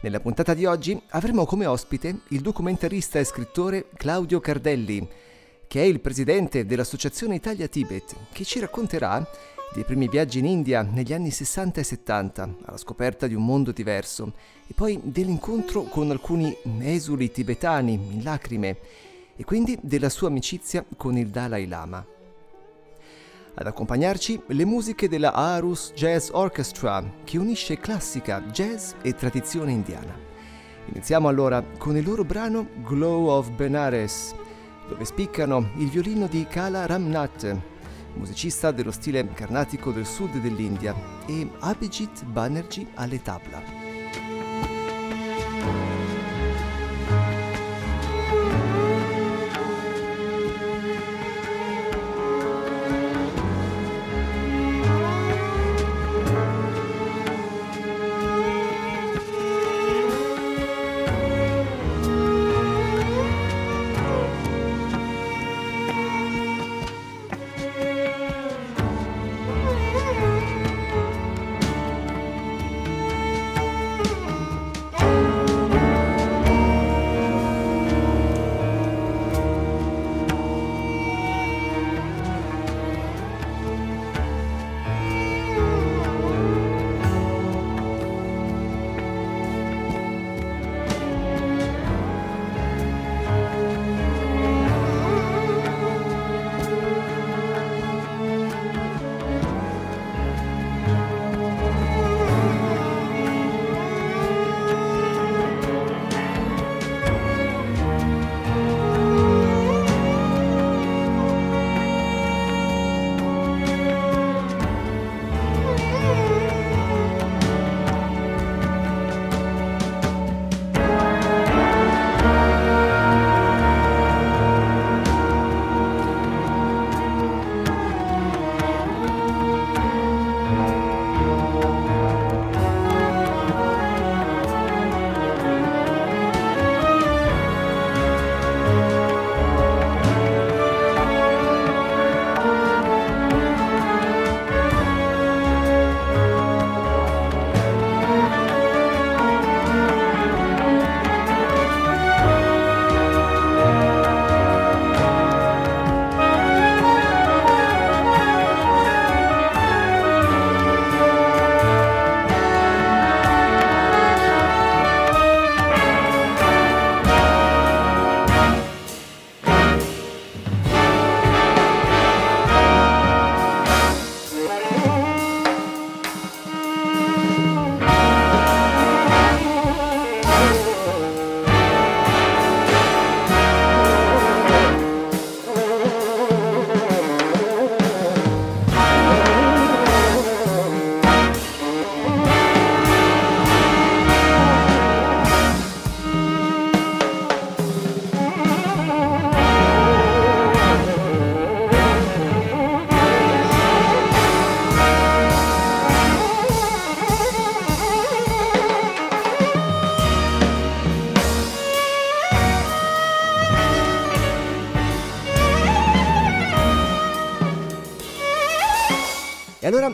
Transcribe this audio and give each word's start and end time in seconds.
Nella 0.00 0.20
puntata 0.20 0.54
di 0.54 0.64
oggi 0.64 1.00
avremo 1.08 1.44
come 1.44 1.66
ospite 1.66 2.20
il 2.28 2.40
documentarista 2.40 3.18
e 3.18 3.24
scrittore 3.24 3.86
Claudio 3.96 4.38
Cardelli, 4.38 5.08
che 5.66 5.82
è 5.82 5.84
il 5.84 5.98
presidente 5.98 6.64
dell'Associazione 6.64 7.34
Italia-Tibet, 7.34 8.14
che 8.30 8.44
ci 8.44 8.60
racconterà 8.60 9.28
dei 9.74 9.82
primi 9.82 10.08
viaggi 10.08 10.38
in 10.38 10.46
India 10.46 10.82
negli 10.82 11.12
anni 11.12 11.32
60 11.32 11.80
e 11.80 11.82
70, 11.82 12.54
alla 12.66 12.76
scoperta 12.76 13.26
di 13.26 13.34
un 13.34 13.44
mondo 13.44 13.72
diverso, 13.72 14.34
e 14.68 14.72
poi 14.72 15.00
dell'incontro 15.02 15.82
con 15.82 16.08
alcuni 16.12 16.56
esuli 16.78 17.32
tibetani 17.32 17.94
in 17.94 18.22
lacrime, 18.22 18.78
e 19.34 19.42
quindi 19.42 19.76
della 19.82 20.10
sua 20.10 20.28
amicizia 20.28 20.84
con 20.96 21.18
il 21.18 21.26
Dalai 21.26 21.66
Lama. 21.66 22.06
Ad 23.60 23.66
accompagnarci 23.66 24.40
le 24.46 24.64
musiche 24.64 25.08
della 25.08 25.32
Arus 25.32 25.90
Jazz 25.92 26.28
Orchestra, 26.30 27.02
che 27.24 27.38
unisce 27.38 27.80
classica, 27.80 28.40
jazz 28.52 28.92
e 29.02 29.16
tradizione 29.16 29.72
indiana. 29.72 30.16
Iniziamo 30.92 31.26
allora 31.26 31.60
con 31.76 31.96
il 31.96 32.04
loro 32.04 32.22
brano 32.22 32.68
Glow 32.84 33.26
of 33.26 33.50
Benares, 33.50 34.32
dove 34.88 35.04
spiccano 35.04 35.70
il 35.78 35.88
violino 35.88 36.28
di 36.28 36.46
Kala 36.48 36.86
Ramnath, 36.86 37.56
musicista 38.14 38.70
dello 38.70 38.92
stile 38.92 39.26
carnatico 39.34 39.90
del 39.90 40.06
sud 40.06 40.36
dell'India, 40.36 40.94
e 41.26 41.50
Abhijit 41.58 42.26
Banerjee 42.26 42.86
alle 42.94 43.20
tabla. 43.20 43.88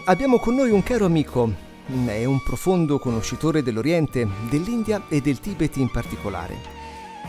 Abbiamo 0.04 0.38
con 0.38 0.54
noi 0.54 0.70
un 0.70 0.82
caro 0.82 1.06
amico, 1.06 1.50
è 2.06 2.24
un 2.24 2.42
profondo 2.42 2.98
conoscitore 2.98 3.62
dell'Oriente, 3.62 4.26
dell'India 4.50 5.04
e 5.08 5.20
del 5.20 5.40
Tibet 5.40 5.76
in 5.76 5.90
particolare. 5.90 6.56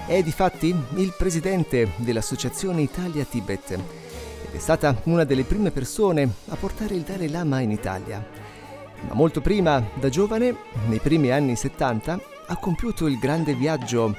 È 0.06 0.22
difatti 0.22 0.76
il 0.96 1.14
presidente 1.18 1.92
dell'Associazione 1.98 2.82
Italia-Tibet 2.82 3.72
ed 3.72 4.54
è 4.54 4.60
stata 4.60 5.00
una 5.04 5.24
delle 5.24 5.44
prime 5.44 5.72
persone 5.72 6.30
a 6.50 6.56
portare 6.56 6.96
il 6.96 7.02
Dalai 7.02 7.30
Lama 7.30 7.62
in 7.62 7.72
Italia. 7.72 8.26
Ma 9.08 9.14
molto 9.14 9.42
prima, 9.42 9.82
da 9.94 10.10
giovane, 10.10 10.56
nei 10.88 11.00
primi 11.00 11.32
anni 11.32 11.56
70, 11.56 12.20
ha 12.48 12.58
compiuto 12.58 13.08
il 13.08 13.18
grande 13.18 13.54
viaggio 13.54 14.16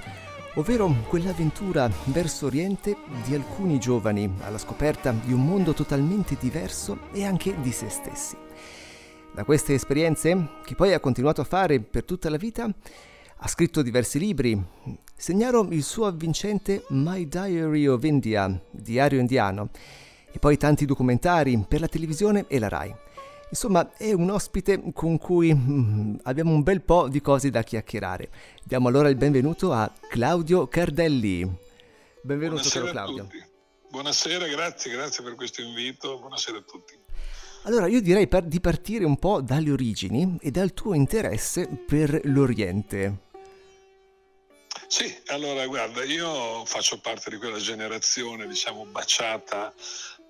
ovvero 0.57 0.95
quell'avventura 1.09 1.91
verso 2.07 2.47
Oriente 2.47 2.97
di 3.25 3.35
alcuni 3.35 3.79
giovani 3.79 4.31
alla 4.41 4.59
scoperta 4.59 5.13
di 5.13 5.33
un 5.33 5.45
mondo 5.45 5.73
totalmente 5.73 6.37
diverso 6.39 6.99
e 7.13 7.25
anche 7.25 7.61
di 7.61 7.73
se 7.73 7.89
stessi. 7.89 8.37
Da 9.35 9.45
queste 9.45 9.75
esperienze, 9.75 10.49
che 10.65 10.75
poi 10.75 10.95
ha 10.95 11.01
continuato 11.01 11.43
a 11.43 11.45
fare 11.45 11.81
per 11.81 12.05
tutta 12.05 12.31
la 12.31 12.39
vita, 12.39 12.69
ha 13.39 13.49
scritto 13.49 13.83
diversi 13.83 14.19
libri. 14.19 14.59
Segnalo 15.15 15.67
il 15.71 15.83
suo 15.83 16.07
avvincente 16.07 16.85
My 16.89 17.29
Diary 17.29 17.87
of 17.87 18.03
India, 18.05 18.61
Diario 18.71 19.21
indiano, 19.21 19.69
e 20.33 20.39
poi 20.39 20.57
tanti 20.57 20.87
documentari 20.87 21.63
per 21.69 21.81
la 21.81 21.89
televisione 21.89 22.47
e 22.49 22.59
la 22.59 22.69
RAI. 22.69 22.95
Insomma, 23.49 23.93
è 23.97 24.13
un 24.13 24.31
ospite 24.31 24.83
con 24.93 25.19
cui 25.19 25.55
mm, 25.55 26.17
abbiamo 26.25 26.53
un 26.53 26.63
bel 26.63 26.83
po' 26.83 27.09
di 27.09 27.21
cose 27.21 27.49
da 27.51 27.63
chiacchierare. 27.63 28.29
Diamo 28.65 28.89
allora 28.89 29.09
il 29.09 29.17
benvenuto 29.17 29.73
a 29.73 29.91
Claudio 30.09 30.67
Cardelli. 30.67 31.49
Benvenuto, 32.23 32.63
Buonasera 32.63 32.85
caro 32.93 33.15
Claudio. 33.15 33.29
Buonasera, 33.89 34.47
grazie, 34.49 34.91
grazie 34.91 35.23
per 35.23 35.37
questo 35.37 35.63
invito. 35.63 36.19
Buonasera 36.19 36.59
a 36.59 36.63
tutti. 36.63 36.99
Allora, 37.63 37.87
io 37.87 38.01
direi 38.01 38.27
per, 38.27 38.43
di 38.43 38.61
partire 38.61 39.05
un 39.05 39.17
po' 39.17 39.41
dalle 39.41 39.71
origini 39.71 40.37
e 40.41 40.51
dal 40.51 40.75
tuo 40.75 40.95
interesse 40.95 41.69
per 41.69 42.21
l'Oriente. 42.25 43.25
Sì, 44.89 45.13
allora 45.27 45.67
guarda, 45.67 46.05
io 46.05 46.65
faccio 46.65 47.01
parte 47.01 47.31
di 47.31 47.37
quella 47.39 47.59
generazione, 47.59 48.47
diciamo, 48.47 48.85
baciata 48.87 49.73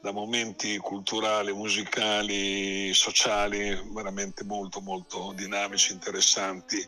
da 0.06 0.12
momenti 0.12 0.76
culturali, 0.78 1.52
musicali, 1.52 2.94
sociali 2.94 3.76
veramente 3.92 4.44
molto 4.44 4.80
molto 4.80 5.32
dinamici, 5.34 5.92
interessanti, 5.92 6.78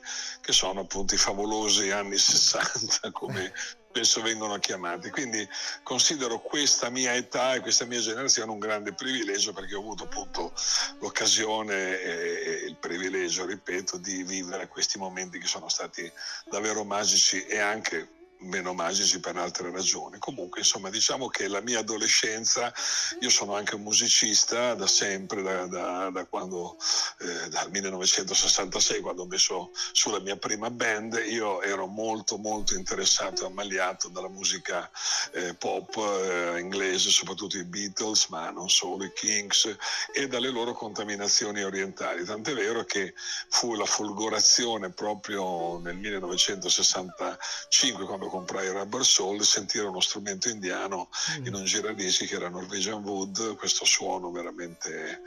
che 0.40 0.52
sono 0.52 0.82
appunto 0.82 1.14
i 1.14 1.18
favolosi 1.18 1.90
anni 1.90 2.14
60 2.16 3.10
come 3.10 3.52
spesso 3.88 4.22
vengono 4.22 4.56
chiamati. 4.58 5.10
Quindi 5.10 5.44
considero 5.82 6.38
questa 6.38 6.90
mia 6.90 7.12
età 7.12 7.54
e 7.54 7.60
questa 7.60 7.86
mia 7.86 7.98
generazione 7.98 8.52
un 8.52 8.60
grande 8.60 8.92
privilegio 8.92 9.52
perché 9.52 9.74
ho 9.74 9.80
avuto 9.80 10.04
appunto 10.04 10.52
l'occasione 11.00 12.00
e 12.00 12.64
il 12.68 12.76
privilegio, 12.76 13.46
ripeto, 13.46 13.96
di 13.96 14.22
vivere 14.22 14.68
questi 14.68 14.96
momenti 14.96 15.40
che 15.40 15.48
sono 15.48 15.68
stati 15.68 16.08
davvero 16.48 16.84
magici 16.84 17.44
e 17.46 17.58
anche 17.58 18.17
meno 18.40 18.75
magici 18.75 19.20
per 19.20 19.37
altre 19.37 19.70
ragioni. 19.70 20.19
Comunque, 20.19 20.61
insomma, 20.61 20.90
diciamo 20.90 21.29
che 21.29 21.49
la 21.49 21.61
mia 21.61 21.81
adolescenza, 21.81 22.73
io 23.20 23.31
sono 23.31 23.55
anche 23.55 23.75
un 23.75 23.82
musicista 23.82 24.75
da 24.75 24.87
sempre, 24.87 25.43
da, 25.43 25.67
da, 25.67 26.11
da 26.11 26.25
quando, 26.26 26.76
eh, 27.20 27.49
dal 27.49 27.70
1966, 27.70 29.00
quando 29.00 29.23
ho 29.23 29.26
messo 29.26 29.70
sulla 29.93 30.20
mia 30.20 30.37
prima 30.37 30.70
band, 30.70 31.23
io 31.29 31.62
ero 31.62 31.87
molto, 31.87 32.38
molto 32.38 32.75
interessato 32.75 33.43
e 33.43 33.46
ammaliato 33.46 34.08
dalla 34.08 34.29
musica 34.29 34.88
eh, 35.32 35.55
pop 35.55 35.96
eh, 35.96 36.61
inglese, 36.61 37.11
soprattutto 37.11 37.56
i 37.56 37.64
Beatles, 37.64 38.26
ma 38.29 38.50
non 38.50 38.69
solo 38.69 39.05
i 39.05 39.12
Kings, 39.12 39.76
e 40.12 40.29
dalle 40.29 40.50
loro 40.50 40.73
contaminazioni 40.73 41.62
orientali. 41.62 42.25
Tant'è 42.25 42.55
vero 42.55 42.85
che 42.85 43.14
fu 43.49 43.75
la 43.75 43.85
folgorazione 43.85 44.90
proprio 44.90 45.79
nel 45.81 45.96
1965, 45.96 48.05
quando 48.05 48.27
comprai 48.28 48.66
il 48.66 48.72
Rubber 48.72 49.04
Soul, 49.04 49.42
sentire 49.44 49.86
uno 49.86 50.00
strumento 50.00 50.48
indiano 50.48 51.08
mm. 51.38 51.46
in 51.46 51.54
un 51.54 51.64
giradischi 51.64 52.26
che 52.26 52.36
era 52.36 52.48
Norwegian 52.48 53.02
Wood, 53.02 53.56
questo 53.56 53.84
suono 53.84 54.30
veramente 54.30 55.22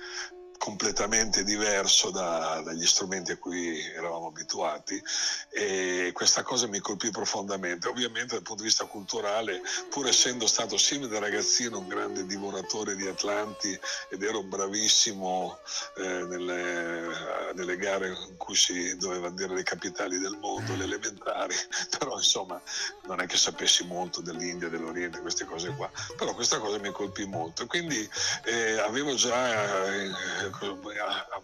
completamente 0.61 1.43
diverso 1.43 2.11
da, 2.11 2.61
dagli 2.63 2.85
strumenti 2.85 3.31
a 3.31 3.37
cui 3.37 3.83
eravamo 3.95 4.27
abituati 4.27 5.01
e 5.49 6.11
questa 6.13 6.43
cosa 6.43 6.67
mi 6.67 6.77
colpì 6.77 7.09
profondamente. 7.09 7.87
Ovviamente 7.87 8.35
dal 8.35 8.43
punto 8.43 8.61
di 8.61 8.67
vista 8.67 8.85
culturale, 8.85 9.63
pur 9.89 10.07
essendo 10.07 10.45
stato 10.45 10.77
sin 10.77 11.09
da 11.09 11.17
ragazzino 11.17 11.79
un 11.79 11.87
grande 11.87 12.27
divoratore 12.27 12.95
di 12.95 13.07
Atlanti 13.07 13.77
ed 14.11 14.21
ero 14.21 14.43
bravissimo 14.43 15.57
eh, 15.97 16.25
nelle, 16.25 17.07
nelle, 17.55 17.77
gare 17.77 18.09
in 18.09 18.37
cui 18.37 18.55
si 18.55 18.95
doveva 18.97 19.31
dire 19.31 19.55
le 19.55 19.63
capitali 19.63 20.19
del 20.19 20.37
mondo, 20.39 20.75
le 20.75 20.83
elementari, 20.83 21.55
però 21.97 22.17
insomma 22.17 22.61
non 23.07 23.19
è 23.19 23.25
che 23.25 23.37
sapessi 23.37 23.83
molto 23.87 24.21
dell'India, 24.21 24.69
dell'Oriente, 24.69 25.21
queste 25.21 25.45
cose 25.45 25.73
qua, 25.75 25.89
però 26.15 26.35
questa 26.35 26.59
cosa 26.59 26.77
mi 26.77 26.91
colpì 26.91 27.25
molto. 27.25 27.65
Quindi 27.65 28.07
eh, 28.43 28.77
avevo 28.77 29.15
già... 29.15 29.91
Eh, 29.95 30.49
ha 30.53 31.41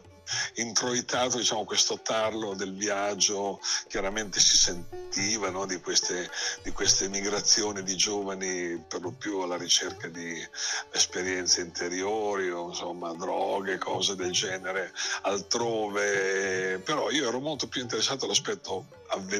introitato 0.56 1.38
diciamo, 1.38 1.66
questo 1.66 2.00
tarlo 2.02 2.54
del 2.54 2.76
viaggio, 2.76 3.60
chiaramente 3.88 4.40
si 4.40 4.58
sentiva 4.58 5.50
no, 5.50 5.66
di, 5.66 5.80
queste, 5.80 6.30
di 6.64 6.72
queste 6.72 7.08
migrazioni 7.10 7.84
di 7.84 7.96
giovani 7.96 8.84
per 8.88 9.02
lo 9.02 9.12
più 9.12 9.40
alla 9.40 9.58
ricerca 9.58 10.08
di 10.08 10.46
esperienze 10.92 11.62
interiori 11.62 12.50
o 12.50 12.70
insomma 12.70 13.14
droghe, 13.14 13.78
cose 13.78 14.16
del 14.16 14.32
genere 14.32 14.94
altrove, 15.22 16.80
però 16.84 17.10
io 17.10 17.28
ero 17.28 17.40
molto 17.40 17.68
più 17.68 17.82
interessato 17.82 18.26
all'aspetto 18.26 18.86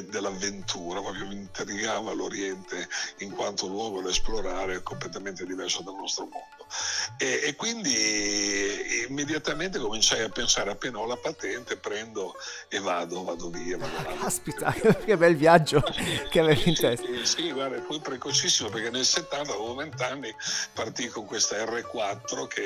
dell'avventura, 0.08 1.00
proprio 1.00 1.26
mi 1.26 1.34
intrigava 1.34 2.12
l'Oriente 2.12 2.88
in 3.18 3.30
quanto 3.30 3.66
luogo 3.66 4.00
da 4.00 4.10
esplorare 4.10 4.82
completamente 4.82 5.44
diverso 5.44 5.82
dal 5.82 5.94
nostro 5.94 6.24
mondo. 6.24 6.66
E, 7.16 7.40
e, 7.44 7.54
quindi 7.56 9.06
immediatamente 9.08 9.78
cominciai 9.78 10.22
a 10.22 10.28
pensare 10.28 10.70
appena 10.78 11.00
ho 11.00 11.06
la 11.06 11.16
patente 11.16 11.76
prendo 11.76 12.34
e 12.68 12.78
vado, 12.78 13.24
vado 13.24 13.50
via. 13.50 13.76
Vado 13.76 13.96
ah, 13.96 14.14
Caspita, 14.14 14.72
che 15.04 15.16
bel 15.16 15.36
viaggio 15.36 15.82
che 16.30 16.38
avevi 16.38 16.68
in 16.68 16.76
testa. 16.76 17.06
Sì, 17.06 17.26
sì, 17.26 17.52
guarda, 17.52 17.80
poi 17.80 18.00
precocissimo 18.00 18.68
perché 18.70 18.90
nel 18.90 19.04
70 19.04 19.52
avevo 19.52 19.74
20 19.74 20.02
anni, 20.04 20.34
partì 20.72 21.08
con 21.08 21.26
questa 21.26 21.56
R4 21.64 22.46
che 22.46 22.62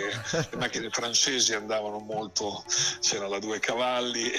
le 0.51 0.57
macchine 0.59 0.91
francesi 0.93 1.55
andavano 1.55 1.99
molto, 1.99 2.63
c'era 3.01 3.27
la 3.27 3.39
due 3.39 3.59
cavalli 3.59 4.31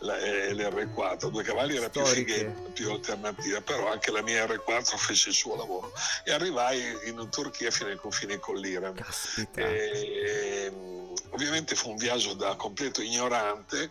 la, 0.00 0.18
e 0.18 0.52
l'R4, 0.52 1.30
due 1.30 1.44
cavalli 1.44 1.76
era 1.76 1.88
più 1.88 2.04
fighetta, 2.04 2.70
più 2.72 2.90
alternativa, 2.90 3.60
però 3.60 3.90
anche 3.90 4.10
la 4.10 4.22
mia 4.22 4.44
R4 4.44 4.96
fece 4.96 5.28
il 5.28 5.34
suo 5.34 5.54
lavoro 5.54 5.92
e 6.24 6.32
arrivai 6.32 6.80
in 7.04 7.28
Turchia 7.30 7.70
fino 7.70 7.90
ai 7.90 7.96
confini 7.96 8.38
con 8.38 8.56
l'Iran 8.56 8.94
Caspita. 8.94 9.60
E, 9.60 10.64
ehm, 10.66 11.05
ovviamente 11.30 11.74
fu 11.74 11.90
un 11.90 11.96
viaggio 11.96 12.34
da 12.34 12.54
completo 12.56 13.02
ignorante. 13.02 13.90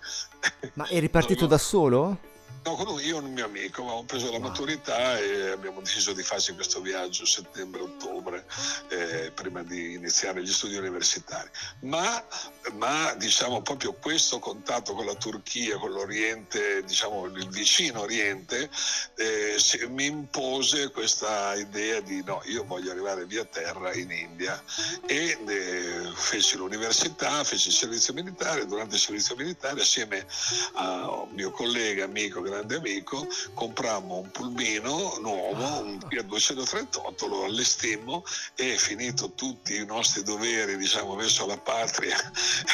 Ma 0.74 0.88
eri 0.90 1.10
partito 1.10 1.46
da 1.46 1.58
solo? 1.58 2.34
No, 2.66 2.74
con 2.74 2.88
lui, 2.88 3.06
io 3.06 3.18
e 3.18 3.20
un 3.20 3.32
mio 3.32 3.46
amico 3.46 3.82
avevamo 3.84 4.06
preso 4.06 4.32
la 4.32 4.40
maturità 4.40 5.20
e 5.20 5.52
abbiamo 5.52 5.82
deciso 5.82 6.14
di 6.14 6.24
farci 6.24 6.56
questo 6.56 6.82
viaggio 6.82 7.24
settembre-ottobre 7.24 8.44
eh, 8.88 9.32
prima 9.36 9.62
di 9.62 9.94
iniziare 9.94 10.42
gli 10.42 10.52
studi 10.52 10.76
universitari. 10.76 11.48
Ma, 11.82 12.26
ma, 12.74 13.14
diciamo 13.20 13.62
proprio 13.62 13.94
questo 13.94 14.40
contatto 14.40 14.96
con 14.96 15.06
la 15.06 15.14
Turchia, 15.14 15.78
con 15.78 15.92
l'Oriente, 15.92 16.84
diciamo 16.84 17.26
il 17.26 17.48
vicino 17.50 18.02
Oriente, 18.02 18.68
eh, 19.16 19.58
mi 19.90 20.06
impose 20.06 20.90
questa 20.90 21.54
idea 21.54 22.00
di 22.00 22.24
no, 22.24 22.42
io 22.46 22.64
voglio 22.64 22.90
arrivare 22.90 23.28
via 23.28 23.46
terra 23.46 23.94
in 23.94 24.10
India 24.10 24.60
e 25.06 25.38
eh, 25.48 26.12
feci 26.16 26.58
l'università, 26.58 27.44
feci 27.44 27.68
il 27.68 27.76
servizio 27.76 28.16
militare, 28.16 28.66
durante 28.66 28.96
il 28.96 29.02
servizio 29.02 29.36
militare 29.36 29.82
assieme 29.82 30.26
a 30.74 31.12
un 31.12 31.30
mio 31.30 31.52
collega, 31.52 32.06
amico, 32.06 32.42
grande 32.42 32.54
amico, 32.76 33.28
comprammo 33.54 34.20
un 34.20 34.32
pulmino 34.32 35.18
nuovo, 35.20 35.82
un 35.82 36.00
Fiat 36.08 36.26
238, 36.26 37.28
lo 37.28 37.44
allestimmo 37.44 38.24
e 38.56 38.78
finito 38.78 39.32
tutti 39.34 39.76
i 39.76 39.86
nostri 39.86 40.24
doveri 40.24 40.78
diciamo 40.78 41.16
verso 41.16 41.46
la 41.46 41.58
patria 41.58 42.18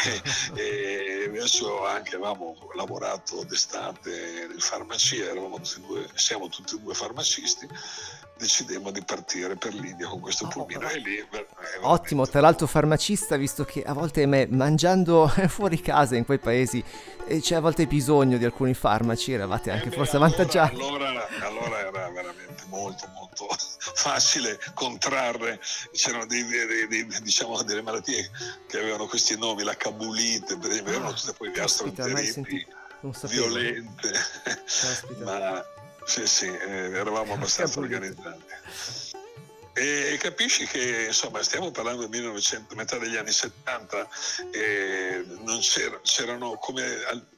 e, 0.06 0.22
e 1.24 1.30
verso 1.30 1.86
anche 1.86 2.16
avevamo 2.16 2.56
lavorato 2.76 3.44
d'estate 3.44 4.50
in 4.54 4.60
farmacia, 4.60 5.26
eravamo 5.26 5.60
tutti 5.60 5.82
due, 5.82 6.10
siamo 6.16 6.50
tutti 6.50 6.76
e 6.76 6.80
due 6.80 6.94
farmacisti 6.94 7.68
decidemmo 8.42 8.90
di 8.90 9.04
partire 9.04 9.56
per 9.56 9.74
l'India 9.74 10.08
con 10.08 10.20
questo 10.20 10.48
pulmino. 10.48 10.88
Oh, 10.88 10.96
lì, 10.96 11.24
Ottimo, 11.82 12.28
tra 12.28 12.42
l'altro 12.42 12.66
farmacista, 12.66 13.38
visto 13.38 13.64
che 13.64 13.84
a 13.84 13.94
volte 13.94 14.26
me, 14.26 14.48
mangiando 14.50 15.28
fuori 15.48 15.80
casa 15.80 16.16
in 16.16 16.26
quei 16.26 16.40
paesi 16.40 16.84
c'è 17.40 17.56
a 17.56 17.60
volte 17.60 17.86
bisogno 17.86 18.38
di 18.38 18.44
alcuni 18.44 18.74
farmaci, 18.74 19.32
eravate 19.32 19.72
anche 19.72 19.88
eh 19.88 19.92
forse 19.92 20.16
allora, 20.16 20.32
avvantaggiati. 20.32 20.76
Allora, 20.76 21.28
allora, 21.42 21.80
era 21.80 22.10
veramente 22.10 22.64
molto 22.68 23.08
molto 23.14 23.48
facile 23.78 24.60
contrarre, 24.74 25.60
c'erano 25.92 26.26
dei, 26.26 26.44
dei, 26.44 26.88
dei, 26.88 27.22
diciamo, 27.22 27.62
delle 27.62 27.82
malattie 27.82 28.30
che 28.68 28.80
avevano 28.80 29.06
questi 29.06 29.38
nomi, 29.38 29.64
la 29.64 29.76
cabulite, 29.76 30.58
per 30.58 30.72
esempio, 30.72 30.94
erano 30.94 31.14
tutte 31.14 31.34
poi 31.34 31.52
gastroenteriti 31.52 32.66
violente, 33.28 34.12
ma 35.24 35.64
sì, 36.06 36.28
sì, 36.28 36.48
eh, 36.48 36.92
eravamo 36.94 37.34
abbastanza 37.34 37.80
organizzati. 37.80 38.44
E 39.74 40.18
capisci 40.20 40.66
che 40.66 41.06
insomma 41.08 41.42
stiamo 41.44 41.72
parlando 41.72 42.02
del 42.02 42.10
1900, 42.10 42.76
metà 42.76 42.98
degli 42.98 43.16
anni 43.16 43.32
70 43.32 44.08
e 44.52 45.26
non 45.46 45.60
c'era, 45.60 45.98
c'erano 46.04 46.56
come 46.56 47.30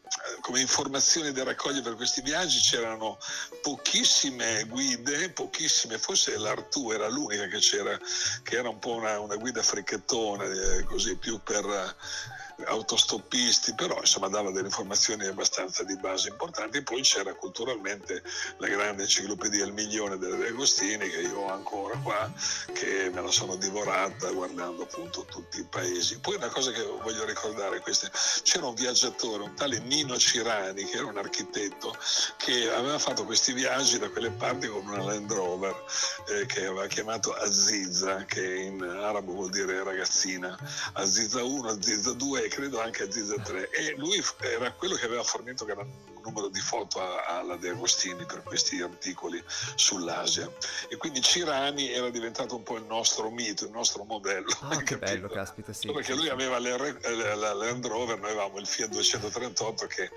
come 0.42 0.60
informazioni 0.60 1.32
da 1.32 1.44
raccogliere 1.44 1.82
per 1.82 1.96
questi 1.96 2.22
viaggi 2.22 2.60
c'erano 2.60 3.18
pochissime 3.62 4.64
guide, 4.66 5.30
pochissime, 5.30 5.98
forse 5.98 6.38
l'Artù 6.38 6.92
era 6.92 7.08
l'unica 7.08 7.48
che 7.48 7.58
c'era, 7.58 7.98
che 8.44 8.58
era 8.58 8.70
un 8.70 8.80
po' 8.80 8.96
una, 8.96 9.20
una 9.20 9.36
guida 9.36 9.62
fricchettona, 9.62 10.44
eh, 10.44 10.84
così 10.84 11.16
più 11.18 11.40
per 11.42 11.96
autostoppisti, 12.66 13.74
però 13.76 14.00
insomma 14.00 14.28
dava 14.28 14.52
delle 14.52 14.68
informazioni 14.68 15.26
abbastanza 15.26 15.84
di 15.84 15.96
base 15.98 16.30
importanti. 16.30 16.82
Poi 16.82 17.02
c'era 17.02 17.34
culturalmente 17.34 18.24
la 18.58 18.68
grande 18.68 19.04
enciclopedia 19.04 19.66
Il 19.66 19.74
milione 19.74 20.18
delle 20.18 20.48
Agostini 20.48 21.10
che 21.10 21.22
io 21.22 21.40
ho 21.40 21.52
ancora 21.52 21.98
qua, 21.98 22.32
che 22.74 23.10
me 23.14 23.22
la 23.22 23.32
sono 23.32 23.56
divorata 23.56 24.32
guardando 24.32 24.84
appunto 24.84 25.26
tutti 25.26 25.60
i 25.60 25.66
paesi. 25.66 26.20
Poi 26.20 26.36
una 26.36 26.50
cosa 26.50 26.72
che 26.72 26.84
voglio 26.84 27.26
ricordare, 27.26 27.80
queste, 27.80 28.12
c'era 28.44 28.68
un 28.68 28.76
viaggiatore, 28.76 29.44
un 29.44 29.54
tale 29.56 29.80
Nino 29.80 30.18
Cirani, 30.18 30.86
che 30.86 30.98
era 30.98 31.08
un 31.08 31.18
architetto, 31.18 31.96
che 32.38 32.72
aveva 32.72 33.00
fatto 33.00 33.26
questi 33.26 33.54
viaggi 33.54 33.98
da 33.98 34.10
quelle 34.10 34.32
parti 34.32 34.68
con 34.68 34.88
una 34.88 35.04
Land 35.04 35.32
Rover 35.32 35.76
eh, 36.30 36.46
che 36.46 36.66
aveva 36.66 36.88
chiamato 36.88 37.34
Aziza, 37.34 38.26
che 38.26 38.56
in 38.56 38.82
arabo 38.82 39.34
vuol 39.34 39.50
dire 39.50 39.84
ragazzina, 39.84 40.58
Aziza 40.94 41.44
1, 41.44 41.70
Aziza 41.70 42.12
2 42.14 42.43
credo 42.48 42.82
anche 42.82 43.04
Aziza 43.04 43.36
3. 43.36 43.70
E 43.70 43.96
lui 43.98 44.24
era 44.40 44.72
quello 44.74 44.96
che 44.96 45.06
aveva 45.06 45.24
fornito 45.24 45.66
un 45.66 46.13
numero 46.24 46.48
di 46.48 46.60
foto 46.60 47.02
alla 47.26 47.56
De 47.58 47.70
Agostini 47.70 48.26
per 48.26 48.44
questi 48.44 48.82
articoli 48.82 49.44
sull'Asia. 49.76 50.50
E 50.90 50.98
quindi 50.98 51.22
Cirani 51.22 51.92
era 51.92 52.10
diventato 52.10 52.56
un 52.56 52.64
po' 52.64 52.78
il 52.78 52.86
nostro 52.86 53.30
mito, 53.30 53.66
il 53.66 53.72
nostro 53.72 54.04
modello. 54.04 54.48
Ah, 54.62 54.78
che 54.78 54.98
bello, 54.98 55.28
caspita, 55.28 55.74
sì. 55.74 55.92
Perché 55.92 56.14
lui 56.14 56.30
aveva 56.30 56.60
la 56.60 57.54
Land 57.54 57.86
Rover, 57.86 58.20
noi 58.20 58.32
avevamo 58.32 58.60
il 58.60 58.68
Fiat 58.68 58.90
238 58.90 59.88
che 59.88 60.10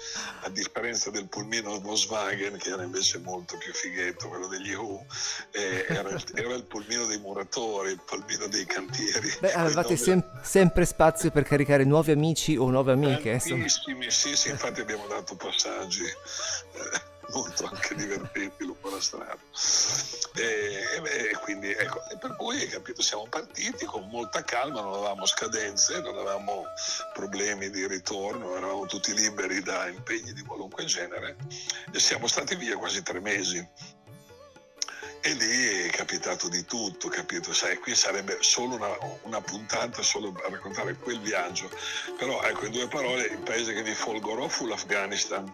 a 0.42 0.48
differenza 0.50 1.10
del 1.10 1.26
pulmino 1.28 1.78
Volkswagen, 1.80 2.56
che 2.56 2.70
era 2.70 2.82
invece 2.82 3.18
molto 3.18 3.56
più 3.58 3.72
fighetto, 3.72 4.28
quello 4.28 4.46
degli 4.46 4.70
EU, 4.70 5.04
eh, 5.52 5.84
era, 5.88 6.08
il, 6.10 6.24
era, 6.34 6.54
il, 6.54 6.64
pulmino 6.64 7.06
dei 7.06 7.18
muratori, 7.18 7.90
il 7.90 8.00
pulmino 8.04 8.46
dei 8.46 8.64
cantieri. 8.64 9.32
Beh, 9.40 9.52
avevate 9.52 9.96
sem- 9.96 10.40
sempre 10.42 10.84
spazio 10.84 11.30
per 11.30 11.44
caricare 11.44 11.84
nuovi 11.84 12.12
amici 12.12 12.56
o 12.56 12.70
nuove 12.70 12.92
amiche. 12.92 13.38
Tantissimi, 13.38 14.10
sì, 14.10 14.36
sì, 14.36 14.50
infatti 14.50 14.80
abbiamo 14.80 15.06
dato 15.06 15.36
passaggi 15.96 16.04
eh, 16.04 17.00
molto 17.32 17.66
anche 17.66 17.94
divertenti 17.96 18.64
lungo 18.64 18.90
la 18.90 19.00
strada. 19.00 19.38
E, 20.36 20.82
e, 21.02 21.36
quindi 21.42 21.70
ecco, 21.70 22.06
e 22.10 22.18
per 22.18 22.36
cui 22.36 22.66
capito, 22.66 23.02
siamo 23.02 23.26
partiti 23.28 23.86
con 23.86 24.06
molta 24.08 24.44
calma, 24.44 24.82
non 24.82 24.94
avevamo 24.94 25.24
scadenze, 25.24 26.00
non 26.00 26.18
avevamo 26.18 26.64
problemi 27.14 27.70
di 27.70 27.86
ritorno, 27.86 28.56
eravamo 28.56 28.86
tutti 28.86 29.14
liberi 29.14 29.62
da 29.62 29.88
impegni 29.88 30.32
di 30.32 30.42
qualunque 30.42 30.84
genere 30.84 31.36
e 31.92 31.98
siamo 31.98 32.26
stati 32.26 32.54
via 32.56 32.76
quasi 32.76 33.02
tre 33.02 33.20
mesi 33.20 33.66
e 35.26 35.34
lì 35.34 35.88
è 35.88 35.90
capitato 35.90 36.48
di 36.48 36.64
tutto, 36.64 37.08
capito? 37.08 37.52
Sai, 37.52 37.78
qui 37.78 37.96
sarebbe 37.96 38.38
solo 38.42 38.76
una, 38.76 38.96
una, 39.22 39.40
puntata 39.40 40.00
solo 40.00 40.32
a 40.44 40.48
raccontare 40.48 40.94
quel 40.94 41.18
viaggio, 41.18 41.68
però 42.16 42.40
ecco, 42.42 42.66
in 42.66 42.72
due 42.72 42.86
parole, 42.86 43.24
il 43.24 43.38
paese 43.38 43.72
che 43.72 43.82
mi 43.82 43.92
folgorò 43.92 44.46
fu 44.46 44.66
l'Afghanistan, 44.66 45.52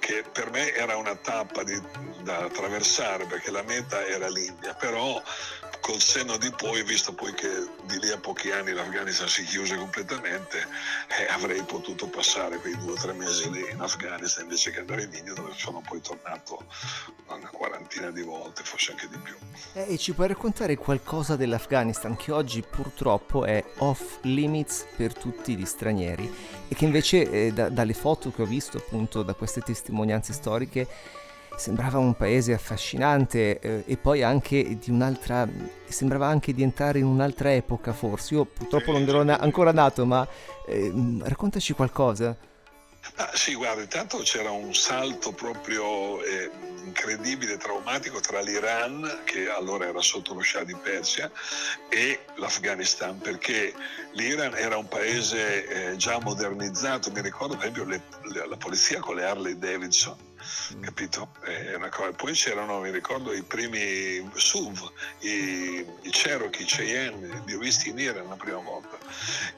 che 0.00 0.24
per 0.32 0.50
me 0.50 0.72
era 0.74 0.96
una 0.96 1.14
tappa 1.14 1.62
di, 1.62 1.80
da 2.22 2.38
attraversare 2.38 3.26
perché 3.26 3.52
la 3.52 3.62
meta 3.62 4.04
era 4.04 4.28
l'India, 4.28 4.74
però 4.74 5.22
col 5.84 6.00
senno 6.00 6.38
di 6.38 6.50
poi, 6.50 6.82
visto 6.82 7.12
poi 7.12 7.34
che 7.34 7.46
di 7.84 7.98
lì 7.98 8.10
a 8.10 8.16
pochi 8.16 8.50
anni 8.50 8.72
l'Afghanistan 8.72 9.28
si 9.28 9.44
chiuse 9.44 9.76
completamente, 9.76 10.66
eh, 11.08 11.30
avrei 11.30 11.62
potuto 11.62 12.06
passare 12.06 12.56
quei 12.56 12.74
due 12.78 12.92
o 12.92 12.94
tre 12.94 13.12
mesi 13.12 13.50
lì 13.50 13.68
in 13.70 13.82
Afghanistan 13.82 14.44
invece 14.44 14.70
che 14.70 14.80
andare 14.80 15.02
in 15.02 15.12
India 15.12 15.34
dove 15.34 15.52
sono 15.54 15.82
poi 15.86 16.00
tornato 16.00 16.64
una 17.26 17.50
quarantina 17.50 18.10
di 18.10 18.22
volte, 18.22 18.62
forse 18.64 18.92
anche 18.92 19.08
di 19.10 19.18
più. 19.18 19.36
Eh, 19.74 19.92
e 19.92 19.98
ci 19.98 20.14
puoi 20.14 20.28
raccontare 20.28 20.74
qualcosa 20.76 21.36
dell'Afghanistan 21.36 22.16
che 22.16 22.32
oggi 22.32 22.62
purtroppo 22.62 23.44
è 23.44 23.62
off 23.80 24.20
limits 24.22 24.86
per 24.96 25.12
tutti 25.12 25.54
gli 25.54 25.66
stranieri 25.66 26.34
e 26.66 26.74
che 26.74 26.86
invece 26.86 27.30
eh, 27.30 27.52
da, 27.52 27.68
dalle 27.68 27.92
foto 27.92 28.32
che 28.32 28.40
ho 28.40 28.46
visto 28.46 28.78
appunto 28.78 29.22
da 29.22 29.34
queste 29.34 29.60
testimonianze 29.60 30.32
storiche 30.32 30.88
sembrava 31.56 31.98
un 31.98 32.14
paese 32.14 32.52
affascinante 32.52 33.58
eh, 33.58 33.82
e 33.86 33.96
poi 33.96 34.22
anche 34.22 34.78
di 34.78 34.90
un'altra 34.90 35.48
sembrava 35.86 36.26
anche 36.26 36.52
di 36.52 36.62
entrare 36.62 36.98
in 36.98 37.06
un'altra 37.06 37.52
epoca 37.52 37.92
forse. 37.92 38.34
Io 38.34 38.44
purtroppo 38.44 38.92
non 38.92 39.02
ero 39.02 39.22
na- 39.22 39.38
ancora 39.38 39.72
nato 39.72 40.04
ma 40.04 40.26
eh, 40.66 40.92
raccontaci 41.22 41.72
qualcosa. 41.72 42.36
Ah, 43.16 43.30
sì 43.34 43.54
guarda 43.54 43.82
intanto 43.82 44.18
c'era 44.18 44.50
un 44.50 44.74
salto 44.74 45.32
proprio 45.32 46.22
eh, 46.24 46.50
incredibile 46.84 47.58
traumatico 47.58 48.18
tra 48.18 48.40
l'Iran 48.40 49.20
che 49.24 49.48
allora 49.50 49.86
era 49.86 50.00
sotto 50.00 50.32
lo 50.32 50.42
Shah 50.42 50.64
di 50.64 50.74
Persia 50.74 51.30
e 51.90 52.24
l'Afghanistan 52.36 53.18
perché 53.18 53.74
l'Iran 54.12 54.54
era 54.56 54.78
un 54.78 54.88
paese 54.88 55.92
eh, 55.92 55.96
già 55.96 56.18
modernizzato. 56.18 57.10
Mi 57.12 57.20
ricordo 57.20 57.56
per 57.56 57.68
esempio 57.68 57.84
le, 57.84 58.02
le, 58.32 58.48
la 58.48 58.56
polizia 58.56 59.00
con 59.00 59.16
le 59.16 59.24
Harley 59.24 59.58
Davidson 59.58 60.16
capito? 60.80 61.28
Poi 62.16 62.32
c'erano, 62.32 62.80
mi 62.80 62.90
ricordo, 62.90 63.32
i 63.32 63.42
primi 63.42 64.28
SUV, 64.34 64.90
i, 65.20 65.84
i 66.02 66.10
Cherokee, 66.10 66.62
i 66.62 66.66
Cheyenne, 66.66 67.42
li 67.46 67.54
ho 67.54 67.58
visti 67.58 67.90
in 67.90 67.98
Iran 67.98 68.28
la 68.28 68.36
prima 68.36 68.58
volta. 68.58 68.98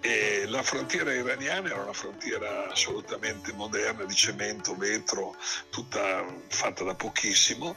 E 0.01 0.45
la 0.47 0.63
frontiera 0.63 1.13
iraniana 1.13 1.69
era 1.69 1.83
una 1.83 1.93
frontiera 1.93 2.71
assolutamente 2.71 3.53
moderna, 3.53 4.05
di 4.05 4.15
cemento, 4.15 4.75
vetro, 4.77 5.37
tutta 5.71 6.25
fatta 6.49 6.85
da 6.85 6.95
pochissimo, 6.95 7.77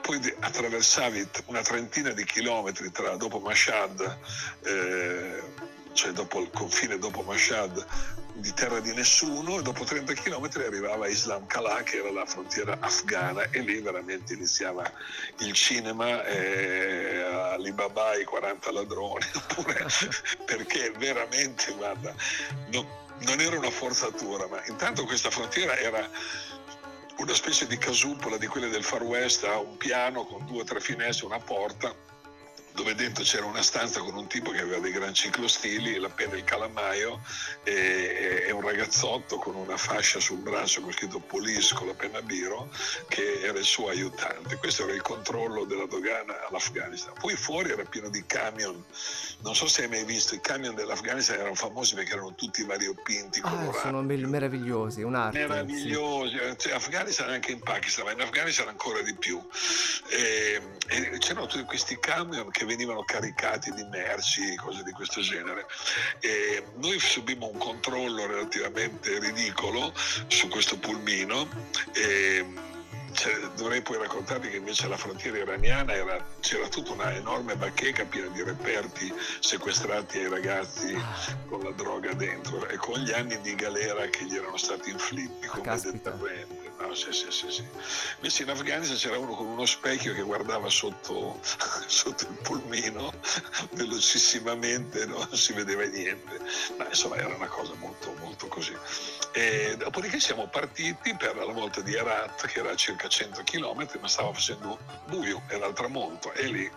poi 0.00 0.20
attraversavi 0.40 1.28
una 1.46 1.62
trentina 1.62 2.12
di 2.12 2.24
chilometri 2.24 2.90
tra, 2.90 3.16
dopo 3.16 3.40
Mashhad, 3.40 4.18
eh, 4.62 5.42
cioè 5.92 6.12
dopo 6.12 6.40
il 6.40 6.50
confine 6.50 6.98
dopo 6.98 7.22
Mashhad, 7.22 7.86
di 8.38 8.52
terra 8.54 8.78
di 8.78 8.94
nessuno 8.94 9.58
e 9.58 9.62
dopo 9.62 9.84
30 9.84 10.12
km 10.14 10.48
arrivava 10.64 11.06
a 11.06 11.08
Islam 11.08 11.46
Kala 11.46 11.82
che 11.82 11.98
era 11.98 12.12
la 12.12 12.24
frontiera 12.24 12.76
afghana 12.78 13.50
e 13.50 13.60
lì 13.60 13.80
veramente 13.80 14.34
iniziava 14.34 14.90
il 15.38 15.52
cinema 15.52 16.24
eh, 16.24 17.20
Alibaba 17.52 18.14
i 18.16 18.24
40 18.24 18.72
ladroni 18.72 19.26
oppure 19.34 19.86
perché 20.44 20.92
veramente 20.98 21.72
guarda 21.72 22.14
no, 22.70 22.86
non 23.20 23.40
era 23.40 23.58
una 23.58 23.70
forzatura 23.70 24.46
ma 24.46 24.62
intanto 24.66 25.04
questa 25.04 25.30
frontiera 25.30 25.76
era 25.76 26.08
una 27.16 27.34
specie 27.34 27.66
di 27.66 27.76
casupola 27.76 28.36
di 28.36 28.46
quelle 28.46 28.68
del 28.68 28.84
Far 28.84 29.02
West 29.02 29.42
a 29.42 29.58
un 29.58 29.76
piano 29.76 30.24
con 30.24 30.46
due 30.46 30.60
o 30.60 30.64
tre 30.64 30.80
finestre, 30.80 31.26
una 31.26 31.40
porta 31.40 31.92
dove 32.78 32.94
dentro 32.94 33.24
c'era 33.24 33.44
una 33.44 33.62
stanza 33.62 33.98
con 33.98 34.16
un 34.16 34.28
tipo 34.28 34.52
che 34.52 34.60
aveva 34.60 34.78
dei 34.78 34.92
gran 34.92 35.12
ciclostili, 35.12 35.98
la 35.98 36.08
penna 36.08 36.34
e 36.34 36.38
il 36.38 36.44
calamaio 36.44 37.20
e, 37.64 38.44
e, 38.46 38.52
un 38.52 38.60
ragazzotto 38.60 39.36
con 39.38 39.56
una 39.56 39.76
fascia 39.76 40.20
sul 40.20 40.38
braccio 40.38 40.80
con 40.80 40.92
scritto 40.92 41.18
Police 41.18 41.74
con 41.74 41.88
la 41.88 41.94
penna 41.94 42.22
biro 42.22 42.70
che 43.08 43.40
era 43.42 43.58
il 43.58 43.64
suo 43.64 43.88
aiutante. 43.88 44.54
Questo 44.58 44.84
era 44.84 44.92
il 44.92 45.02
controllo 45.02 45.64
della 45.64 45.86
dogana 45.86 46.46
all'Afghanistan. 46.46 47.14
Poi 47.18 47.34
fuori 47.34 47.70
era 47.70 47.82
pieno 47.82 48.10
di 48.10 48.22
camion, 48.24 48.80
non 49.40 49.56
so 49.56 49.66
se 49.66 49.82
hai 49.82 49.88
mai 49.88 50.04
visto, 50.04 50.36
i 50.36 50.40
camion 50.40 50.76
dell'Afghanistan 50.76 51.40
erano 51.40 51.56
famosi 51.56 51.96
perché 51.96 52.12
erano 52.12 52.36
tutti 52.36 52.62
variopinti, 52.62 53.40
colorati. 53.40 53.76
Ah, 53.76 53.80
sono 53.80 54.02
meravigliosi, 54.02 55.02
un'arte. 55.02 55.48
Meravigliosi, 55.48 56.38
sì. 56.38 56.54
cioè, 56.58 56.74
Afghanistan 56.74 57.28
anche 57.30 57.50
in 57.50 57.58
Pakistan, 57.58 58.04
ma 58.04 58.12
in 58.12 58.20
Afghanistan 58.20 58.68
ancora 58.68 59.02
di 59.02 59.14
più. 59.14 59.44
E, 60.10 60.62
e 60.86 61.18
c'erano 61.18 61.46
tutti 61.46 61.64
questi 61.64 61.98
camion 61.98 62.50
che 62.50 62.66
venivano 62.68 63.02
caricati 63.02 63.72
di 63.72 63.84
merci, 63.84 64.54
cose 64.56 64.82
di 64.84 64.92
questo 64.92 65.22
genere. 65.22 65.66
E 66.20 66.62
noi 66.76 66.98
subimmo 67.00 67.48
un 67.48 67.58
controllo 67.58 68.26
relativamente 68.26 69.18
ridicolo 69.18 69.92
su 70.26 70.48
questo 70.48 70.78
pulmino. 70.78 71.48
E, 71.94 72.44
cioè, 73.12 73.34
dovrei 73.56 73.80
poi 73.80 73.96
raccontarvi 73.96 74.50
che 74.50 74.58
invece 74.58 74.84
alla 74.84 74.98
frontiera 74.98 75.38
iraniana 75.38 75.94
era, 75.94 76.24
c'era 76.40 76.68
tutta 76.68 76.92
una 76.92 77.12
enorme 77.14 77.56
bacheca 77.56 78.04
piena 78.04 78.28
di 78.28 78.42
reperti 78.42 79.12
sequestrati 79.40 80.18
ai 80.18 80.28
ragazzi 80.28 80.96
con 81.48 81.62
la 81.62 81.72
droga 81.72 82.12
dentro 82.12 82.68
e 82.68 82.76
con 82.76 82.98
gli 82.98 83.12
anni 83.12 83.40
di 83.40 83.54
galera 83.54 84.06
che 84.08 84.24
gli 84.26 84.36
erano 84.36 84.58
stati 84.58 84.90
inflitti 84.90 85.46
come 85.46 85.80
deterrente. 85.80 86.67
No, 86.78 86.94
sì, 86.94 87.12
sì, 87.12 87.26
sì, 87.30 87.50
sì. 87.50 87.66
Invece 88.16 88.44
in 88.44 88.50
Afghanistan 88.50 88.96
c'era 88.96 89.18
uno 89.18 89.34
con 89.34 89.46
uno 89.46 89.66
specchio 89.66 90.14
che 90.14 90.22
guardava 90.22 90.68
sotto, 90.68 91.40
sotto 91.86 92.24
il 92.24 92.38
pulmino 92.42 93.12
velocissimamente, 93.72 95.04
non 95.06 95.28
si 95.32 95.52
vedeva 95.52 95.84
niente. 95.84 96.38
Ma 96.76 96.86
insomma 96.86 97.16
era 97.16 97.34
una 97.34 97.48
cosa 97.48 97.74
molto, 97.74 98.14
molto 98.20 98.46
così. 98.46 98.76
E 99.32 99.76
dopodiché 99.76 100.20
siamo 100.20 100.46
partiti 100.46 101.14
per 101.16 101.36
la 101.36 101.52
volta 101.52 101.80
di 101.80 101.94
Herat, 101.94 102.46
che 102.46 102.60
era 102.60 102.70
a 102.70 102.76
circa 102.76 103.08
100 103.08 103.42
km, 103.42 103.98
ma 104.00 104.08
stava 104.08 104.32
facendo 104.32 104.78
buio, 105.06 105.42
era 105.48 105.66
al 105.66 105.74
tramonto, 105.74 106.32
e 106.32 106.46
lì 106.46 106.70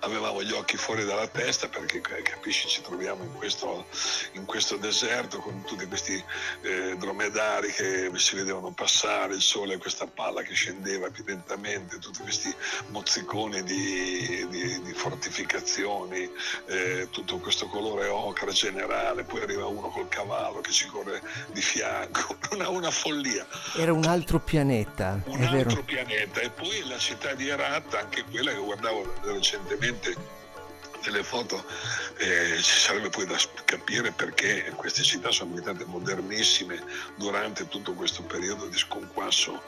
avevamo 0.00 0.42
gli 0.42 0.52
occhi 0.52 0.76
fuori 0.76 1.04
dalla 1.04 1.26
testa 1.26 1.68
perché 1.68 1.98
eh, 1.98 2.22
capisci 2.22 2.68
ci 2.68 2.82
troviamo 2.82 3.24
in 3.24 3.32
questo, 3.34 3.86
in 4.32 4.44
questo 4.44 4.76
deserto 4.76 5.38
con 5.38 5.62
tutti 5.64 5.86
questi 5.86 6.22
eh, 6.62 6.96
dromedari 6.96 7.70
che 7.72 8.10
si 8.14 8.36
vedevano 8.36 8.70
passare, 8.72 9.34
il 9.34 9.42
sole, 9.42 9.78
questa 9.78 10.06
palla 10.06 10.42
che 10.42 10.54
scendeva 10.54 11.10
più 11.10 11.24
lentamente, 11.26 11.98
tutti 11.98 12.20
questi 12.20 12.54
mozziconi 12.88 13.62
di, 13.62 14.46
di, 14.48 14.82
di 14.82 14.92
fortificazioni, 14.92 16.30
eh, 16.66 17.08
tutto 17.10 17.38
questo 17.38 17.66
colore 17.66 18.06
ocra 18.08 18.50
generale, 18.52 19.24
poi 19.24 19.42
arriva 19.42 19.66
uno 19.66 19.88
col 19.88 20.08
cavallo 20.08 20.60
che 20.60 20.70
ci 20.70 20.86
corre 20.86 21.22
di 21.52 21.60
fianco, 21.60 22.36
una, 22.52 22.68
una 22.68 22.90
follia. 22.90 23.46
Era 23.76 23.92
un 23.92 24.04
altro 24.04 24.40
pianeta, 24.40 25.20
Un 25.26 25.42
altro 25.42 25.56
vero. 25.56 25.82
pianeta. 25.82 26.40
E 26.40 26.50
poi 26.50 26.86
la 26.86 26.98
città 26.98 27.34
di 27.34 27.48
Herat, 27.48 27.94
anche 27.94 28.24
quella 28.24 28.52
che 28.52 28.58
guardavo 28.58 29.14
recentemente 29.22 29.79
nelle 31.06 31.22
foto, 31.22 31.64
eh, 32.18 32.60
ci 32.60 32.78
sarebbe 32.78 33.08
poi 33.08 33.24
da 33.26 33.38
capire 33.64 34.12
perché 34.12 34.70
queste 34.76 35.02
città 35.02 35.30
sono 35.30 35.50
diventate 35.50 35.84
modernissime 35.86 36.82
durante 37.16 37.66
tutto 37.68 37.94
questo 37.94 38.22
periodo 38.22 38.66
di 38.66 38.76
sconquasso 38.76 39.62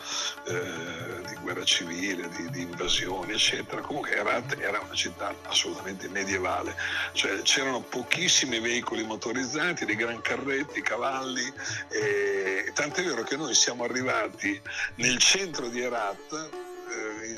eh, 0.46 1.22
di 1.26 1.34
guerra 1.36 1.64
civile, 1.64 2.28
di, 2.28 2.50
di 2.50 2.62
invasioni, 2.62 3.32
eccetera. 3.32 3.80
Comunque 3.80 4.10
Herat 4.10 4.58
era 4.58 4.80
una 4.80 4.94
città 4.94 5.34
assolutamente 5.44 6.08
medievale, 6.08 6.76
cioè 7.12 7.40
c'erano 7.42 7.80
pochissimi 7.80 8.60
veicoli 8.60 9.04
motorizzati, 9.04 9.86
dei 9.86 9.96
gran 9.96 10.20
carretti, 10.20 10.82
cavalli, 10.82 11.50
e 11.88 12.70
tant'è 12.74 13.02
vero 13.02 13.22
che 13.22 13.36
noi 13.36 13.54
siamo 13.54 13.84
arrivati 13.84 14.60
nel 14.96 15.18
centro 15.18 15.68
di 15.68 15.80
Herat 15.80 16.32
eh, 16.32 16.71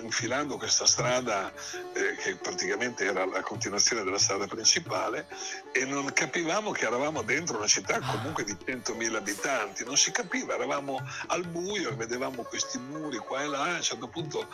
infilando 0.01 0.57
questa 0.57 0.87
strada 0.87 1.53
eh, 1.93 2.15
che 2.17 2.37
praticamente 2.37 3.05
era 3.05 3.25
la 3.25 3.41
continuazione 3.41 4.03
della 4.05 4.19
strada 4.19 4.47
principale 4.47 5.27
e 5.73 5.85
non 5.85 6.13
capivamo 6.13 6.71
che 6.71 6.87
eravamo 6.87 7.23
dentro 7.23 7.57
una 7.57 7.67
città 7.67 8.01
comunque 8.01 8.45
di 8.45 8.53
100.000 8.53 9.15
abitanti, 9.15 9.85
non 9.85 9.97
si 9.97 10.11
capiva, 10.11 10.55
eravamo 10.55 11.01
al 11.29 11.47
buio 11.47 11.91
e 11.91 11.95
vedevamo 11.95 12.43
questi 12.43 12.79
muri 12.79 13.19
qua 13.19 13.43
e 13.43 13.47
là, 13.47 13.63
a 13.63 13.75
un 13.77 13.83
certo 13.83 14.09
punto 14.09 14.47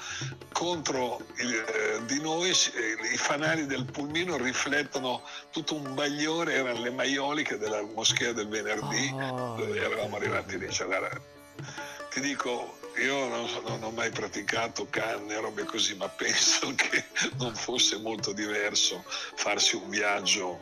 contro 0.52 1.20
eh, 1.36 2.04
di 2.04 2.20
noi 2.20 2.50
eh, 2.50 3.12
i 3.12 3.16
fanali 3.16 3.66
del 3.66 3.84
pulmino 3.84 4.36
riflettono 4.36 5.22
tutto 5.50 5.74
un 5.74 5.94
bagliore, 5.94 6.54
erano 6.54 6.80
le 6.80 6.90
maioliche 6.90 7.58
della 7.58 7.82
moschea 7.82 8.32
del 8.32 8.48
venerdì, 8.48 9.10
Oh, 9.12 9.54
dove 9.56 9.78
eravamo 9.78 10.16
arrivati 10.16 10.58
lì. 10.58 10.70
Cioè, 10.70 10.86
guarda, 10.86 11.10
ti 12.10 12.20
dico, 12.20 12.78
io 13.02 13.26
non, 13.28 13.48
non 13.64 13.82
ho 13.82 13.90
mai 13.90 14.10
praticato 14.10 14.86
canne, 14.90 15.40
robe 15.40 15.64
così, 15.64 15.94
ma 15.96 16.08
penso 16.08 16.72
che 16.76 17.04
non 17.38 17.54
fosse 17.54 17.98
molto 17.98 18.32
diverso 18.32 19.02
farsi 19.06 19.76
un 19.76 19.88
viaggio 19.88 20.60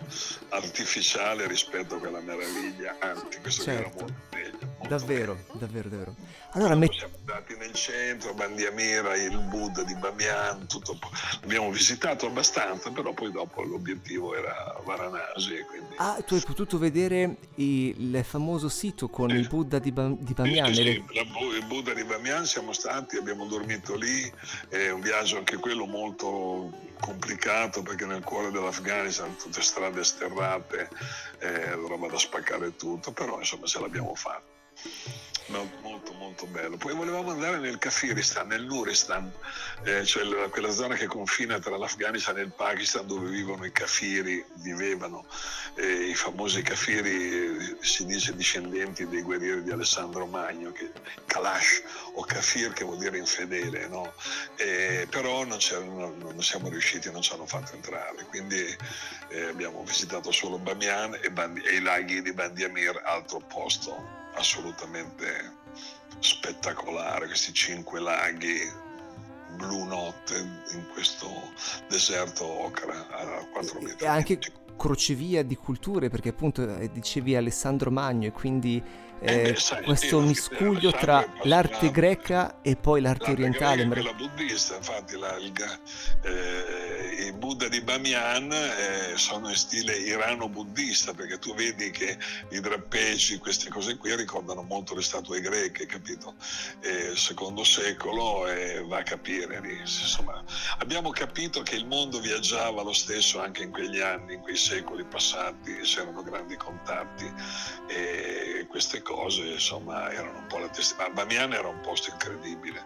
artificiale 0.50 1.46
rispetto 1.46 1.96
a 1.96 1.98
quella 1.98 2.20
meraviglia, 2.20 2.96
anzi, 3.00 3.40
questo 3.40 3.64
che 3.64 3.72
era 3.72 3.82
Certo. 3.82 3.98
molto 3.98 4.14
meglio. 4.32 4.57
Davvero, 4.86 5.36
davvero, 5.52 5.88
davvero. 5.88 6.14
Allora, 6.52 6.74
met- 6.76 6.92
siamo 6.92 7.14
andati 7.18 7.56
nel 7.56 7.74
centro, 7.74 8.32
Bandiamira, 8.32 9.16
il 9.16 9.36
Buddha 9.38 9.82
di 9.82 9.94
Bamiyan, 9.96 10.66
tutto, 10.68 10.96
abbiamo 11.42 11.70
visitato 11.70 12.26
abbastanza, 12.26 12.90
però 12.90 13.12
poi 13.12 13.30
dopo 13.32 13.62
l'obiettivo 13.64 14.34
era 14.34 14.80
Varanasi 14.84 15.62
quindi... 15.68 15.94
ah, 15.96 16.22
tu 16.24 16.34
hai 16.34 16.40
potuto 16.40 16.78
vedere 16.78 17.36
il 17.56 18.22
famoso 18.24 18.68
sito 18.68 19.08
con 19.08 19.28
Sì. 19.30 19.36
il 19.36 19.48
Buddha 19.48 19.78
di, 19.78 19.92
Ba- 19.92 20.08
di 20.16 20.26
Sì, 20.28 20.34
Bamiyan? 20.34 20.72
sì, 20.72 20.84
le- 20.84 20.92
sì, 20.92 21.04
la 21.14 21.24
Bu- 21.24 21.52
il 21.52 21.66
Buddha 21.66 21.92
di 21.92 22.04
Bamiyan 22.04 22.46
siamo 22.46 22.72
stati, 22.72 23.16
abbiamo 23.16 23.46
dormito 23.46 23.94
lì, 23.96 24.32
è 24.68 24.88
un 24.90 25.00
viaggio 25.00 25.36
anche 25.38 25.56
quello 25.56 25.84
molto 25.86 26.72
complicato 27.00 27.82
perché 27.82 28.06
nel 28.06 28.22
cuore 28.24 28.50
dell'Afghanistan 28.50 29.36
tutte 29.36 29.60
strade 29.60 30.02
sterrate, 30.02 30.88
eh, 31.40 31.72
roba 31.74 32.08
da 32.08 32.16
spaccare 32.18 32.74
tutto, 32.76 33.10
però 33.12 33.38
insomma 33.38 33.66
ce 33.66 33.80
l'abbiamo 33.80 34.14
fatta. 34.14 34.47
No, 35.48 35.66
molto 35.80 36.12
molto 36.12 36.44
bello. 36.44 36.76
Poi 36.76 36.92
volevamo 36.92 37.30
andare 37.30 37.56
nel 37.58 37.78
Kafiristan, 37.78 38.48
nel 38.48 38.64
Nuristan, 38.66 39.32
eh, 39.82 40.04
cioè 40.04 40.24
la- 40.24 40.48
quella 40.50 40.70
zona 40.70 40.94
che 40.94 41.06
confina 41.06 41.58
tra 41.58 41.78
l'Afghanistan 41.78 42.36
e 42.36 42.42
il 42.42 42.52
Pakistan 42.52 43.06
dove 43.06 43.30
vivono 43.30 43.64
i 43.64 43.72
kafiri, 43.72 44.44
vivevano 44.56 45.24
eh, 45.76 46.10
i 46.10 46.14
famosi 46.14 46.60
kafiri, 46.60 47.56
eh, 47.56 47.76
si 47.80 48.04
dice 48.04 48.36
discendenti 48.36 49.08
dei 49.08 49.22
guerrieri 49.22 49.62
di 49.62 49.70
Alessandro 49.70 50.26
Magno, 50.26 50.70
che, 50.72 50.90
Kalash 51.24 51.82
o 52.12 52.24
kafir 52.24 52.74
che 52.74 52.84
vuol 52.84 52.98
dire 52.98 53.16
infedele, 53.16 53.86
no? 53.88 54.12
Eh, 54.56 55.06
però 55.08 55.44
non, 55.46 55.56
c'erano- 55.56 56.14
non 56.18 56.42
siamo 56.42 56.68
riusciti, 56.68 57.10
non 57.10 57.22
ci 57.22 57.32
hanno 57.32 57.46
fatto 57.46 57.72
entrare, 57.74 58.22
quindi 58.28 58.76
eh, 59.28 59.44
abbiamo 59.44 59.82
visitato 59.82 60.30
solo 60.30 60.58
Bamiyan 60.58 61.18
e, 61.22 61.30
Bandi- 61.30 61.62
e 61.62 61.76
i 61.76 61.80
laghi 61.80 62.20
di 62.20 62.32
Bandiamir, 62.34 63.00
altro 63.02 63.38
posto 63.40 64.26
assolutamente 64.38 65.56
spettacolare, 66.20 67.26
questi 67.26 67.52
cinque 67.52 68.00
laghi 68.00 68.86
blu 69.56 69.84
notte 69.84 70.38
in 70.38 70.86
questo 70.92 71.28
deserto 71.88 72.44
ocra 72.44 73.08
a 73.10 73.46
4 73.52 73.80
metri. 73.80 74.04
E 74.04 74.08
anche 74.08 74.38
crocevia 74.76 75.42
di 75.42 75.56
culture, 75.56 76.08
perché 76.08 76.30
appunto 76.30 76.76
eh, 76.76 76.90
dicevi 76.90 77.34
Alessandro 77.34 77.90
Magno 77.90 78.28
e 78.28 78.32
quindi 78.32 78.82
Eh 79.20 79.48
eh, 79.48 79.82
questo 79.82 80.20
miscuglio 80.20 80.92
tra 80.92 81.26
l'arte 81.42 81.90
greca 81.90 82.60
e 82.62 82.76
poi 82.76 83.00
l'arte 83.00 83.32
orientale. 83.32 83.82
greca 83.84 83.88
quella 83.88 84.12
buddista, 84.12 84.76
infatti 84.76 85.18
la- 85.18 85.36
il, 85.38 85.52
eh, 86.22 87.24
i 87.26 87.32
Buddha 87.32 87.66
di 87.68 87.80
Bamiyan 87.80 88.52
eh, 88.52 89.16
sono 89.16 89.48
in 89.48 89.56
stile 89.56 89.96
irano-buddista 89.96 91.14
perché 91.14 91.38
tu 91.38 91.52
vedi 91.54 91.90
che 91.90 92.16
i 92.50 92.60
drappeggi, 92.60 93.38
queste 93.38 93.70
cose 93.70 93.96
qui 93.96 94.14
ricordano 94.14 94.62
molto 94.62 94.94
le 94.94 95.02
statue 95.02 95.40
greche, 95.40 95.86
capito? 95.86 96.34
Eh, 96.80 97.16
secondo 97.16 97.64
secolo 97.64 98.46
e 98.46 98.84
va 98.86 98.98
a 98.98 99.02
capire 99.02 99.60
lì. 99.60 99.78
Insomma, 99.78 100.42
abbiamo 100.78 101.10
capito 101.10 101.62
che 101.62 101.74
il 101.74 101.86
mondo 101.86 102.20
viaggiava 102.20 102.82
lo 102.82 102.92
stesso 102.92 103.40
anche 103.40 103.64
in 103.64 103.72
quegli 103.72 104.00
anni, 104.00 104.34
in 104.34 104.40
quei 104.40 104.56
secoli 104.56 105.04
passati, 105.04 105.74
c'erano 105.82 106.22
grandi 106.22 106.56
contatti 106.56 107.28
e 107.88 108.66
queste 108.68 109.02
cose 109.02 109.06
insomma 109.52 110.10
erano 110.10 110.38
un 110.38 110.46
po' 110.46 110.58
la 110.58 110.68
testimonianza. 110.68 111.24
Bamiyan 111.24 111.52
era 111.52 111.68
un 111.68 111.80
posto 111.80 112.10
incredibile 112.10 112.84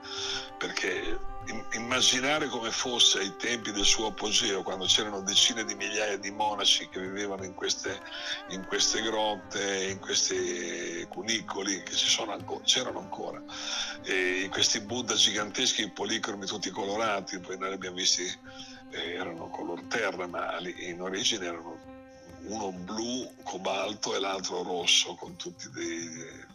perché 0.56 1.18
im- 1.46 1.66
immaginare 1.72 2.48
come 2.48 2.70
fosse 2.70 3.18
ai 3.18 3.36
tempi 3.36 3.72
del 3.72 3.84
suo 3.84 4.06
apogeo 4.06 4.62
quando 4.62 4.84
c'erano 4.84 5.20
decine 5.22 5.64
di 5.64 5.74
migliaia 5.74 6.16
di 6.16 6.30
monaci 6.30 6.88
che 6.88 7.00
vivevano 7.00 7.44
in 7.44 7.54
queste, 7.54 8.00
in 8.50 8.64
queste 8.66 9.02
grotte, 9.02 9.86
in 9.86 9.98
questi 9.98 11.04
cunicoli 11.08 11.82
che 11.82 11.96
ancora, 12.28 12.62
c'erano 12.64 12.98
ancora 13.00 13.42
e 14.02 14.48
questi 14.50 14.80
Buddha 14.80 15.14
giganteschi 15.14 15.90
policromi 15.90 16.46
tutti 16.46 16.70
colorati, 16.70 17.38
poi 17.38 17.58
noi 17.58 17.68
li 17.68 17.74
abbiamo 17.74 17.96
visti, 17.96 18.24
eh, 18.90 19.12
erano 19.12 19.48
color 19.48 19.82
terra, 19.84 20.26
ma 20.26 20.58
in 20.60 21.00
origine 21.00 21.46
erano 21.46 22.01
uno 22.46 22.72
blu 22.72 23.28
cobalto 23.42 24.14
e 24.14 24.20
l'altro 24.20 24.62
rosso 24.62 25.14
con 25.14 25.36
tutte 25.36 25.68
le 25.74 26.50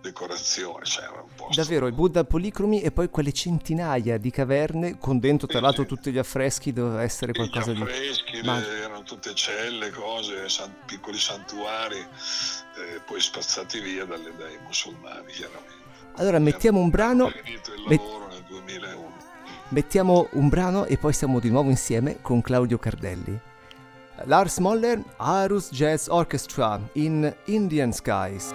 decorazioni, 0.00 0.84
cioè 0.84 1.04
era 1.04 1.20
un 1.22 1.28
posto. 1.34 1.60
Davvero, 1.60 1.86
i 1.86 1.92
Buddha 1.92 2.24
policromi 2.24 2.80
e 2.80 2.90
poi 2.90 3.10
quelle 3.10 3.32
centinaia 3.32 4.16
di 4.18 4.30
caverne 4.30 4.98
con 4.98 5.18
dentro 5.18 5.46
tra 5.46 5.60
l'altro 5.60 5.84
tutti 5.86 6.10
gli 6.10 6.18
affreschi 6.18 6.72
doveva 6.72 7.02
essere 7.02 7.32
Gli 7.32 7.36
qualcosa 7.36 7.72
di... 7.72 7.82
affreschi, 7.82 8.40
Ma- 8.42 8.58
le- 8.58 8.78
erano 8.82 9.02
tutte 9.02 9.34
celle, 9.34 9.90
cose, 9.90 10.48
san- 10.48 10.74
piccoli 10.86 11.18
santuari, 11.18 11.98
eh, 11.98 13.00
poi 13.06 13.20
spazzati 13.20 13.80
via 13.80 14.04
dalle- 14.04 14.34
dai 14.36 14.58
musulmani, 14.64 15.32
chiaramente. 15.32 15.76
Allora 16.16 16.38
mettiamo 16.38 16.80
un 16.80 16.90
brano, 16.90 17.26
Hanno 17.26 17.34
finito 17.44 17.72
il 17.74 17.84
met- 17.88 18.00
lavoro 18.00 18.26
nel 18.28 18.42
2001. 18.48 19.12
mettiamo 19.68 20.28
un 20.32 20.48
brano 20.48 20.86
e 20.86 20.96
poi 20.96 21.12
siamo 21.12 21.38
di 21.40 21.50
nuovo 21.50 21.68
insieme 21.70 22.20
con 22.22 22.40
Claudio 22.40 22.78
Cardelli. 22.78 23.38
Lars 24.26 24.60
Moller, 24.60 25.04
Arus 25.18 25.70
Jazz 25.70 26.08
Orchestra 26.08 26.80
in 26.94 27.34
Indian 27.46 27.92
Skies. 27.92 28.52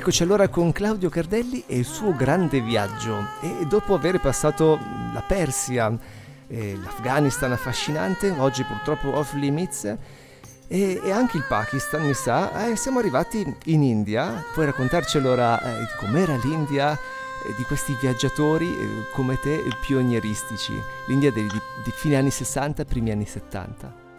Rieccoci 0.00 0.22
allora 0.22 0.48
con 0.48 0.72
Claudio 0.72 1.10
Cardelli 1.10 1.62
e 1.66 1.76
il 1.76 1.84
suo 1.84 2.16
grande 2.16 2.62
viaggio. 2.62 3.22
E 3.42 3.66
dopo 3.66 3.92
aver 3.92 4.18
passato 4.18 4.78
la 5.12 5.20
Persia, 5.20 5.94
eh, 6.46 6.78
l'Afghanistan 6.82 7.52
affascinante, 7.52 8.30
oggi 8.30 8.64
purtroppo 8.64 9.14
off 9.14 9.34
limits 9.34 9.84
e, 9.84 9.98
e 11.04 11.10
anche 11.10 11.36
il 11.36 11.44
Pakistan 11.46 12.06
mi 12.06 12.14
sa, 12.14 12.66
eh, 12.66 12.76
siamo 12.76 12.98
arrivati 12.98 13.44
in 13.64 13.82
India, 13.82 14.42
puoi 14.54 14.64
raccontarci 14.64 15.18
allora 15.18 15.60
eh, 15.60 15.86
com'era 15.98 16.34
l'India 16.42 16.94
eh, 16.94 17.54
di 17.58 17.62
questi 17.64 17.94
viaggiatori 18.00 18.68
eh, 18.74 18.88
come 19.12 19.38
te 19.38 19.62
pionieristici, 19.86 20.72
l'India 21.08 21.30
di, 21.30 21.42
di 21.42 21.90
fine 21.94 22.16
anni 22.16 22.30
60, 22.30 22.86
primi 22.86 23.10
anni 23.10 23.26
70? 23.26 24.09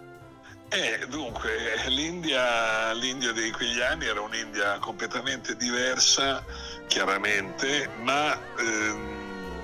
Eh, 0.74 1.06
dunque, 1.10 1.52
l'India, 1.88 2.94
l'India 2.94 3.34
di 3.34 3.52
quegli 3.52 3.82
anni 3.82 4.06
era 4.06 4.22
un'India 4.22 4.78
completamente 4.80 5.58
diversa, 5.58 6.42
chiaramente, 6.88 7.90
ma 7.98 8.40
ehm, 8.58 9.60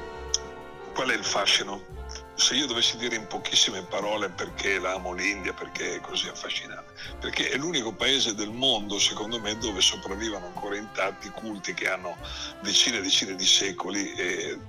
qual 0.93 1.07
è 1.07 1.15
il 1.15 1.23
fascino? 1.23 1.96
Se 2.37 2.55
io 2.55 2.67
dovessi 2.67 2.97
dire 2.97 3.15
in 3.15 3.27
pochissime 3.27 3.81
parole 3.81 4.29
perché 4.29 4.79
la 4.79 4.93
amo 4.93 5.11
l'India, 5.11 5.53
perché 5.53 5.95
è 5.95 5.99
così 5.99 6.27
affascinante, 6.27 6.93
perché 7.19 7.49
è 7.49 7.57
l'unico 7.57 7.91
paese 7.91 8.35
del 8.35 8.51
mondo, 8.51 8.99
secondo 8.99 9.39
me, 9.39 9.57
dove 9.57 9.81
sopravvivono 9.81 10.45
ancora 10.45 10.77
intatti 10.77 11.29
culti 11.29 11.73
che 11.73 11.89
hanno 11.89 12.15
decine 12.61 12.97
e 12.97 13.01
decine 13.01 13.35
di 13.35 13.45
secoli 13.45 14.13
e 14.13 14.59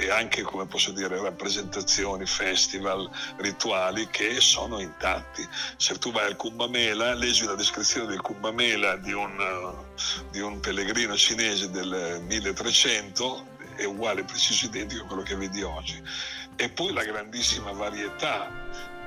e 0.00 0.10
anche, 0.10 0.42
come 0.42 0.66
posso 0.66 0.92
dire, 0.92 1.20
rappresentazioni, 1.20 2.24
festival, 2.24 3.08
rituali 3.36 4.08
che 4.08 4.40
sono 4.40 4.80
intatti. 4.80 5.46
Se 5.76 5.98
tu 5.98 6.10
vai 6.10 6.26
al 6.26 6.36
Kumbh 6.36 6.68
Mela, 6.68 7.14
leggi 7.14 7.44
una 7.44 7.54
descrizione 7.54 8.06
del 8.06 8.22
Kumbh 8.22 8.48
Mela 8.52 8.96
di 8.96 9.14
di 10.30 10.40
un 10.40 10.60
pellegrino 10.60 11.16
cinese 11.16 11.70
del 11.70 12.22
1300, 12.26 13.46
è 13.76 13.84
uguale, 13.84 14.24
preciso, 14.24 14.66
identico 14.66 15.04
a 15.04 15.06
quello 15.06 15.22
che 15.22 15.36
vedi 15.36 15.62
oggi. 15.62 16.02
E 16.60 16.68
poi 16.68 16.92
la 16.92 17.04
grandissima 17.04 17.72
varietà 17.72 18.50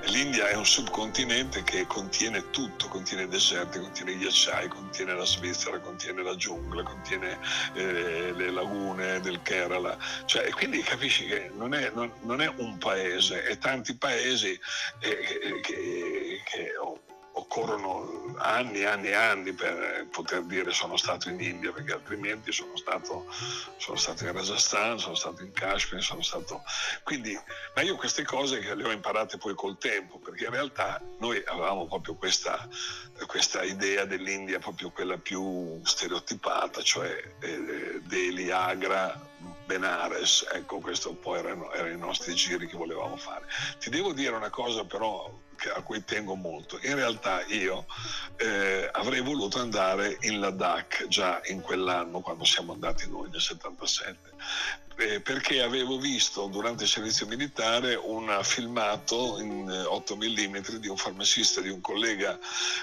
L'India 0.08 0.50
è 0.50 0.56
un 0.56 0.66
subcontinente 0.66 1.64
che 1.64 1.88
contiene 1.88 2.50
tutto, 2.50 2.88
contiene 2.90 3.28
deserti, 3.28 3.80
contiene 3.80 4.18
ghiacciai, 4.18 4.68
contiene 4.68 5.14
la 5.14 5.24
Svizzera, 5.24 5.80
contiene 5.80 6.22
la 6.24 6.36
giungla, 6.36 6.84
contiene 6.84 7.40
eh, 7.74 8.34
le 8.36 8.52
lagune 8.52 9.22
del 9.22 9.42
Kerala. 9.42 9.98
Cioè, 10.26 10.50
quindi 10.52 10.82
capisci 10.82 11.26
che 11.26 11.52
non 11.56 11.74
è, 11.74 11.90
non, 11.94 12.12
non 12.24 12.42
è 12.42 12.52
un 12.58 12.78
paese, 12.80 13.44
è 13.44 13.58
tanti 13.58 13.96
paesi 13.96 14.60
eh, 15.00 15.62
che, 15.62 16.42
che 16.44 16.74
occorrono 17.34 18.36
anni 18.38 18.80
e 18.80 18.86
anni 18.86 19.08
e 19.08 19.14
anni 19.14 19.54
per 19.54 20.08
poter 20.12 20.44
dire 20.44 20.72
sono 20.72 20.98
stato 20.98 21.30
in 21.30 21.40
India, 21.40 21.72
perché 21.72 21.94
altrimenti 21.94 22.52
sono 22.52 22.76
stato, 22.76 23.26
sono 23.78 23.98
stato 23.98 24.26
in 24.26 24.34
Rajasthan, 24.34 25.00
sono 25.00 25.16
stato 25.16 25.44
in 25.44 25.52
Kashmir, 25.52 26.04
sono 26.04 26.22
stato... 26.22 26.64
Quindi, 27.04 27.38
ma 27.76 27.82
io 27.82 27.96
queste 27.96 28.24
cose 28.24 28.60
le 28.76 28.84
ho 28.84 28.92
imparate 28.92 29.38
poi 29.38 29.56
col 29.56 29.78
tempo, 29.78 30.20
perché 30.20 30.46
in 30.46 30.52
realtà 30.52 31.02
noi 31.20 31.42
avevamo 31.46 31.88
proprio 31.88 32.16
questa, 32.16 32.68
questa 33.26 33.64
idea 33.64 34.06
dell'India, 34.06 34.60
proprio 34.60 34.92
quella 34.92 35.18
più 35.18 35.80
stereotipata, 35.84 36.82
cioè 36.82 37.34
eh, 37.40 38.02
Delhi, 38.04 38.52
Agra, 38.52 39.32
Benares, 39.66 40.46
ecco 40.52 40.80
questo 40.80 41.14
poi 41.14 41.40
erano, 41.40 41.72
erano, 41.72 41.94
i 41.94 41.98
nostri 41.98 42.34
giri 42.34 42.68
che 42.68 42.78
volevamo 42.78 43.16
fare. 43.16 43.46
Ti 43.80 43.90
devo 43.90 44.14
dire 44.14 44.36
una 44.36 44.50
cosa 44.50 44.84
però 44.84 45.32
a 45.76 45.82
cui 45.82 46.04
tengo 46.04 46.36
molto, 46.36 46.78
in 46.82 46.96
realtà 46.96 47.46
io 47.46 47.86
eh, 48.38 48.90
avrei 48.92 49.22
voluto 49.22 49.60
andare 49.60 50.18
in 50.22 50.40
Ladakh 50.40 51.08
già 51.08 51.42
in 51.46 51.62
quell'anno 51.62 52.20
quando 52.20 52.44
siamo 52.44 52.74
andati 52.74 53.10
noi 53.10 53.30
nel 53.30 53.40
77, 53.40 54.32
eh, 54.98 55.20
perché 55.22 55.62
avevo 55.62 55.98
visto 55.98 56.48
durante 56.48 56.84
il 56.84 56.90
servizio 56.90 57.28
militare 57.28 57.96
un 57.96 58.38
filmato 58.44 59.40
in 59.40 59.70
8 59.88 60.16
mm 60.18 60.58
di 60.80 60.88
un 60.88 60.98
farmacista, 60.98 61.62
di 61.62 61.70
un 61.70 61.80
collega 61.80 62.38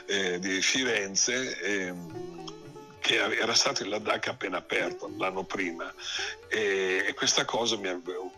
eh, 0.06 0.38
di 0.38 0.62
Firenze 0.62 1.60
ehm, 1.60 2.59
che 3.00 3.16
era 3.16 3.54
stato 3.54 3.82
il 3.82 3.88
Ladakh 3.88 4.28
appena 4.28 4.58
aperto 4.58 5.12
l'anno 5.16 5.42
prima 5.42 5.92
e, 6.48 7.12
questa 7.16 7.44
cosa 7.44 7.76
mi 7.76 7.88
aveva 7.88 8.12
eh, 8.12 8.30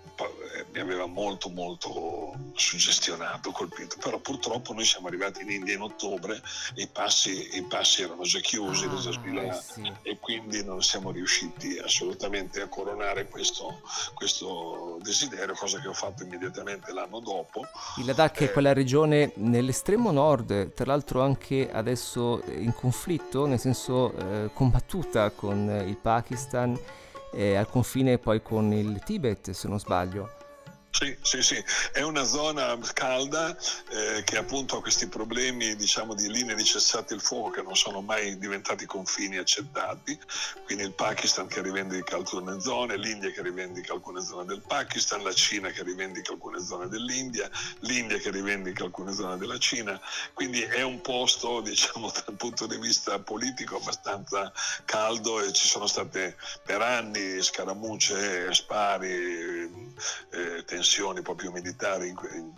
mi 0.73 0.81
aveva 0.81 1.07
molto 1.07 1.49
molto 1.51 2.35
suggestionato, 2.55 3.51
colpito, 3.51 3.97
però 4.01 4.19
purtroppo 4.19 4.73
noi 4.73 4.85
siamo 4.85 5.09
arrivati 5.09 5.43
in 5.43 5.51
India 5.51 5.75
in 5.75 5.83
ottobre 5.83 6.41
e 6.75 6.83
i 6.83 6.89
passi, 6.89 7.57
i 7.57 7.63
passi 7.63 8.03
erano 8.03 8.23
già 8.23 8.41
chiusi 8.41 8.87
ah, 8.87 9.43
eh 9.43 9.53
sì. 9.53 9.93
e 10.03 10.19
quindi 10.19 10.65
non 10.65 10.83
siamo 10.83 11.11
riusciti 11.11 11.79
assolutamente 11.79 12.61
a 12.61 12.69
coronare 12.69 13.29
questo, 13.29 13.81
questo, 14.15 14.99
desiderio, 15.03 15.55
cosa 15.55 15.81
che 15.81 15.89
ho 15.89 15.95
fatto 15.95 16.23
immediatamente 16.23 16.93
l'anno 16.93 17.21
dopo. 17.21 17.67
Il 17.99 18.07
Ladakh 18.07 18.41
eh, 18.41 18.45
è 18.47 18.53
quella 18.53 18.73
regione 18.73 19.33
nell'estremo 19.37 20.11
nord, 20.11 20.75
tra 20.75 20.87
l'altro 20.87 21.23
anche 21.23 21.71
adesso 21.71 22.43
in 22.49 22.75
conflitto, 22.75 23.47
nel 23.47 23.59
senso 23.59 24.15
eh, 24.15 24.51
combattuta 24.53 25.31
con 25.31 25.85
il 25.87 25.97
Pakistan 25.97 26.79
eh, 27.33 27.57
al 27.57 27.69
confine 27.69 28.19
poi 28.19 28.43
con 28.43 28.73
il 28.73 29.01
Tibet, 29.05 29.51
se 29.51 29.69
non 29.69 29.81
sbaglio. 29.81 30.42
Sì, 30.95 31.17
sì, 31.23 31.43
sì, 31.43 31.65
è 31.93 32.03
una 32.03 32.23
zona 32.23 32.79
calda 32.93 33.57
eh, 33.89 34.23
che 34.25 34.37
appunto 34.37 34.77
ha 34.77 34.83
questi 34.83 35.09
problemi 35.09 35.75
diciamo, 35.75 36.15
di 36.15 36.31
linee 36.31 36.55
di 36.55 36.65
cessate 36.65 37.15
il 37.15 37.23
fuoco 37.23 37.49
che 37.49 37.63
non 37.63 37.75
sono 37.75 38.03
mai 38.03 38.37
diventati 38.37 38.85
confini 38.85 39.39
accettati, 39.39 40.17
quindi 40.65 40.85
il 40.85 40.93
Pakistan 40.93 41.47
che 41.47 41.63
rivendica 41.63 42.17
alcune 42.17 42.61
zone, 42.61 42.99
l'India 42.99 43.31
che 43.31 43.41
rivendica 43.41 43.95
alcune 43.95 44.21
zone 44.23 44.45
del 44.45 44.61
Pakistan, 44.61 45.23
la 45.23 45.33
Cina 45.33 45.71
che 45.71 45.83
rivendica 45.83 46.33
alcune 46.33 46.61
zone 46.63 46.89
dell'India, 46.89 47.51
l'India 47.81 48.19
che 48.19 48.31
rivendica 48.31 48.85
alcune 48.85 49.15
zone 49.15 49.39
della 49.39 49.59
Cina, 49.59 49.99
quindi 50.35 50.61
è 50.61 50.83
un 50.83 51.01
posto 51.01 51.63
diciamo 51.63 52.13
dal 52.27 52.37
punto 52.37 52.67
di 52.67 52.77
vista 52.77 53.19
politico 53.19 53.77
abbastanza 53.77 54.53
caldo 54.85 55.41
e 55.43 55.53
ci 55.53 55.67
sono 55.67 55.87
state 55.87 56.37
per 56.63 56.83
anni 56.83 57.41
scaramucce, 57.41 58.53
spari, 58.53 59.97
eh, 60.31 60.63
tensioni 60.67 60.81
proprio 61.23 61.51
militari 61.51 62.09
in, 62.09 62.17
in, 62.35 62.53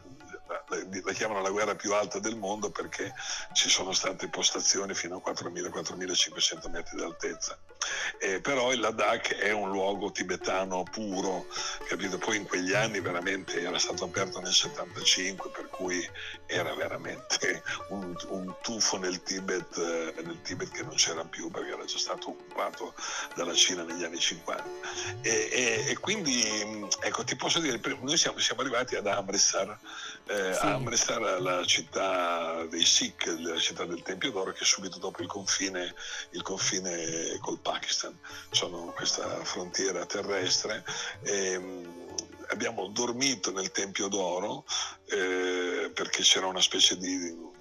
la 0.46 1.12
chiamano 1.12 1.40
la 1.40 1.50
guerra 1.50 1.74
più 1.74 1.92
alta 1.94 2.18
del 2.18 2.36
mondo 2.36 2.70
perché 2.70 3.14
ci 3.52 3.68
sono 3.68 3.92
state 3.92 4.28
postazioni 4.28 4.94
fino 4.94 5.22
a 5.22 5.30
4.000-4.500 5.30 6.70
metri 6.70 6.96
d'altezza. 6.96 7.58
Eh, 8.18 8.40
però 8.40 8.72
il 8.72 8.80
Ladakh 8.80 9.34
è 9.34 9.50
un 9.50 9.70
luogo 9.70 10.10
tibetano 10.10 10.82
puro, 10.84 11.46
capito? 11.86 12.18
Poi 12.18 12.36
in 12.36 12.44
quegli 12.44 12.72
anni 12.72 13.00
veramente 13.00 13.60
era 13.60 13.78
stato 13.78 14.04
aperto 14.04 14.40
nel 14.40 14.52
75, 14.52 15.50
per 15.50 15.68
cui 15.68 16.08
era 16.46 16.74
veramente 16.74 17.62
un, 17.88 18.14
un 18.28 18.54
tuffo 18.62 18.96
nel 18.98 19.22
Tibet, 19.22 19.76
eh, 19.76 20.22
nel 20.22 20.40
Tibet, 20.42 20.70
che 20.70 20.82
non 20.82 20.94
c'era 20.94 21.24
più 21.24 21.50
perché 21.50 21.72
era 21.72 21.84
già 21.84 21.98
stato 21.98 22.30
occupato 22.30 22.94
dalla 23.34 23.54
Cina 23.54 23.82
negli 23.82 24.04
anni 24.04 24.18
50. 24.18 24.64
E, 25.20 25.48
e, 25.52 25.84
e 25.90 25.98
quindi, 25.98 26.88
ecco, 27.00 27.24
ti 27.24 27.36
posso 27.36 27.58
dire, 27.60 27.80
noi 28.00 28.16
siamo, 28.16 28.38
siamo 28.38 28.62
arrivati 28.62 28.96
ad 28.96 29.06
Amritsar, 29.06 29.78
eh, 30.26 30.54
sì. 30.54 30.66
Amritsar, 30.66 31.40
la 31.40 31.64
città 31.64 32.64
dei 32.64 32.84
Sikh, 32.84 33.26
la 33.40 33.58
città 33.58 33.84
del 33.84 34.02
Tempio 34.02 34.30
d'Oro, 34.30 34.52
che 34.52 34.60
è 34.60 34.64
subito 34.64 34.98
dopo 34.98 35.22
il 35.22 35.28
confine, 35.28 35.94
il 36.30 36.42
confine 36.42 37.36
col 37.40 37.58
Pakistan, 37.58 38.16
sono 38.50 38.92
questa 38.96 39.44
frontiera 39.44 40.06
terrestre. 40.06 40.84
E, 41.22 41.58
mm, 41.58 41.94
abbiamo 42.48 42.86
dormito 42.88 43.52
nel 43.52 43.70
Tempio 43.70 44.08
d'Oro 44.08 44.64
eh, 45.06 45.90
perché 45.92 46.22
c'era 46.22 46.46
una 46.46 46.60
specie 46.60 46.96
di 46.96 47.52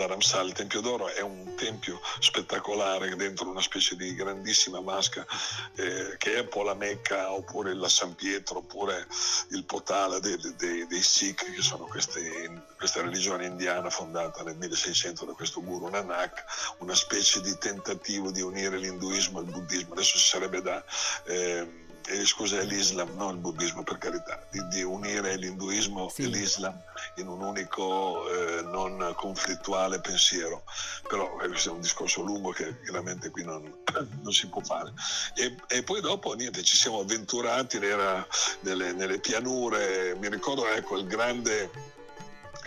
Dharamsala, 0.00 0.48
il 0.48 0.54
Tempio 0.54 0.80
d'Oro 0.80 1.08
è 1.08 1.20
un 1.20 1.54
tempio 1.56 2.00
spettacolare 2.20 3.14
dentro 3.16 3.50
una 3.50 3.60
specie 3.60 3.96
di 3.96 4.14
grandissima 4.14 4.80
masca 4.80 5.26
eh, 5.74 6.16
che 6.16 6.36
è 6.36 6.40
un 6.40 6.48
po' 6.48 6.62
la 6.62 6.72
Mecca 6.72 7.30
oppure 7.32 7.74
la 7.74 7.88
San 7.88 8.14
Pietro 8.14 8.58
oppure 8.58 9.06
il 9.50 9.64
Potala 9.64 10.18
dei, 10.18 10.38
dei, 10.56 10.86
dei 10.86 11.02
Sikh 11.02 11.52
che 11.52 11.60
sono 11.60 11.84
queste, 11.84 12.64
questa 12.78 13.02
religione 13.02 13.44
indiana 13.44 13.90
fondata 13.90 14.42
nel 14.42 14.56
1600 14.56 15.26
da 15.26 15.32
questo 15.32 15.62
guru 15.62 15.90
Nanak, 15.90 16.44
una 16.78 16.94
specie 16.94 17.42
di 17.42 17.54
tentativo 17.58 18.30
di 18.30 18.40
unire 18.40 18.78
l'induismo 18.78 19.38
al 19.38 19.44
buddismo. 19.44 19.92
Adesso 19.92 20.16
ci 20.16 20.28
sarebbe 20.28 20.62
da... 20.62 20.82
Eh, 21.24 21.88
eh, 22.06 22.24
scusa, 22.24 22.58
l'Islam, 22.62 23.14
non 23.16 23.34
il 23.34 23.40
buddismo 23.40 23.82
per 23.82 23.98
carità, 23.98 24.42
di, 24.50 24.66
di 24.68 24.82
unire 24.82 25.36
l'induismo 25.36 26.08
sì. 26.08 26.22
e 26.22 26.26
l'Islam 26.26 26.82
in 27.16 27.28
un 27.28 27.40
unico 27.40 28.28
eh, 28.28 28.62
non 28.62 29.12
conflittuale 29.16 30.00
pensiero. 30.00 30.64
Però 31.08 31.40
eh, 31.40 31.48
questo 31.48 31.70
è 31.70 31.72
un 31.72 31.80
discorso 31.80 32.22
lungo 32.22 32.50
che 32.50 32.80
chiaramente 32.82 33.30
qui 33.30 33.44
non, 33.44 33.62
non 34.22 34.32
si 34.32 34.48
può 34.48 34.60
fare. 34.62 34.92
E, 35.34 35.56
e, 35.68 35.82
poi 35.82 36.00
dopo 36.00 36.32
niente, 36.34 36.62
ci 36.62 36.76
siamo 36.76 37.00
avventurati 37.00 37.78
nelle, 37.78 38.92
nelle 38.92 39.18
pianure, 39.18 40.14
mi 40.18 40.28
ricordo 40.28 40.66
ecco 40.66 40.98
il 40.98 41.06
grande 41.06 41.98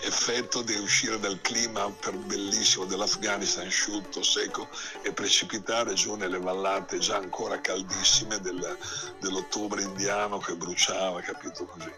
effetto 0.06 0.62
di 0.62 0.76
uscire 0.76 1.20
dal 1.20 1.40
clima 1.42 1.90
per 1.90 2.14
bellissimo 2.16 2.86
dell'Afghanistan 2.86 3.68
asciutto, 3.68 4.22
secco 4.22 4.68
e 5.02 5.12
precipitare 5.12 5.94
giù 5.94 6.16
nelle 6.16 6.40
vallate 6.40 7.00
già 7.00 7.18
ancora 7.18 7.60
caldissime 7.62 8.40
del, 8.40 8.78
dell'ottobre 9.20 9.84
indiano 9.84 10.38
che 10.40 10.56
bruciava, 10.56 11.22
capito 11.22 11.66
così. 11.66 11.92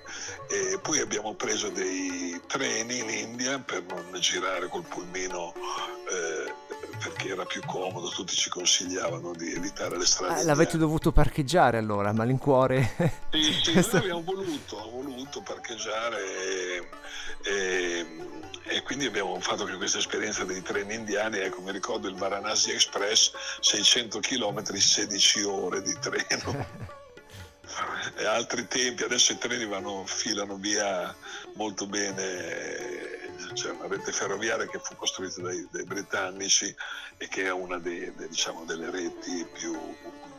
E 0.49 0.79
poi 0.81 0.99
abbiamo 0.99 1.33
preso 1.33 1.69
dei 1.69 2.39
treni 2.47 2.99
in 2.99 3.09
India 3.09 3.59
per 3.59 3.83
non 3.83 4.19
girare 4.19 4.67
col 4.67 4.83
pulmino. 4.83 5.53
Eh, 6.09 6.63
perché 6.97 7.29
era 7.29 7.45
più 7.45 7.61
comodo, 7.65 8.09
tutti 8.09 8.35
ci 8.35 8.49
consigliavano 8.49 9.33
di 9.33 9.53
evitare 9.53 9.97
le 9.97 10.05
strade. 10.05 10.41
Ah, 10.41 10.43
l'avete 10.43 10.77
dovuto 10.77 11.11
parcheggiare 11.11 11.77
allora, 11.77 12.13
malincuore? 12.13 12.93
Sì, 13.31 13.53
sì 13.63 13.73
noi 13.73 13.85
abbiamo 13.93 14.23
voluto, 14.23 14.89
voluto 14.89 15.41
parcheggiare 15.41 16.17
e, 16.23 16.89
e, 17.43 17.94
e, 18.63 18.81
quindi 18.81 19.05
abbiamo 19.05 19.39
fatto 19.39 19.63
anche 19.63 19.77
questa 19.77 19.99
esperienza 19.99 20.43
dei 20.43 20.61
treni 20.61 20.95
indiani, 20.95 21.37
ecco 21.37 21.61
mi 21.61 21.71
ricordo 21.71 22.07
il 22.07 22.15
Varanasi 22.15 22.71
Express, 22.71 23.31
600 23.61 24.19
km, 24.19 24.63
16 24.73 25.43
ore 25.43 25.81
di 25.81 25.95
treno. 25.99 26.93
e 28.17 28.25
altri 28.25 28.67
tempi, 28.67 29.03
adesso 29.03 29.33
i 29.33 29.37
treni 29.37 29.65
vanno, 29.65 30.05
filano 30.05 30.55
via 30.55 31.15
molto 31.53 31.85
bene 31.85 33.15
c'è 33.53 33.69
una 33.69 33.87
rete 33.87 34.11
ferroviaria 34.11 34.67
che 34.67 34.79
fu 34.79 34.95
costruita 34.95 35.41
dai, 35.41 35.67
dai 35.71 35.83
britannici 35.83 36.73
e 37.17 37.27
che 37.27 37.43
è 37.43 37.51
una 37.51 37.77
dei, 37.77 38.13
dei, 38.15 38.27
diciamo, 38.27 38.65
delle 38.65 38.89
reti 38.89 39.45
più 39.53 39.77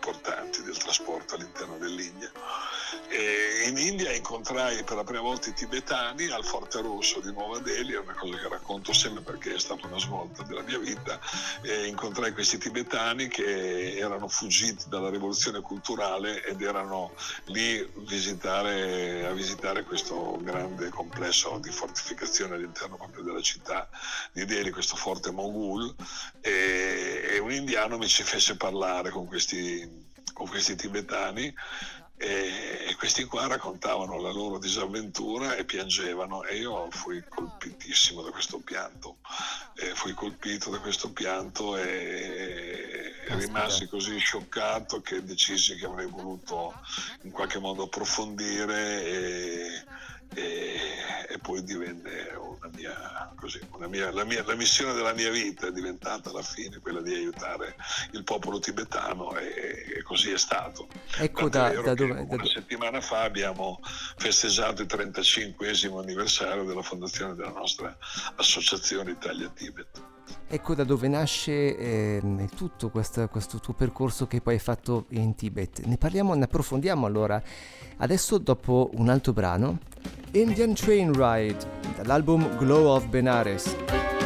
importanti 0.06 0.62
del 0.62 0.76
trasporto 0.76 1.34
all'interno 1.34 1.76
dell'India. 1.78 2.30
E 3.08 3.66
in 3.66 3.76
India 3.76 4.12
incontrai 4.12 4.82
per 4.84 4.96
la 4.96 5.04
prima 5.04 5.20
volta 5.20 5.48
i 5.48 5.54
tibetani 5.54 6.28
al 6.28 6.44
Forte 6.44 6.80
Rosso 6.80 7.20
di 7.20 7.32
Nuova 7.32 7.58
Delhi, 7.58 7.92
è 7.92 7.98
una 7.98 8.14
cosa 8.14 8.36
che 8.36 8.48
racconto 8.48 8.92
sempre 8.92 9.22
perché 9.22 9.54
è 9.54 9.58
stata 9.58 9.86
una 9.86 9.98
svolta 9.98 10.42
della 10.44 10.62
mia 10.62 10.78
vita, 10.78 11.18
e 11.62 11.86
incontrai 11.86 12.32
questi 12.32 12.58
tibetani 12.58 13.28
che 13.28 13.96
erano 13.96 14.28
fuggiti 14.28 14.84
dalla 14.88 15.10
rivoluzione 15.10 15.60
culturale 15.60 16.44
ed 16.44 16.62
erano 16.62 17.12
lì 17.46 17.88
visitare, 17.96 19.26
a 19.26 19.32
visitare 19.32 19.82
questo 19.84 20.38
grande 20.40 20.88
complesso 20.88 21.58
di 21.58 21.70
fortificazione 21.70 22.54
all'interno 22.54 22.96
proprio 22.96 23.22
della 23.22 23.42
città 23.42 23.88
di 24.32 24.44
Delhi, 24.44 24.70
questo 24.70 24.96
forte 24.96 25.30
Moghul, 25.30 25.94
e, 26.40 27.28
e 27.32 27.38
un 27.38 27.52
indiano 27.52 27.98
mi 27.98 28.08
ci 28.08 28.22
fece 28.22 28.56
parlare 28.56 29.10
con 29.10 29.26
questi 29.26 29.95
con 30.36 30.46
questi 30.48 30.76
tibetani 30.76 31.50
e, 32.18 32.94
questi 32.98 33.24
qua 33.24 33.46
raccontavano 33.46 34.20
la 34.20 34.30
loro 34.30 34.58
disavventura 34.58 35.56
e 35.56 35.64
piangevano 35.64 36.44
e 36.44 36.56
io 36.56 36.90
fui 36.90 37.24
colpitissimo 37.26 38.20
da 38.20 38.30
questo 38.30 38.58
pianto, 38.58 39.16
e 39.74 39.94
fui 39.94 40.12
colpito 40.12 40.68
da 40.68 40.78
questo 40.78 41.10
pianto 41.10 41.76
e, 41.76 43.14
e 43.26 43.34
rimasi 43.36 43.86
così 43.86 44.18
scioccato 44.18 45.00
che 45.00 45.24
decisi 45.24 45.76
che 45.76 45.86
avrei 45.86 46.06
voluto 46.06 46.74
in 47.22 47.30
qualche 47.30 47.58
modo 47.58 47.84
approfondire 47.84 49.04
e, 49.04 49.84
e, 50.34 50.76
e 51.28 51.38
poi 51.38 51.62
divenne 51.62 52.30
una 52.36 52.70
mia, 52.74 53.32
così, 53.36 53.60
una 53.72 53.86
mia, 53.86 54.10
la, 54.10 54.24
mia, 54.24 54.44
la, 54.44 54.54
missione 54.54 54.92
della 54.92 55.12
mia 55.12 55.30
vita 55.30 55.66
è 55.66 55.72
diventata 55.72 56.30
alla 56.30 56.42
fine 56.42 56.78
quella 56.78 57.00
di 57.00 57.14
aiutare 57.14 57.76
il 58.12 58.24
popolo 58.24 58.58
tibetano 58.58 59.36
e, 59.36 59.94
e 59.96 60.02
così 60.02 60.30
è 60.30 60.38
stato. 60.38 60.88
Ecco 61.18 61.48
da, 61.48 61.70
da 61.80 61.94
dove, 61.94 62.12
una 62.12 62.36
da 62.36 62.44
settimana 62.46 63.00
fa 63.00 63.22
abbiamo 63.22 63.80
festeggiato 64.16 64.82
il 64.82 64.88
35 64.88 65.70
anniversario 65.98 66.64
della 66.64 66.82
fondazione 66.82 67.34
della 67.34 67.50
nostra 67.50 67.96
associazione 68.36 69.12
Italia 69.12 69.48
Tibet. 69.50 70.14
Ecco 70.48 70.74
da 70.74 70.84
dove 70.84 71.08
nasce 71.08 71.76
eh, 71.76 72.48
tutto 72.54 72.88
questo, 72.90 73.26
questo, 73.28 73.58
tuo 73.58 73.74
percorso 73.74 74.26
che 74.26 74.40
poi 74.40 74.54
hai 74.54 74.60
fatto 74.60 75.06
in 75.10 75.34
Tibet. 75.34 75.84
Ne 75.84 75.96
parliamo, 75.96 76.34
ne 76.34 76.44
approfondiamo 76.44 77.06
allora. 77.06 77.42
Adesso 77.98 78.38
dopo 78.38 78.90
un 78.94 79.08
altro 79.08 79.32
brano, 79.32 79.78
Indian 80.32 80.74
Train 80.74 81.12
Ride, 81.12 81.58
dall'album 81.96 82.56
Glow 82.56 82.94
of 82.94 83.06
Benares. 83.08 84.25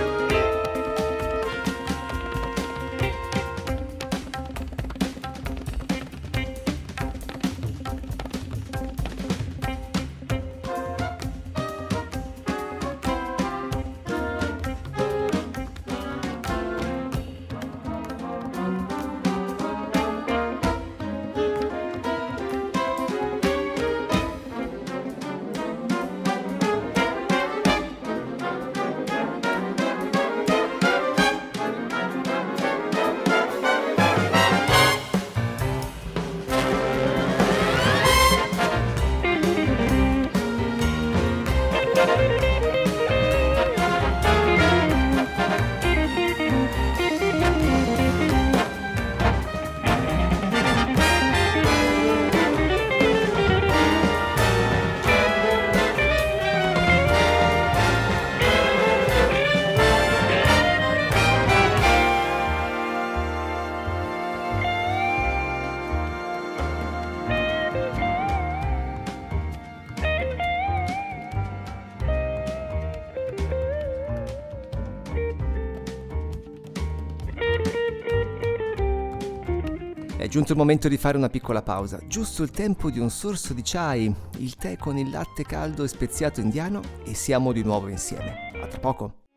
Giunto 80.30 80.52
il 80.52 80.58
momento 80.58 80.86
di 80.86 80.96
fare 80.96 81.16
una 81.16 81.28
piccola 81.28 81.60
pausa, 81.60 81.98
giusto 82.06 82.44
il 82.44 82.52
tempo 82.52 82.88
di 82.88 83.00
un 83.00 83.10
sorso 83.10 83.52
di 83.52 83.62
chai, 83.64 84.14
il 84.38 84.54
tè 84.54 84.76
con 84.76 84.96
il 84.96 85.10
latte 85.10 85.42
caldo 85.42 85.82
e 85.82 85.88
speziato 85.88 86.40
indiano 86.40 86.80
e 87.04 87.14
siamo 87.14 87.50
di 87.50 87.64
nuovo 87.64 87.88
insieme. 87.88 88.52
A 88.62 88.66
tra 88.68 88.78
poco. 88.78 89.29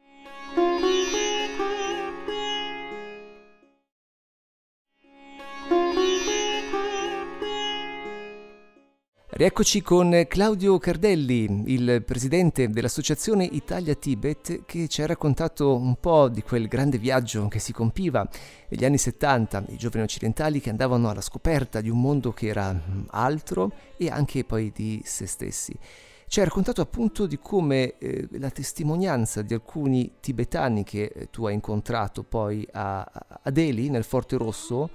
Rieccoci 9.44 9.82
con 9.82 10.24
Claudio 10.30 10.78
Cardelli, 10.78 11.64
il 11.66 12.02
presidente 12.06 12.70
dell'associazione 12.70 13.44
Italia 13.44 13.94
Tibet, 13.94 14.64
che 14.64 14.88
ci 14.88 15.02
ha 15.02 15.06
raccontato 15.06 15.76
un 15.76 15.98
po' 16.00 16.30
di 16.30 16.42
quel 16.44 16.70
grande 16.70 16.98
viaggio 16.98 17.50
che 17.50 17.60
si 17.60 17.74
compiva 17.74 18.26
negli 18.70 18.86
anni 18.86 18.98
70, 18.98 19.66
i 19.72 19.76
giovani 19.76 20.04
occidentali 20.04 20.62
che 20.62 20.70
andavano 20.70 21.10
alla 21.10 21.20
scoperta 21.20 21.82
di 21.82 21.90
un 21.90 22.00
mondo 22.00 22.32
che 22.32 22.48
era 22.48 22.74
altro 23.08 23.74
e 23.98 24.10
anche 24.10 24.46
poi 24.46 24.72
di 24.74 25.02
se 25.04 25.26
stessi. 25.26 25.78
Ci 26.26 26.40
ha 26.40 26.46
raccontato 26.46 26.80
appunto 26.80 27.26
di 27.26 27.38
come 27.38 27.98
eh, 27.98 28.30
la 28.40 28.50
testimonianza 28.50 29.42
di 29.42 29.54
alcuni 29.54 30.14
tibetani 30.22 30.86
che 30.86 31.12
eh, 31.14 31.30
tu 31.30 31.48
hai 31.48 31.54
incontrato 31.54 32.24
poi 32.24 32.66
a, 32.72 33.02
a 33.02 33.52
Delhi, 33.52 33.90
nel 33.90 34.06
Forte 34.06 34.38
Rosso, 34.38 34.90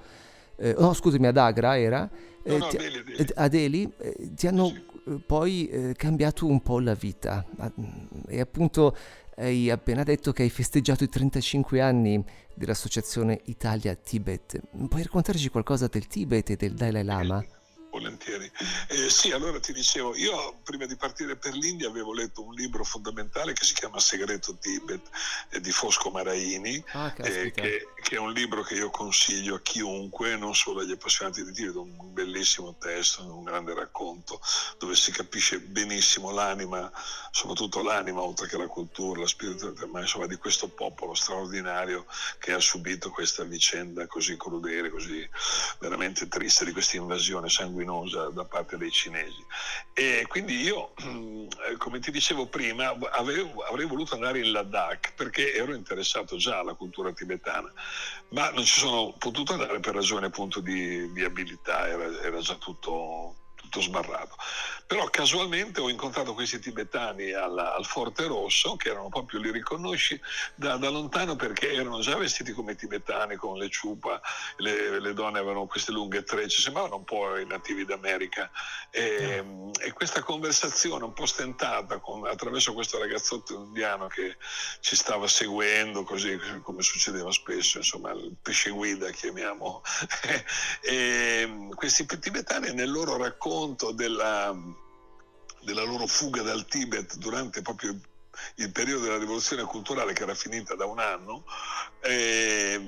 eh, 0.58 0.74
no 0.78 0.92
scusami 0.92 1.26
ad 1.26 1.36
Agra 1.36 1.78
era, 1.78 2.08
eh, 2.42 2.50
no, 2.50 2.58
no, 2.58 2.66
ti, 2.68 2.76
Delhi, 2.76 3.02
Delhi. 3.04 3.16
eh, 3.22 3.32
a 3.34 3.48
Delhi 3.48 3.92
eh, 3.98 4.30
ti 4.34 4.46
hanno 4.46 4.66
eh, 5.06 5.18
poi 5.24 5.68
eh, 5.68 5.94
cambiato 5.96 6.46
un 6.46 6.60
po' 6.60 6.80
la 6.80 6.94
vita 6.94 7.44
Ah, 7.58 7.72
e 8.28 8.40
appunto 8.40 8.96
hai 9.36 9.70
appena 9.70 10.02
detto 10.02 10.32
che 10.32 10.42
hai 10.42 10.50
festeggiato 10.50 11.04
i 11.04 11.08
35 11.08 11.80
anni 11.80 12.22
dell'associazione 12.54 13.40
Italia 13.44 13.94
Tibet. 13.94 14.60
Puoi 14.88 15.02
raccontarci 15.04 15.48
qualcosa 15.48 15.86
del 15.86 16.08
Tibet 16.08 16.50
e 16.50 16.56
del 16.56 16.74
Dalai 16.74 17.04
Lama? 17.04 17.44
Volentieri. 17.98 18.50
Eh, 18.88 19.10
sì, 19.10 19.30
allora 19.32 19.60
ti 19.60 19.72
dicevo, 19.72 20.14
io 20.16 20.58
prima 20.62 20.86
di 20.86 20.96
partire 20.96 21.36
per 21.36 21.54
l'India 21.54 21.88
avevo 21.88 22.12
letto 22.12 22.42
un 22.42 22.54
libro 22.54 22.84
fondamentale 22.84 23.52
che 23.52 23.64
si 23.64 23.74
chiama 23.74 24.00
Segreto 24.00 24.56
Tibet 24.56 25.08
eh, 25.50 25.60
di 25.60 25.70
Fosco 25.70 26.10
Maraini, 26.10 26.82
Ah, 26.92 27.12
eh, 27.18 27.50
che, 27.52 27.88
che 28.02 28.16
è 28.16 28.18
un 28.18 28.32
libro 28.32 28.62
che 28.62 28.74
io 28.74 28.90
consiglio 28.90 29.56
a 29.56 29.60
chiunque, 29.60 30.36
non 30.36 30.54
solo 30.54 30.80
agli 30.80 30.92
appassionati 30.92 31.44
di 31.44 31.52
Tibet, 31.52 31.74
un 31.74 32.12
bellissimo 32.12 32.76
testo, 32.78 33.22
un 33.22 33.44
grande 33.44 33.74
racconto, 33.74 34.40
dove 34.78 34.94
si 34.94 35.10
capisce 35.12 35.60
benissimo 35.60 36.30
l'anima, 36.30 36.90
soprattutto 37.30 37.82
l'anima, 37.82 38.22
oltre 38.22 38.46
che 38.46 38.56
la 38.56 38.66
cultura, 38.66 39.20
la 39.20 39.26
spiritualità, 39.26 39.86
ma 39.86 40.00
insomma 40.00 40.26
di 40.26 40.36
questo 40.36 40.68
popolo 40.68 41.14
straordinario 41.14 42.06
che 42.38 42.52
ha 42.52 42.60
subito 42.60 43.10
questa 43.10 43.44
vicenda 43.44 44.06
così 44.06 44.36
crudele, 44.36 44.90
così 44.90 45.28
veramente 45.78 46.28
triste, 46.28 46.64
di 46.64 46.72
questa 46.72 46.96
invasione 46.96 47.48
sanguinosa 47.88 48.28
da 48.30 48.44
parte 48.44 48.76
dei 48.76 48.90
cinesi. 48.90 49.44
E 49.94 50.26
quindi 50.28 50.60
io, 50.60 50.92
come 51.78 51.98
ti 52.00 52.10
dicevo 52.10 52.46
prima, 52.46 52.94
avevo, 53.12 53.62
avrei 53.62 53.86
voluto 53.86 54.14
andare 54.14 54.40
in 54.40 54.52
Ladakh 54.52 55.14
perché 55.14 55.54
ero 55.54 55.74
interessato 55.74 56.36
già 56.36 56.58
alla 56.58 56.74
cultura 56.74 57.12
tibetana, 57.12 57.72
ma 58.30 58.50
non 58.50 58.64
ci 58.64 58.80
sono 58.80 59.14
potuto 59.18 59.54
andare 59.54 59.80
per 59.80 59.94
ragioni 59.94 60.26
appunto 60.26 60.60
di 60.60 61.08
viabilità, 61.12 61.88
era, 61.88 62.22
era 62.22 62.38
già 62.40 62.54
tutto 62.56 63.34
tutto 63.58 63.80
sbarrato. 63.80 64.36
Però 64.88 65.04
casualmente 65.10 65.82
ho 65.82 65.90
incontrato 65.90 66.32
questi 66.32 66.60
tibetani 66.60 67.32
alla, 67.32 67.74
al 67.74 67.84
Forte 67.84 68.26
Rosso, 68.26 68.76
che 68.76 68.88
erano 68.88 69.10
proprio, 69.10 69.38
li 69.38 69.50
riconosci 69.50 70.18
da, 70.54 70.78
da, 70.78 70.88
lontano 70.88 71.36
perché 71.36 71.74
erano 71.74 72.00
già 72.00 72.16
vestiti 72.16 72.52
come 72.52 72.74
tibetani, 72.74 73.36
con 73.36 73.58
le 73.58 73.68
ciupa, 73.68 74.18
le, 74.56 74.98
le 74.98 75.12
donne 75.12 75.40
avevano 75.40 75.66
queste 75.66 75.92
lunghe 75.92 76.22
trecce, 76.22 76.62
sembravano 76.62 76.96
un 76.96 77.04
po' 77.04 77.36
i 77.36 77.44
nativi 77.44 77.84
d'America. 77.84 78.50
E, 78.90 79.42
mm. 79.42 79.72
e 79.78 79.92
questa 79.92 80.22
conversazione 80.22 81.04
un 81.04 81.12
po' 81.12 81.26
stentata 81.26 81.98
con, 81.98 82.26
attraverso 82.26 82.72
questo 82.72 82.98
ragazzotto 82.98 83.52
indiano 83.52 84.06
che 84.06 84.38
ci 84.80 84.96
stava 84.96 85.28
seguendo, 85.28 86.02
così 86.02 86.34
come 86.62 86.80
succedeva 86.80 87.30
spesso, 87.30 87.76
insomma, 87.76 88.12
il 88.12 88.34
pesce 88.40 88.70
guida 88.70 89.10
chiamiamo. 89.10 89.82
e, 90.80 91.68
questi 91.74 92.06
tibetani 92.06 92.72
nel 92.72 92.90
loro 92.90 93.18
racconto 93.18 93.92
della 93.92 94.76
della 95.62 95.82
loro 95.82 96.06
fuga 96.06 96.42
dal 96.42 96.66
Tibet 96.66 97.16
durante 97.16 97.62
proprio 97.62 97.98
il 98.56 98.70
periodo 98.70 99.04
della 99.04 99.18
rivoluzione 99.18 99.64
culturale 99.64 100.12
che 100.12 100.22
era 100.22 100.34
finita 100.34 100.74
da 100.74 100.86
un 100.86 100.98
anno, 100.98 101.44
eh, 102.00 102.80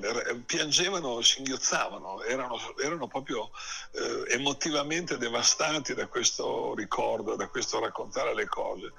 piangevano, 0.45 1.21
singhiozzavano, 1.21 2.23
erano, 2.23 2.57
erano 2.77 3.07
proprio 3.07 3.51
eh, 3.91 4.33
emotivamente 4.33 5.17
devastati 5.17 5.93
da 5.93 6.07
questo 6.07 6.73
ricordo, 6.75 7.35
da 7.35 7.47
questo 7.47 7.79
raccontare 7.79 8.33
le 8.33 8.47
cose. 8.47 8.93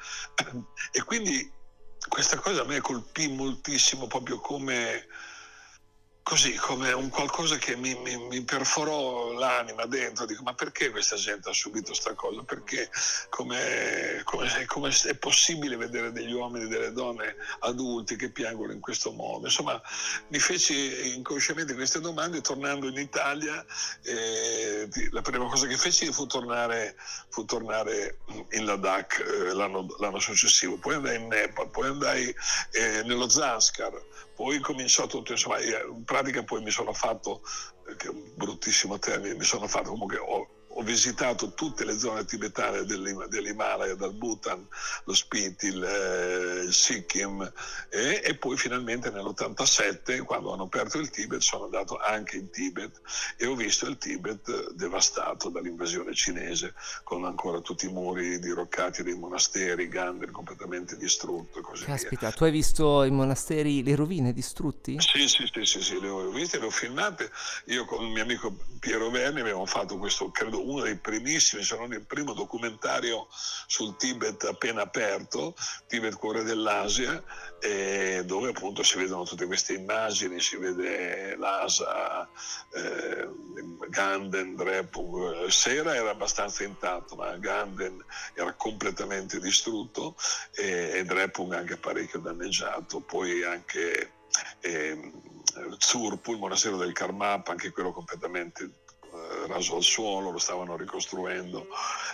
E 0.91 1.03
quindi 1.05 1.51
questa 2.09 2.39
cosa 2.39 2.63
a 2.63 2.67
me 2.67 2.81
colpì 2.81 3.29
moltissimo 3.29 4.07
proprio 4.07 4.41
come 4.41 5.07
così 6.23 6.55
come 6.55 6.93
un 6.93 7.09
qualcosa 7.09 7.57
che 7.57 7.75
mi, 7.77 7.95
mi, 7.97 8.17
mi, 8.17 8.43
perforò 8.43 9.33
l'anima 9.33 9.87
dentro, 9.87 10.25
dico 10.25 10.43
ma 10.43 10.55
perché 10.55 10.91
questa 10.91 11.17
gente 11.17 11.51
ha 11.51 11.53
subito 11.53 11.87
questa 11.87 12.15
cosa? 12.15 12.43
Perché 12.43 12.89
come, 13.29 14.23
è 14.25 15.17
possibile 15.17 15.77
vedere 15.77 16.13
degli 16.13 16.33
uomini 16.33 16.67
e 16.67 16.69
delle 16.69 16.93
donne 16.93 17.37
adulti 17.61 18.17
che 18.17 18.31
piangono 18.31 18.73
in 18.73 18.81
questo 18.81 19.11
modo? 19.11 19.47
Insomma, 19.47 19.81
mi 20.29 20.39
feci 20.39 21.15
inconsciamente 21.17 21.75
queste 21.75 22.01
domande 22.01 22.41
tornando 22.41 22.87
in 22.87 22.99
Italia, 22.99 23.65
eh, 24.03 24.89
la 25.11 25.23
prima 25.23 25.47
cosa 25.49 25.67
che 25.67 25.77
feci 25.77 26.13
fu 26.13 26.27
tornare, 26.27 26.97
fu 27.29 27.45
tornare 27.45 28.19
in 28.51 28.65
Ladakh 28.65 29.19
eh, 29.19 29.53
l'anno, 29.53 29.87
l'anno, 29.99 30.21
successivo, 30.21 30.79
poi 30.79 30.95
andai 30.95 31.17
in 31.17 31.27
Nepal, 31.27 31.69
poi 31.69 31.89
andai 31.89 32.35
eh, 32.71 33.03
nello 33.03 33.29
Zanskar, 33.29 34.01
poi 34.35 34.59
cominciò 34.61 35.07
tutto, 35.07 35.33
insomma, 35.33 35.61
in 35.61 36.05
pratica 36.05 36.43
poi 36.43 36.63
mi 36.63 36.71
sono 36.71 36.93
fatto, 36.93 37.43
che 37.97 38.07
è 38.07 38.11
un 38.11 38.33
bruttissimo 38.35 38.99
termine, 38.99 39.35
mi 39.35 39.45
sono 39.45 39.67
fatto 39.67 39.91
comunque, 39.91 40.19
ho, 40.19 40.62
ho 40.75 40.83
visitato 40.83 41.53
tutte 41.53 41.85
le 41.85 41.99
zone 41.99 42.25
tibetane 42.25 42.85
dell'Himalaya, 42.85 43.95
dal 43.95 44.15
Bhutan, 44.15 44.67
lo 45.05 45.15
Spiti, 45.15 45.67
il, 45.67 45.83
eh, 45.83 46.65
il 46.65 46.73
Sikkim 46.73 47.53
e, 47.89 48.23
e, 48.25 48.35
poi 48.37 48.57
finalmente 48.57 49.11
nell'87 49.11 50.23
quando 50.25 50.53
hanno 50.53 50.65
aperto 50.65 50.99
il 50.99 51.11
Tibet 51.11 51.41
sono 51.41 51.65
andato 51.65 51.99
anche 51.99 52.37
in 52.37 52.51
Tibet 52.51 53.01
e 53.37 53.47
ho 53.47 53.55
visto 53.55 53.87
il 53.87 53.99
Tibet 53.99 54.73
devastato 54.73 55.49
dall'invasione 55.51 56.15
cinese 56.15 56.75
con 57.05 57.25
ancora 57.25 57.61
tutti 57.61 57.87
i 57.87 57.93
muri 57.93 58.39
diroccati 58.39 59.03
dei 59.03 59.15
monasteri, 59.15 59.89
Gandhi 59.89 60.27
completamente 60.31 60.97
distrutto 60.97 61.59
e 61.59 61.63
così 61.63 61.85
Caspita, 61.85 62.29
via. 62.29 62.37
tu 62.37 62.45
hai 62.45 62.51
visto 62.51 63.03
i 63.05 63.11
monasteri, 63.11 63.83
le 63.83 63.95
rovine 63.95 64.33
distrutti? 64.33 64.97
Sì, 65.01 65.29
sì, 65.29 65.49
sì, 65.53 65.65
sì, 65.65 65.81
sì 65.83 66.01
le 66.01 66.09
ho 66.09 66.31
viste, 66.31 66.59
le 66.59 66.67
ho 66.67 66.71
filmate. 66.71 67.31
Io 67.67 67.85
con 67.85 68.05
il 68.05 68.11
mio 68.11 68.23
amico 68.23 68.57
Piero 68.83 69.11
Verni 69.11 69.43
abbiamo 69.43 69.65
fatto 69.65 69.97
questo, 69.97 70.33
credo, 70.33 70.69
uno 70.69 70.83
dei 70.83 70.97
primissimi, 70.97 71.63
se 71.63 71.77
non 71.77 71.93
il 71.93 72.05
primo 72.05 72.33
documentario 72.33 73.29
sul 73.31 73.95
Tibet 73.97 74.43
appena 74.43 74.83
aperto, 74.83 75.55
Tibet 75.87 76.17
Cuore 76.17 76.43
dell'Asia, 76.43 77.23
dove 78.25 78.49
appunto 78.49 78.83
si 78.83 78.99
vedono 78.99 79.23
tutte 79.23 79.47
queste 79.47 79.75
immagini, 79.75 80.41
si 80.41 80.57
vede 80.57 81.37
Lhasa, 81.37 82.29
eh, 82.75 83.29
Ganden, 83.89 84.57
Drepung. 84.57 85.47
Sera 85.47 85.95
era 85.95 86.11
abbastanza 86.11 86.65
intatto, 86.65 87.15
ma 87.15 87.37
Ganden 87.37 88.05
era 88.35 88.53
completamente 88.55 89.39
distrutto 89.39 90.17
e, 90.57 90.91
e 90.95 91.05
Drepung 91.05 91.53
anche 91.53 91.77
parecchio 91.77 92.19
danneggiato. 92.19 92.99
Poi 92.99 93.45
anche 93.45 94.15
eh, 94.59 95.13
Zurpu, 95.79 96.33
il 96.33 96.39
monastero 96.39 96.77
del 96.77 96.93
Karmapa, 96.93 97.53
anche 97.53 97.71
quello 97.71 97.93
completamente 97.93 98.71
eh, 99.13 99.47
raso 99.47 99.77
al 99.77 99.83
suolo, 99.83 100.31
lo 100.31 100.39
stavano 100.39 100.77
ricostruendo. 100.77 101.67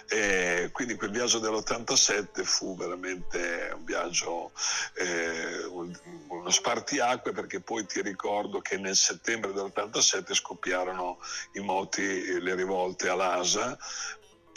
E 0.09 0.71
quindi 0.73 0.97
quel 0.97 1.11
viaggio 1.11 1.39
dell'87 1.39 2.43
fu 2.43 2.77
veramente 2.77 3.73
un 3.75 3.85
viaggio, 3.85 4.51
eh, 4.95 5.65
uno 5.67 6.51
spartiacque 6.51 7.33
perché 7.33 7.61
poi 7.61 7.87
ti 7.87 8.03
ricordo 8.03 8.61
che 8.61 8.79
nel 8.79 8.97
settembre 8.97 9.53
dell'87 9.53 10.35
scoppiarono 10.35 11.19
i 11.53 11.61
moti, 11.61 12.41
le 12.41 12.55
rivolte 12.55 13.09
a 13.09 13.15
Lhasa, 13.15 13.79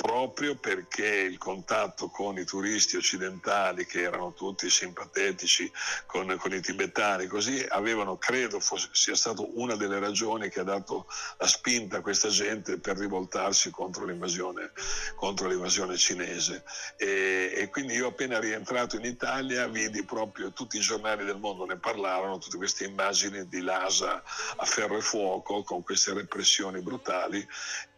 proprio 0.01 0.55
perché 0.55 1.05
il 1.05 1.37
contatto 1.37 2.09
con 2.09 2.37
i 2.39 2.43
turisti 2.43 2.97
occidentali, 2.97 3.85
che 3.85 4.01
erano 4.01 4.33
tutti 4.33 4.67
simpatetici 4.67 5.71
con, 6.07 6.35
con 6.37 6.53
i 6.53 6.59
tibetani, 6.59 7.27
così 7.27 7.63
avevano, 7.69 8.17
credo 8.17 8.59
fosse, 8.59 8.89
sia 8.93 9.15
stata 9.15 9.43
una 9.53 9.75
delle 9.75 9.99
ragioni 9.99 10.49
che 10.49 10.61
ha 10.61 10.63
dato 10.63 11.05
la 11.37 11.45
spinta 11.45 11.97
a 11.97 12.01
questa 12.01 12.29
gente 12.29 12.79
per 12.79 12.97
rivoltarsi 12.97 13.69
contro 13.69 14.05
l'invasione, 14.05 14.71
contro 15.15 15.47
l'invasione 15.47 15.95
cinese. 15.97 16.63
E, 16.97 17.53
e, 17.55 17.69
quindi 17.69 17.93
io 17.93 18.07
appena 18.07 18.39
rientrato 18.39 18.95
in 18.95 19.05
Italia 19.05 19.67
vidi 19.67 20.03
proprio 20.03 20.51
tutti 20.51 20.77
i 20.77 20.81
giornali 20.81 21.25
del 21.25 21.37
mondo 21.37 21.65
ne 21.65 21.77
parlavano, 21.77 22.39
tutte 22.39 22.57
queste 22.57 22.85
immagini 22.85 23.47
di 23.47 23.61
Lhasa 23.61 24.23
a 24.55 24.65
ferro 24.65 24.97
e 24.97 25.01
fuoco 25.01 25.61
con 25.61 25.83
queste 25.83 26.13
repressioni 26.13 26.81
brutali 26.81 27.47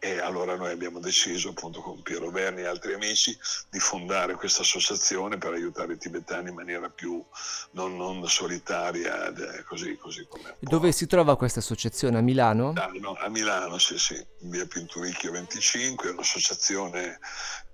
e 0.04 0.20
allora 0.20 0.54
noi 0.54 0.70
abbiamo 0.70 1.00
deciso 1.00 1.48
appunto 1.48 1.80
con 1.80 2.02
Piero 2.02 2.30
Verni 2.30 2.60
e 2.60 2.66
altri 2.66 2.92
amici 2.92 3.34
di 3.70 3.78
fondare 3.78 4.34
questa 4.34 4.60
associazione 4.60 5.38
per 5.38 5.54
aiutare 5.54 5.94
i 5.94 5.96
tibetani 5.96 6.50
in 6.50 6.54
maniera 6.54 6.90
più 6.90 7.24
non, 7.70 7.96
non 7.96 8.28
solitaria, 8.28 9.32
così, 9.66 9.96
così 9.96 10.26
come... 10.28 10.56
Dove 10.58 10.92
si 10.92 11.06
trova 11.06 11.38
questa 11.38 11.60
associazione? 11.60 12.18
A 12.18 12.20
Milano? 12.20 12.74
Ah, 12.76 12.90
no, 13.00 13.16
a 13.18 13.30
Milano, 13.30 13.78
sì, 13.78 13.98
sì, 13.98 14.22
in 14.40 14.50
via 14.50 14.66
Pinturicchio 14.66 15.32
25, 15.32 16.10
è 16.10 16.12
un'associazione 16.12 17.18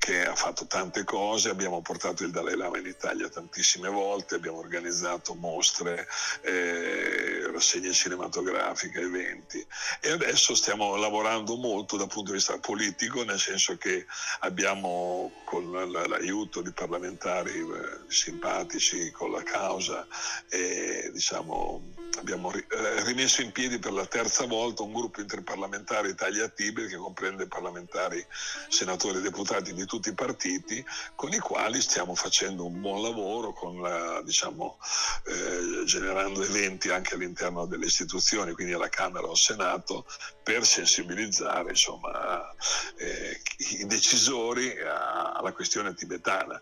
che 0.01 0.25
ha 0.25 0.35
fatto 0.35 0.67
tante 0.67 1.05
cose, 1.05 1.51
abbiamo 1.51 1.83
portato 1.83 2.25
il 2.25 2.31
Dalai 2.31 2.57
Lama 2.57 2.79
in 2.79 2.87
Italia 2.87 3.29
tantissime 3.29 3.91
volte, 3.91 4.37
abbiamo 4.37 4.57
organizzato 4.57 5.35
mostre, 5.35 6.09
eh, 6.41 7.47
rassegne 7.53 7.93
cinematografiche, 7.93 8.99
eventi. 8.99 9.65
E 10.01 10.11
adesso 10.11 10.55
stiamo 10.55 10.97
lavorando 10.97 11.55
molto 11.57 11.99
dal 11.99 12.09
punto 12.09 12.31
di 12.31 12.39
vista 12.39 12.59
politico, 12.59 13.25
nel 13.25 13.39
senso 13.39 13.77
che 13.77 14.07
abbiamo 14.39 15.33
con 15.45 15.71
l'aiuto 15.71 16.63
di 16.63 16.73
parlamentari 16.73 17.59
eh, 17.59 18.11
simpatici 18.11 19.11
con 19.11 19.31
la 19.31 19.43
causa 19.43 20.07
e 20.49 21.11
diciamo 21.13 21.99
abbiamo 22.19 22.53
eh, 22.53 22.65
rimesso 23.05 23.43
in 23.43 23.53
piedi 23.53 23.79
per 23.79 23.93
la 23.93 24.07
terza 24.07 24.47
volta 24.47 24.83
un 24.83 24.93
gruppo 24.93 25.21
interparlamentare 25.21 26.09
Italia-Tibet 26.09 26.89
che 26.89 26.97
comprende 26.97 27.47
parlamentari, 27.47 28.25
senatori 28.69 29.19
e 29.19 29.23
deputati 29.23 29.73
di 29.73 29.85
tutti 29.91 30.11
i 30.11 30.15
partiti 30.15 30.85
con 31.17 31.33
i 31.33 31.41
quali 31.41 31.81
stiamo 31.81 32.15
facendo 32.15 32.65
un 32.65 32.81
buon 32.81 33.03
lavoro 33.03 33.53
la, 33.81 34.23
diciamo, 34.23 34.79
eh, 35.27 35.85
generando 35.85 36.45
eventi 36.45 36.91
anche 36.91 37.15
all'interno 37.15 37.67
delle 37.67 37.87
istituzioni, 37.87 38.53
quindi 38.53 38.73
alla 38.73 38.89
Camera 38.89 39.27
o 39.27 39.31
al 39.31 39.37
Senato, 39.37 40.07
per 40.45 40.65
sensibilizzare 40.65 41.71
insomma, 41.71 42.55
eh, 42.99 43.41
i 43.81 43.87
decisori 43.87 44.77
alla 44.81 45.53
questione 45.53 45.93
tibetana 45.95 46.61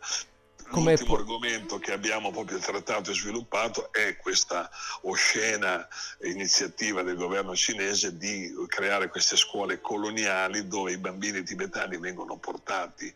come 0.71 0.91
l'ultimo 0.91 1.09
può- 1.09 1.19
argomento 1.19 1.79
che 1.79 1.93
abbiamo 1.93 2.31
proprio 2.31 2.59
trattato 2.59 3.11
e 3.11 3.15
sviluppato 3.15 3.93
è 3.93 4.17
questa 4.17 4.71
oscena 5.03 5.87
iniziativa 6.23 7.03
del 7.03 7.17
governo 7.17 7.55
cinese 7.55 8.17
di 8.17 8.53
creare 8.67 9.09
queste 9.09 9.37
scuole 9.37 9.81
coloniali 9.81 10.67
dove 10.67 10.93
i 10.93 10.99
bambini 10.99 11.43
tibetani 11.43 11.99
vengono 11.99 12.37
portati 12.39 13.13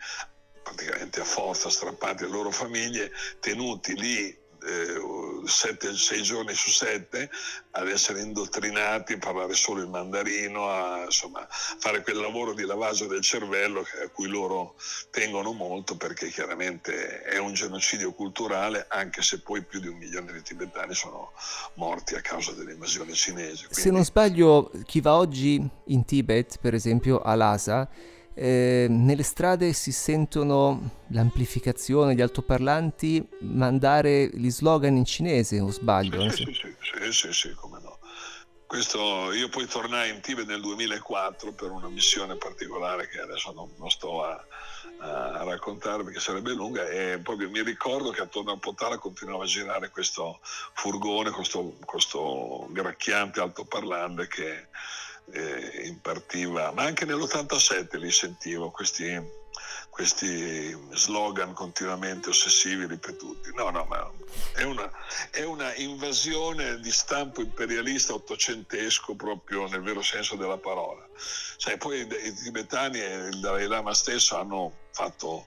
praticamente 0.63 1.21
a 1.21 1.25
forza, 1.25 1.69
strappati 1.69 2.23
alle 2.23 2.33
loro 2.33 2.51
famiglie, 2.51 3.11
tenuti 3.41 3.99
lì 3.99 4.42
sette, 5.45 5.95
sei 5.95 6.23
giorni 6.23 6.55
su 6.55 6.71
sette 6.71 7.31
ad 7.73 7.89
essere 7.89 8.21
indottrinati 8.21 9.15
a 9.15 9.19
parlare 9.19 9.55
solo 9.55 9.81
il 9.81 9.89
mandarino, 9.89 10.69
a 10.69 11.05
insomma, 11.05 11.47
fare 11.51 12.03
quel 12.03 12.19
lavoro 12.19 12.55
di 12.55 12.65
lavaggio 12.65 13.07
del 13.07 13.23
cervello 13.23 13.81
a 13.81 14.09
cui 14.09 14.29
loro 14.29 14.75
tengono 15.11 15.53
molto 15.53 15.97
perché 15.97 16.29
chiaramente 16.29 17.23
è 17.23 17.39
un 17.39 17.55
genocidio 17.55 18.13
culturale 18.13 18.87
anche 18.89 19.23
se 19.23 19.41
poi 19.41 19.63
più 19.65 19.81
di 19.81 19.89
un 19.89 19.97
milione 19.97 20.33
di 20.33 20.43
tibetani 20.43 20.95
sono 20.95 21.33
morti 21.75 22.15
a 22.15 22.21
causa 22.21 22.53
dell'invasione 22.53 23.13
cinese. 23.13 23.67
Se 23.71 23.91
non 23.91 24.05
sbaglio, 24.05 24.71
chi 24.85 25.01
va 25.01 25.17
oggi 25.17 25.69
in 25.87 26.05
Tibet, 26.05 26.59
per 26.61 26.75
esempio 26.75 27.21
a 27.21 27.35
Lhasa, 27.35 27.89
eh, 28.35 28.87
nelle 28.89 29.23
strade 29.23 29.73
si 29.73 29.93
sentono 29.93 31.03
l'amplificazione, 31.09 32.15
gli 32.15 32.21
altoparlanti 32.21 33.27
mandare 33.41 34.31
gli 34.33 34.51
slogan 34.51 34.97
in 34.97 35.05
cinese, 35.05 35.61
o 35.61 35.71
sbaglio? 35.71 36.31
Sì, 36.31 36.45
sì, 36.45 36.75
sì, 36.81 37.13
sì, 37.13 37.33
sì, 37.33 37.55
come 37.55 37.81
no. 37.83 37.99
Questo, 38.67 39.33
io 39.33 39.51
poi 39.51 39.67
tornai 39.67 40.11
in 40.11 40.21
Tibet 40.21 40.47
nel 40.47 40.63
2004 40.63 41.53
per 41.53 41.71
una 41.71 41.89
missione 41.89 42.37
particolare 42.37 43.07
che 43.07 43.21
adesso 43.21 43.53
non, 43.53 43.71
non 43.77 43.91
sto 43.91 44.25
a, 44.25 44.43
a 45.03 45.43
raccontare 45.45 46.05
perché 46.05 46.21
sarebbe 46.21 46.55
lunga 46.55 46.89
e 46.89 47.19
proprio 47.23 47.51
mi 47.51 47.63
ricordo 47.63 48.11
che 48.11 48.23
attorno 48.23 48.53
a 48.53 48.57
Potala 48.57 48.99
continuava 48.99 49.45
a 49.45 49.47
girare 49.47 49.91
questo 49.91 50.39
furgone, 50.43 51.31
questo, 51.31 51.77
questo 51.85 52.67
gracchiante 52.71 53.41
altoparlante 53.41 54.29
che 54.29 54.69
eh, 55.31 55.83
impartiva, 55.85 56.73
ma 56.73 56.83
anche 56.83 57.05
nell'87 57.05 57.99
li 57.99 58.11
sentivo 58.11 58.71
questi, 58.71 59.21
questi 59.89 60.77
slogan 60.93 61.53
continuamente 61.53 62.31
ossessivi 62.31 62.87
ripetuti. 62.87 63.53
No, 63.55 63.71
no, 63.71 63.85
ma 63.85 64.11
è 64.55 64.63
una, 64.63 64.91
è 65.31 65.43
una 65.43 65.75
invasione 65.77 66.81
di 66.81 66.91
stampo 66.91 67.41
imperialista 67.41 68.15
ottocentesco 68.15 69.15
proprio 69.15 69.69
nel 69.69 69.83
vero 69.83 70.03
senso 70.03 70.37
della 70.37 70.59
parola. 70.59 71.07
Sai, 71.57 71.77
poi 71.77 72.01
i 72.01 72.35
tibetani 72.35 73.01
e 73.01 73.29
il 73.29 73.41
Dalai 73.41 73.67
Lama 73.67 73.95
stesso 73.95 74.37
hanno 74.37 74.73
fatto 74.91 75.47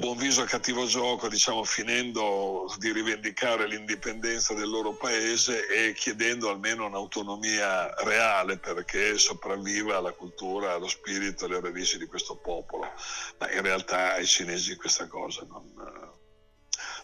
buon 0.00 0.16
viso 0.16 0.40
a 0.40 0.46
cattivo 0.46 0.86
gioco, 0.86 1.28
diciamo, 1.28 1.62
finendo 1.62 2.64
di 2.78 2.90
rivendicare 2.90 3.66
l'indipendenza 3.66 4.54
del 4.54 4.68
loro 4.68 4.94
paese 4.94 5.68
e 5.68 5.92
chiedendo 5.92 6.48
almeno 6.48 6.86
un'autonomia 6.86 7.92
reale 7.98 8.58
perché 8.58 9.18
sopravviva 9.18 10.00
la 10.00 10.12
cultura, 10.12 10.76
lo 10.78 10.88
spirito 10.88 11.44
e 11.44 11.48
le 11.48 11.60
radici 11.60 11.98
di 11.98 12.06
questo 12.06 12.36
popolo. 12.36 12.90
Ma 13.38 13.52
in 13.52 13.60
realtà 13.60 14.14
ai 14.14 14.26
cinesi 14.26 14.74
questa 14.76 15.06
cosa 15.06 15.44
non, 15.46 15.70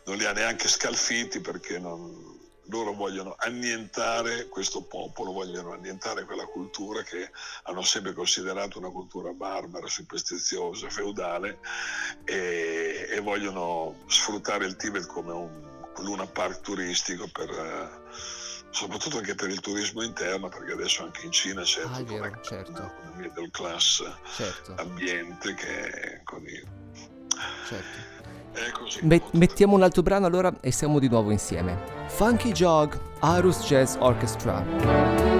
non 0.05 0.17
li 0.17 0.25
ha 0.25 0.33
neanche 0.33 0.69
scalfiti 0.69 1.41
perché 1.41 1.79
non, 1.79 2.36
loro 2.69 2.93
vogliono 2.93 3.37
annientare 3.39 4.47
questo 4.49 4.83
popolo, 4.83 5.33
vogliono 5.33 5.73
annientare 5.73 6.25
quella 6.25 6.47
cultura 6.47 7.03
che 7.03 7.31
hanno 7.65 7.83
sempre 7.83 8.13
considerato 8.13 8.79
una 8.79 8.91
cultura 8.91 9.33
barbara, 9.33 9.87
superstiziosa, 9.87 10.89
feudale 10.91 11.59
e, 12.25 13.09
e 13.11 13.21
vogliono 13.21 13.97
sfruttare 14.07 14.67
il 14.67 14.77
Tibet 14.77 15.07
come 15.07 15.33
un 15.33 15.65
luna 15.99 16.27
park 16.27 16.61
turistico 16.61 17.27
per, 17.33 17.49
eh, 17.51 18.11
soprattutto 18.71 19.17
anche 19.19 19.35
per 19.35 19.49
il 19.49 19.61
turismo 19.61 20.03
interno 20.03 20.49
perché 20.49 20.73
adesso 20.73 21.05
anche 21.05 21.25
in 21.25 21.33
Cina 21.33 21.63
c'è 21.63 21.83
Ah, 21.83 21.97
tutta 21.99 22.13
vero, 22.13 22.27
una, 22.27 22.41
certo. 22.43 22.71
una 22.73 23.13
middle 23.15 23.49
class 23.51 24.03
Certo, 24.35 24.75
ambiente 24.77 25.55
che 25.55 25.91
è 25.91 26.21
così. 26.25 26.63
certo. 27.69 28.15
È 28.57 28.71
così. 28.71 29.01
Me- 29.03 29.21
mettiamo 29.33 29.75
un 29.75 29.83
altro 29.83 30.01
brano 30.01 30.25
allora 30.25 30.51
e 30.61 30.71
siamo 30.73 30.99
di 30.99 31.09
nuovo 31.09 31.31
insieme. 31.31 31.77
Funky 32.07 32.53
Jog, 32.53 32.99
Arus 33.19 33.67
Jazz 33.67 33.97
Orchestra. 33.99 35.36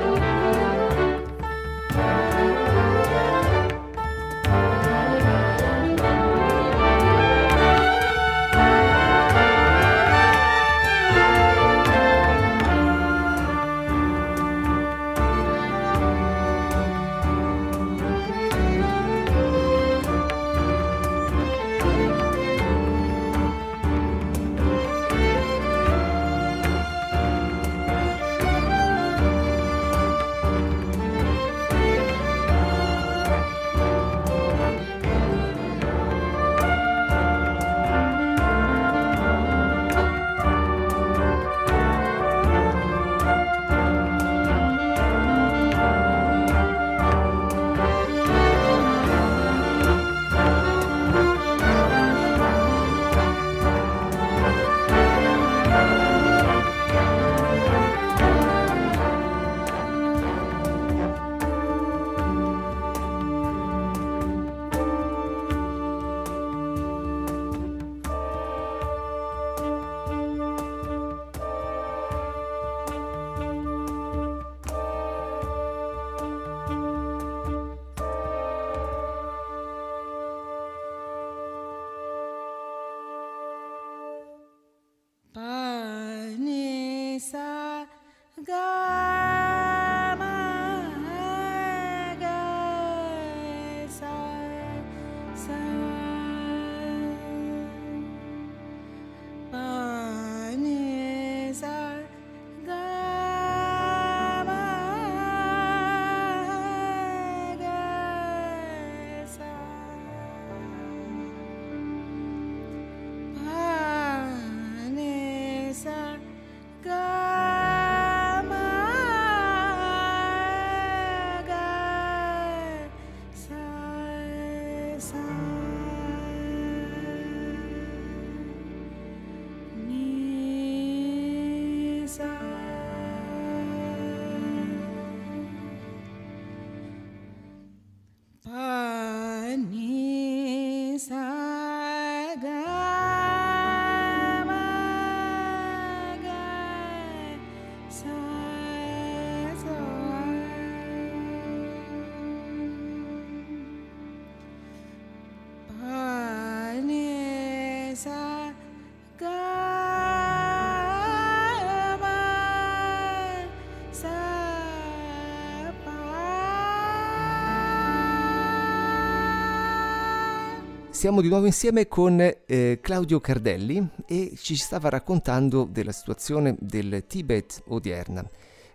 Siamo 170.97 171.21
di 171.21 171.29
nuovo 171.29 171.45
insieme 171.45 171.89
con 171.89 172.19
eh, 172.19 172.79
Claudio 172.81 173.21
Cardelli 173.21 173.87
e 174.09 174.33
ci 174.41 174.57
stava 174.57 174.89
raccontando 174.89 175.69
della 175.71 175.93
situazione 175.93 176.57
del 176.59 177.05
Tibet 177.07 177.65
odierna. 177.67 178.27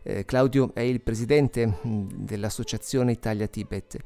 Eh, 0.04 0.24
Claudio 0.24 0.70
è 0.76 0.82
il 0.82 1.02
presidente 1.02 1.66
mh, 1.66 2.08
dell'associazione 2.10 3.14
Italia 3.14 3.48
Tibet 3.48 3.98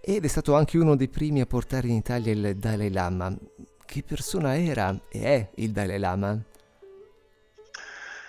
ed 0.00 0.24
è 0.24 0.26
stato 0.26 0.54
anche 0.54 0.78
uno 0.78 0.96
dei 0.96 1.08
primi 1.08 1.42
a 1.42 1.46
portare 1.46 1.88
in 1.88 1.96
Italia 1.96 2.32
il 2.32 2.56
Dalai 2.56 2.90
Lama. 2.90 3.36
Che 3.84 4.02
persona 4.04 4.56
era 4.58 4.98
e 5.10 5.22
è 5.22 5.50
il 5.56 5.70
Dalai 5.72 5.98
Lama? 5.98 6.42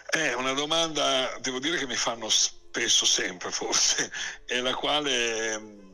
È 0.10 0.34
una 0.34 0.52
domanda, 0.52 1.38
devo 1.40 1.60
dire 1.60 1.78
che 1.78 1.88
mi 1.88 1.96
fanno 1.96 2.28
spesso, 2.28 3.06
sempre 3.06 3.50
forse, 3.50 4.12
e 4.46 4.60
la 4.60 4.76
quale 4.76 5.58
mh, 5.58 5.91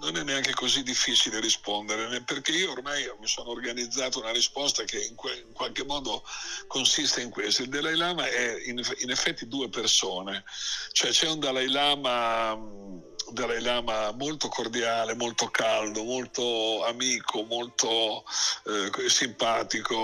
non 0.00 0.16
è 0.16 0.22
neanche 0.22 0.52
così 0.52 0.82
difficile 0.82 1.40
rispondere, 1.40 2.22
perché 2.22 2.52
io 2.52 2.72
ormai 2.72 3.10
mi 3.20 3.26
sono 3.26 3.50
organizzato 3.50 4.20
una 4.20 4.30
risposta 4.30 4.84
che 4.84 5.02
in, 5.02 5.14
que- 5.14 5.44
in 5.46 5.52
qualche 5.52 5.84
modo 5.84 6.24
consiste 6.66 7.20
in 7.20 7.30
questo. 7.30 7.62
Il 7.62 7.68
Dalai 7.68 7.96
Lama 7.96 8.28
è 8.28 8.62
in, 8.66 8.80
in 8.98 9.10
effetti 9.10 9.48
due 9.48 9.68
persone, 9.68 10.44
cioè 10.92 11.10
c'è 11.10 11.28
un 11.28 11.40
Dalai 11.40 11.68
Lama... 11.68 13.16
Dalai 13.32 13.60
Lama 13.60 14.12
molto 14.12 14.48
cordiale, 14.48 15.14
molto 15.14 15.48
caldo, 15.48 16.02
molto 16.02 16.84
amico, 16.84 17.42
molto 17.44 18.24
eh, 18.66 19.08
simpatico, 19.08 19.96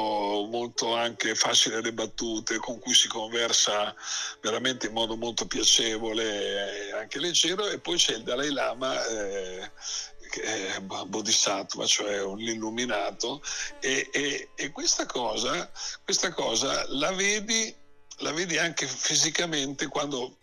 molto 0.51 0.95
anche 0.95 1.35
facile 1.35 1.77
alle 1.77 1.93
battute, 1.93 2.57
con 2.59 2.79
cui 2.79 2.95
si 2.95 3.09
conversa 3.09 3.95
veramente 4.41 4.87
in 4.87 4.93
modo 4.93 5.17
molto 5.17 5.47
piacevole 5.47 6.89
e 6.89 6.93
anche 6.93 7.19
leggero. 7.19 7.69
E 7.69 7.79
poi 7.79 7.97
c'è 7.97 8.15
il 8.15 8.23
Dalai 8.23 8.53
Lama. 8.53 9.05
Eh, 9.07 9.71
che 10.35 10.75
è 10.75 10.81
Bodhisattva, 10.81 11.87
cioè 11.87 12.21
un 12.21 12.41
illuminato, 12.41 13.41
e, 13.79 14.09
e- 14.13 14.49
e 14.57 14.73
questa, 14.73 15.07
cosa, 15.07 15.71
questa 16.03 16.33
cosa 16.33 16.85
la 16.89 17.13
vedi, 17.13 17.73
la 18.19 18.33
vedi 18.33 18.59
anche 18.59 18.89
fisicamente 18.89 19.87
quando 19.87 20.39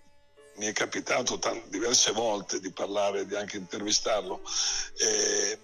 mi 0.61 0.67
è 0.67 0.73
capitato 0.73 1.39
tan- 1.39 1.63
diverse 1.69 2.11
volte 2.11 2.59
di 2.59 2.71
parlare, 2.71 3.25
di 3.25 3.35
anche 3.35 3.57
intervistarlo. 3.57 4.41
eh, 4.97 5.57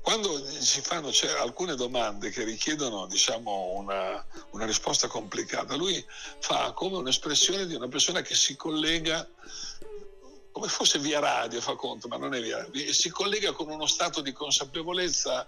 quando 0.00 0.40
ci 0.62 0.80
fanno 0.80 1.10
alcune 1.40 1.74
domande 1.74 2.30
che 2.30 2.44
richiedono 2.44 3.06
diciamo, 3.06 3.72
una, 3.74 4.24
una 4.52 4.64
risposta 4.64 5.08
complicata, 5.08 5.74
lui 5.74 6.02
fa 6.38 6.72
come 6.72 6.96
un'espressione 6.96 7.66
di 7.66 7.74
una 7.74 7.88
persona 7.88 8.22
che 8.22 8.34
si 8.34 8.56
collega 8.56 9.28
come 10.52 10.68
fosse 10.68 10.98
via 10.98 11.20
radio, 11.20 11.60
fa 11.60 11.74
conto, 11.74 12.08
ma 12.08 12.16
non 12.16 12.34
è 12.34 12.40
via 12.40 12.58
radio, 12.58 12.92
si 12.92 13.08
collega 13.10 13.52
con 13.52 13.68
uno 13.70 13.86
stato 13.86 14.20
di 14.20 14.32
consapevolezza 14.32 15.46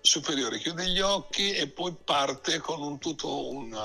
superiore, 0.00 0.58
chiude 0.58 0.88
gli 0.88 1.00
occhi 1.00 1.52
e 1.52 1.68
poi 1.68 1.94
parte 2.04 2.58
con 2.58 2.80
un 2.80 2.98
tutto 2.98 3.48
una, 3.50 3.84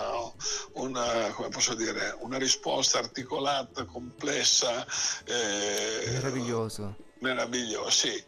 una, 0.74 1.34
posso 1.50 1.74
dire, 1.74 2.16
una 2.20 2.38
risposta 2.38 3.00
articolata, 3.00 3.86
complessa. 3.86 4.86
eh, 5.26 6.12
Meraviglioso. 6.12 7.08
Meraviglioso, 7.22 7.90
sì. 7.90 8.24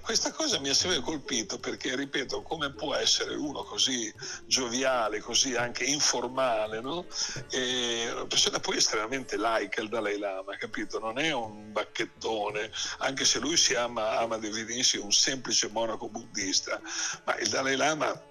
Questa 0.00 0.32
cosa 0.32 0.58
mi 0.58 0.70
ha 0.70 0.74
sempre 0.74 1.00
colpito 1.00 1.58
perché, 1.58 1.94
ripeto, 1.94 2.40
come 2.42 2.72
può 2.72 2.94
essere 2.94 3.34
uno 3.34 3.62
così 3.62 4.10
gioviale, 4.46 5.20
così 5.20 5.54
anche 5.54 5.84
informale, 5.84 6.80
no? 6.80 7.06
Una 7.52 8.26
persona 8.26 8.58
poi 8.58 8.78
estremamente 8.78 9.36
laica, 9.36 9.82
il 9.82 9.90
Dalai 9.90 10.18
Lama, 10.18 10.56
capito? 10.56 10.98
Non 10.98 11.18
è 11.18 11.32
un 11.32 11.72
bacchettone, 11.72 12.70
anche 13.00 13.26
se 13.26 13.38
lui 13.38 13.58
si 13.58 13.74
ama, 13.74 14.18
ama 14.18 14.38
definirsi 14.38 14.96
un 14.96 15.12
semplice 15.12 15.68
monaco 15.68 16.08
buddista, 16.08 16.80
ma 17.24 17.36
il 17.36 17.48
Dalai 17.48 17.76
Lama 17.76 18.28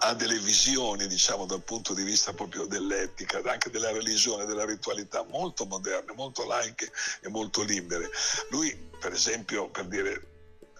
ha 0.00 0.14
delle 0.14 0.38
visioni, 0.38 1.06
diciamo, 1.06 1.46
dal 1.46 1.62
punto 1.62 1.94
di 1.94 2.02
vista 2.02 2.32
proprio 2.32 2.66
dell'etica, 2.66 3.40
anche 3.44 3.70
della 3.70 3.92
religione, 3.92 4.46
della 4.46 4.64
ritualità, 4.64 5.24
molto 5.28 5.66
moderne, 5.66 6.12
molto 6.14 6.46
laiche 6.46 6.90
e 7.20 7.28
molto 7.28 7.62
libere. 7.62 8.10
Lui, 8.50 8.74
per 8.98 9.12
esempio, 9.12 9.68
per 9.68 9.86
dire, 9.86 10.30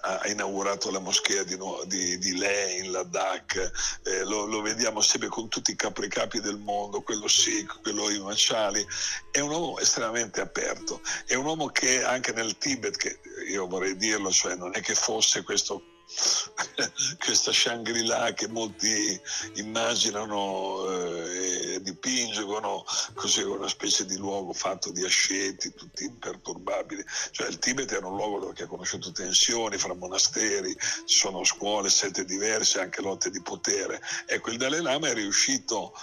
ha 0.03 0.27
inaugurato 0.29 0.91
la 0.91 0.99
moschea 0.99 1.43
di, 1.43 1.59
di, 1.85 2.19
di 2.19 2.37
Leh 2.37 2.77
in 2.77 2.91
Ladakh, 2.91 4.01
eh, 4.05 4.25
lo, 4.25 4.47
lo 4.47 4.63
vediamo 4.63 5.01
sempre 5.01 5.29
con 5.29 5.49
tutti 5.49 5.73
i 5.73 5.77
capricapi 5.77 6.41
del 6.41 6.57
mondo, 6.57 7.03
quello 7.03 7.29
Sikh, 7.29 7.83
quello 7.83 8.09
Himachali, 8.09 8.87
è 9.31 9.41
un 9.41 9.51
uomo 9.51 9.79
estremamente 9.79 10.41
aperto, 10.41 11.03
è 11.27 11.35
un 11.35 11.45
uomo 11.45 11.67
che 11.69 12.03
anche 12.03 12.33
nel 12.33 12.57
Tibet, 12.57 12.97
che 12.97 13.21
io 13.51 13.67
vorrei 13.67 13.97
dirlo, 13.97 14.31
cioè 14.31 14.55
non 14.55 14.73
è 14.75 14.81
che 14.81 14.95
fosse 14.95 15.43
questo 15.43 15.90
questa 17.19 17.53
Shangri-La 17.53 18.33
che 18.35 18.49
molti 18.49 19.21
immaginano 19.55 20.89
eh, 20.91 21.75
e 21.75 21.83
dipingono 21.83 22.85
così 23.15 23.43
una 23.43 23.69
specie 23.69 24.05
di 24.05 24.17
luogo 24.17 24.53
fatto 24.53 24.91
di 24.91 25.05
asceti 25.05 25.73
tutti 25.75 26.05
imperturbabili. 26.05 27.05
Cioè 27.31 27.49
il 27.49 27.59
Tibet 27.59 27.93
era 27.93 28.07
un 28.07 28.17
luogo 28.17 28.53
che 28.53 28.65
ha 28.65 28.67
conosciuto 28.67 29.13
tensioni 29.13 29.79
fra 29.79 29.95
monasteri 29.95 30.77
ci 31.05 31.17
sono 31.17 31.45
scuole 31.45 31.89
sette 31.89 32.25
diverse 32.25 32.81
anche 32.81 33.03
lotte 33.03 33.31
di 33.31 33.41
potere. 33.41 34.01
Ecco 34.27 34.51
il 34.51 34.59
Dalai 34.59 34.83
Lama 34.83 35.09
è 35.09 35.15
riuscito 35.15 35.95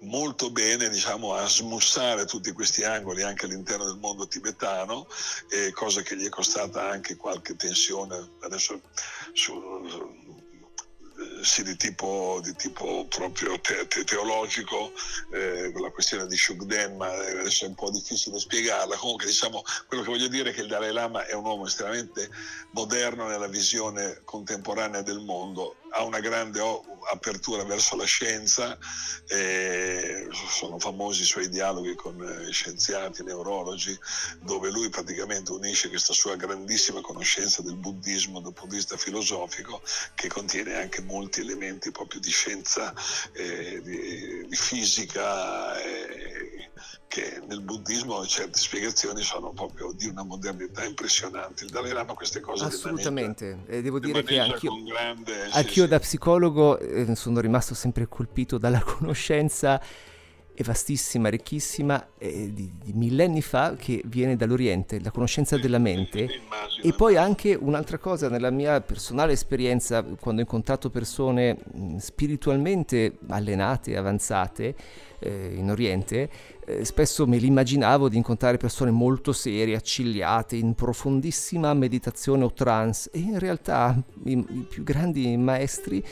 molto 0.00 0.50
bene 0.50 0.88
diciamo, 0.88 1.34
a 1.34 1.46
smussare 1.48 2.24
tutti 2.26 2.52
questi 2.52 2.84
angoli 2.84 3.22
anche 3.22 3.46
all'interno 3.46 3.84
del 3.84 3.98
mondo 3.98 4.28
tibetano, 4.28 5.06
eh, 5.50 5.72
cosa 5.72 6.02
che 6.02 6.16
gli 6.16 6.26
è 6.26 6.30
costata 6.30 6.88
anche 6.88 7.16
qualche 7.16 7.56
tensione 7.56 8.32
adesso 8.40 8.80
su, 9.32 9.54
su- 9.88 10.44
sì, 11.42 11.62
di 11.62 11.76
tipo, 11.76 12.40
di 12.42 12.54
tipo 12.54 13.06
proprio 13.08 13.58
te- 13.60 13.86
te- 13.86 14.04
teologico, 14.04 14.92
eh, 15.32 15.72
la 15.74 15.90
questione 15.90 16.26
di 16.26 16.36
Shugden, 16.36 16.96
ma 16.96 17.08
adesso 17.08 17.64
è 17.64 17.68
un 17.68 17.74
po' 17.74 17.90
difficile 17.90 18.38
spiegarla. 18.38 18.96
Comunque, 18.96 19.26
diciamo, 19.26 19.62
quello 19.86 20.02
che 20.02 20.10
voglio 20.10 20.28
dire 20.28 20.50
è 20.50 20.52
che 20.52 20.62
il 20.62 20.68
Dalai 20.68 20.92
Lama 20.92 21.24
è 21.26 21.34
un 21.34 21.44
uomo 21.44 21.66
estremamente 21.66 22.28
moderno 22.72 23.26
nella 23.26 23.48
visione 23.48 24.20
contemporanea 24.24 25.02
del 25.02 25.20
mondo, 25.20 25.76
ha 25.92 26.02
una 26.04 26.20
grande 26.20 26.60
apertura 27.12 27.64
verso 27.64 27.96
la 27.96 28.04
scienza, 28.04 28.78
sono 30.48 30.78
famosi 30.78 31.22
i 31.22 31.26
suoi 31.26 31.48
dialoghi 31.48 31.94
con 31.94 32.20
eh, 32.22 32.50
scienziati, 32.50 33.22
neurologi, 33.22 33.98
dove 34.40 34.70
lui 34.70 34.88
praticamente 34.88 35.52
unisce 35.52 35.88
questa 35.88 36.12
sua 36.12 36.36
grandissima 36.36 37.00
conoscenza 37.00 37.62
del 37.62 37.76
buddismo 37.76 38.40
dal 38.40 38.52
punto 38.52 38.70
di 38.70 38.76
vista 38.76 38.96
filosofico, 38.96 39.82
che 40.14 40.28
contiene 40.28 40.76
anche 40.76 41.02
molti 41.02 41.40
elementi 41.40 41.90
proprio 41.90 42.20
di 42.20 42.30
scienza, 42.30 42.94
eh, 43.32 43.80
di, 43.82 44.46
di 44.46 44.56
fisica, 44.56 45.78
eh, 45.80 46.55
nel 47.48 47.60
buddismo 47.60 48.24
certe 48.26 48.58
spiegazioni 48.58 49.22
sono 49.22 49.50
proprio 49.50 49.92
di 49.92 50.06
una 50.08 50.22
modernità 50.22 50.84
impressionante. 50.84 51.64
Il 51.64 51.70
Dalai 51.70 51.92
Lama 51.92 52.14
queste 52.14 52.40
cose 52.40 52.64
Assolutamente, 52.64 53.58
e 53.66 53.82
devo 53.82 53.98
maneggia- 53.98 54.20
dire 54.20 54.24
che 54.24 54.36
maneggia 54.36 54.54
anch'io, 54.54 54.82
grande... 54.84 55.42
anch'io 55.52 55.82
sì. 55.84 55.88
da 55.88 55.98
psicologo 55.98 56.78
eh, 56.78 57.14
sono 57.14 57.40
rimasto 57.40 57.74
sempre 57.74 58.08
colpito 58.08 58.58
dalla 58.58 58.82
conoscenza 58.84 59.80
è 60.56 60.62
vastissima, 60.62 61.28
ricchissima, 61.28 62.08
eh, 62.16 62.50
di, 62.50 62.72
di 62.82 62.92
millenni 62.94 63.42
fa 63.42 63.74
che 63.76 64.00
viene 64.06 64.36
dall'Oriente, 64.36 64.98
la 65.00 65.10
conoscenza 65.10 65.58
della 65.58 65.78
mente. 65.78 66.26
E 66.82 66.94
poi 66.94 67.16
anche 67.16 67.54
un'altra 67.54 67.98
cosa, 67.98 68.30
nella 68.30 68.48
mia 68.48 68.80
personale 68.80 69.32
esperienza, 69.32 70.02
quando 70.02 70.40
ho 70.40 70.44
incontrato 70.44 70.88
persone 70.88 71.58
mh, 71.74 71.96
spiritualmente 71.98 73.18
allenate, 73.28 73.98
avanzate 73.98 74.74
eh, 75.18 75.52
in 75.56 75.70
Oriente, 75.70 76.30
eh, 76.64 76.86
spesso 76.86 77.26
me 77.26 77.36
l'immaginavo 77.36 78.08
di 78.08 78.16
incontrare 78.16 78.56
persone 78.56 78.90
molto 78.90 79.34
serie, 79.34 79.76
accigliate, 79.76 80.56
in 80.56 80.74
profondissima 80.74 81.74
meditazione 81.74 82.44
o 82.44 82.52
trance, 82.54 83.10
e 83.12 83.18
in 83.18 83.38
realtà 83.38 83.94
i, 84.24 84.32
i 84.32 84.66
più 84.66 84.82
grandi 84.82 85.36
maestri 85.36 86.02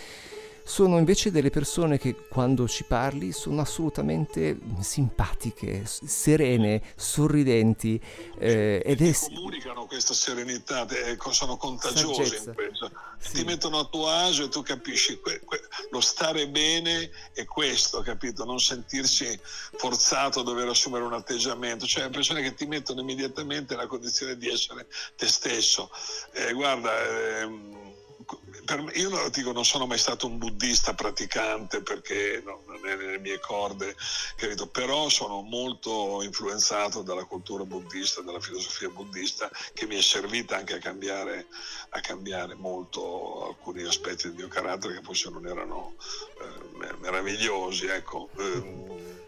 sono 0.64 0.96
invece 0.98 1.30
delle 1.30 1.50
persone 1.50 1.98
che 1.98 2.14
quando 2.28 2.66
ci 2.66 2.84
parli 2.84 3.32
sono 3.32 3.60
assolutamente 3.60 4.58
simpatiche, 4.80 5.84
serene, 5.84 6.82
sorridenti 6.96 8.00
eh, 8.38 8.82
ed 8.84 9.02
è... 9.02 9.12
Comunicano 9.34 9.84
questa 9.86 10.14
serenità, 10.14 10.86
te- 10.86 11.18
sono 11.30 11.56
contagiose 11.58 12.24
Saggezza. 12.24 12.48
in 12.50 12.54
questo. 12.54 12.90
Sì. 13.18 13.32
Ti 13.32 13.44
mettono 13.44 13.78
a 13.78 13.84
tuo 13.84 14.08
agio 14.08 14.44
e 14.44 14.48
tu 14.48 14.62
capisci 14.62 15.18
que- 15.20 15.40
que- 15.44 15.62
lo 15.90 16.00
stare 16.00 16.48
bene 16.48 17.10
è 17.34 17.44
questo, 17.44 18.00
capito? 18.00 18.44
Non 18.44 18.58
sentirsi 18.58 19.38
forzato 19.42 20.40
a 20.40 20.42
dover 20.44 20.68
assumere 20.68 21.04
un 21.04 21.12
atteggiamento, 21.12 21.86
cioè 21.86 22.08
persone 22.08 22.42
che 22.42 22.54
ti 22.54 22.66
mettono 22.66 23.00
immediatamente 23.02 23.74
nella 23.74 23.86
condizione 23.86 24.36
di 24.36 24.48
essere 24.48 24.86
te 25.16 25.26
stesso. 25.26 25.90
Eh, 26.32 26.52
guarda, 26.52 26.90
ehm, 27.40 27.93
per 28.64 28.84
io 28.94 29.08
non, 29.08 29.28
dico, 29.30 29.52
non 29.52 29.64
sono 29.64 29.86
mai 29.86 29.98
stato 29.98 30.26
un 30.26 30.38
buddista 30.38 30.94
praticante 30.94 31.82
perché 31.82 32.42
no, 32.44 32.62
non 32.66 32.86
è 32.86 32.96
nelle 32.96 33.18
mie 33.18 33.38
corde, 33.38 33.94
capito? 34.36 34.66
però 34.68 35.08
sono 35.08 35.42
molto 35.42 36.22
influenzato 36.22 37.02
dalla 37.02 37.24
cultura 37.24 37.64
buddista, 37.64 38.22
dalla 38.22 38.40
filosofia 38.40 38.88
buddista 38.88 39.50
che 39.72 39.86
mi 39.86 39.96
è 39.96 40.02
servita 40.02 40.56
anche 40.56 40.74
a 40.74 40.78
cambiare, 40.78 41.46
a 41.90 42.00
cambiare 42.00 42.54
molto 42.54 43.48
alcuni 43.48 43.82
aspetti 43.82 44.28
del 44.28 44.36
mio 44.36 44.48
carattere 44.48 44.94
che 44.94 45.02
forse 45.02 45.30
non 45.30 45.46
erano 45.46 45.94
eh, 46.40 46.94
meravigliosi. 47.00 47.86
Ecco. 47.86 48.30
Ehm, 48.38 49.22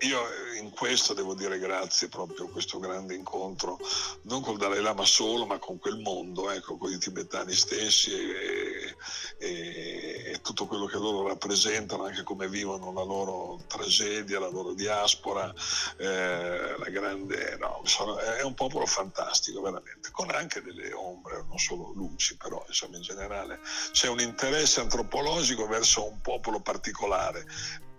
io 0.00 0.22
in 0.58 0.70
questo 0.70 1.14
devo 1.14 1.34
dire 1.34 1.58
grazie 1.58 2.08
proprio 2.08 2.46
a 2.46 2.50
questo 2.50 2.78
grande 2.78 3.14
incontro, 3.14 3.78
non 4.22 4.40
col 4.42 4.56
Dalai 4.56 4.80
Lama 4.80 5.04
solo, 5.04 5.46
ma 5.46 5.58
con 5.58 5.78
quel 5.78 5.98
mondo, 5.98 6.50
ecco, 6.50 6.76
con 6.76 6.90
i 6.90 6.98
tibetani 6.98 7.52
stessi 7.52 8.12
e, 8.12 8.94
e, 9.38 10.32
e 10.32 10.40
tutto 10.42 10.66
quello 10.66 10.86
che 10.86 10.96
loro 10.96 11.26
rappresentano, 11.26 12.04
anche 12.04 12.22
come 12.22 12.48
vivono 12.48 12.92
la 12.92 13.02
loro 13.02 13.62
tragedia, 13.66 14.40
la 14.40 14.48
loro 14.48 14.72
diaspora, 14.72 15.52
eh, 15.96 16.76
la 16.78 16.88
grande, 16.88 17.56
no, 17.58 17.80
sono, 17.84 18.18
è 18.18 18.42
un 18.42 18.54
popolo 18.54 18.86
fantastico 18.86 19.60
veramente, 19.60 20.10
con 20.10 20.30
anche 20.30 20.62
delle 20.62 20.92
ombre, 20.92 21.44
non 21.48 21.58
solo 21.58 21.92
luci, 21.94 22.36
però 22.36 22.62
insomma 22.66 22.96
in 22.96 23.02
generale. 23.02 23.60
C'è 23.92 24.08
un 24.08 24.20
interesse 24.20 24.80
antropologico 24.80 25.66
verso 25.66 26.08
un 26.08 26.20
popolo 26.20 26.60
particolare 26.60 27.46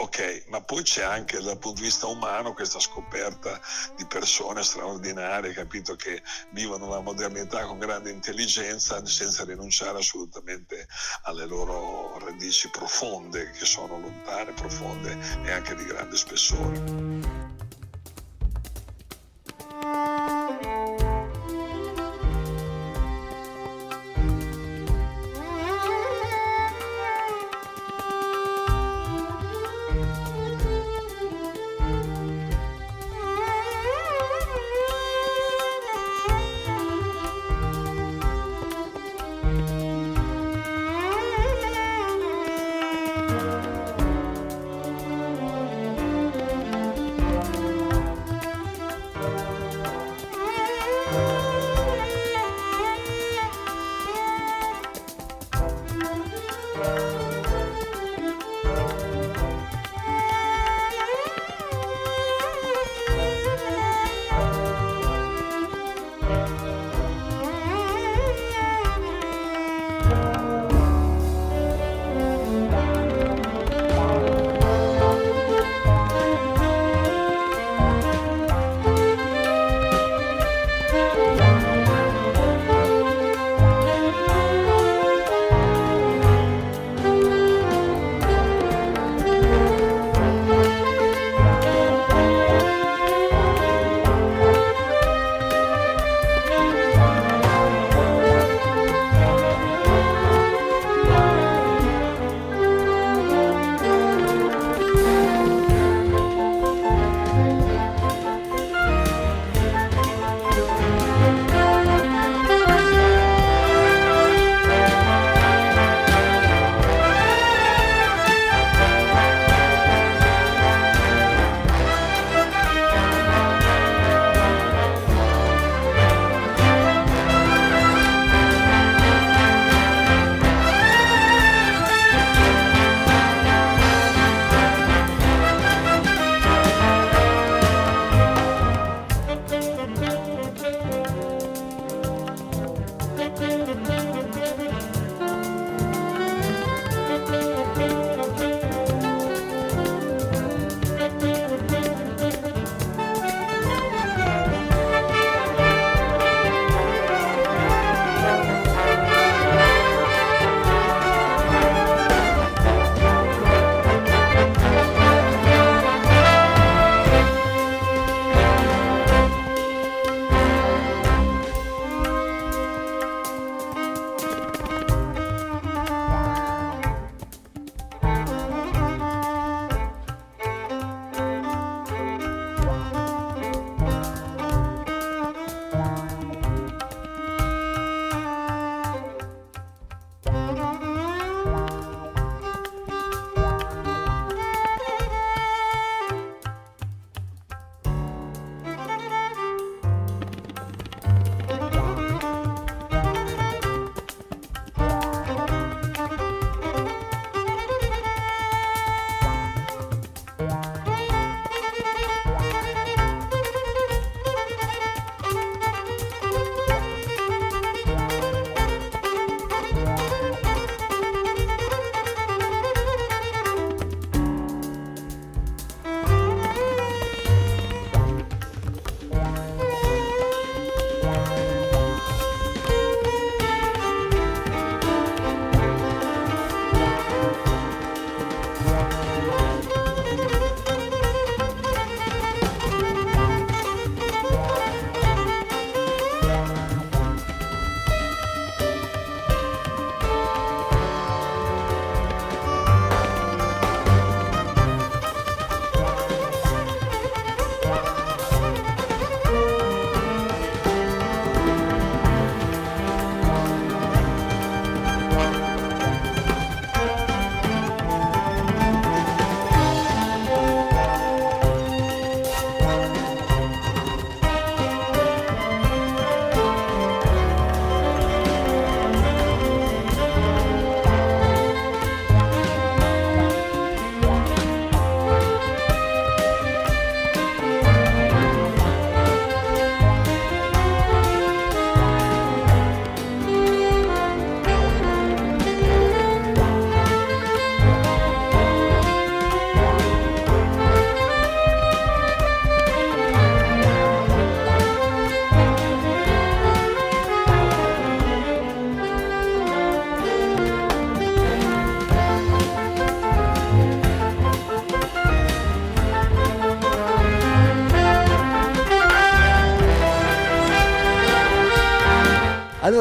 Ok, 0.01 0.45
ma 0.47 0.59
poi 0.61 0.81
c'è 0.81 1.03
anche 1.03 1.39
dal 1.39 1.59
punto 1.59 1.79
di 1.79 1.85
vista 1.85 2.07
umano 2.07 2.53
questa 2.53 2.79
scoperta 2.79 3.61
di 3.95 4.03
persone 4.07 4.63
straordinarie, 4.63 5.53
capito, 5.53 5.95
che 5.95 6.23
vivono 6.49 6.89
la 6.89 7.01
modernità 7.01 7.65
con 7.65 7.77
grande 7.77 8.09
intelligenza 8.09 9.05
senza 9.05 9.43
rinunciare 9.43 9.99
assolutamente 9.99 10.87
alle 11.25 11.45
loro 11.45 12.17
radici 12.17 12.67
profonde, 12.71 13.51
che 13.51 13.65
sono 13.65 13.99
lontane, 13.99 14.53
profonde 14.53 15.15
e 15.43 15.51
anche 15.51 15.75
di 15.75 15.85
grande 15.85 16.17
spessore. 16.17 17.50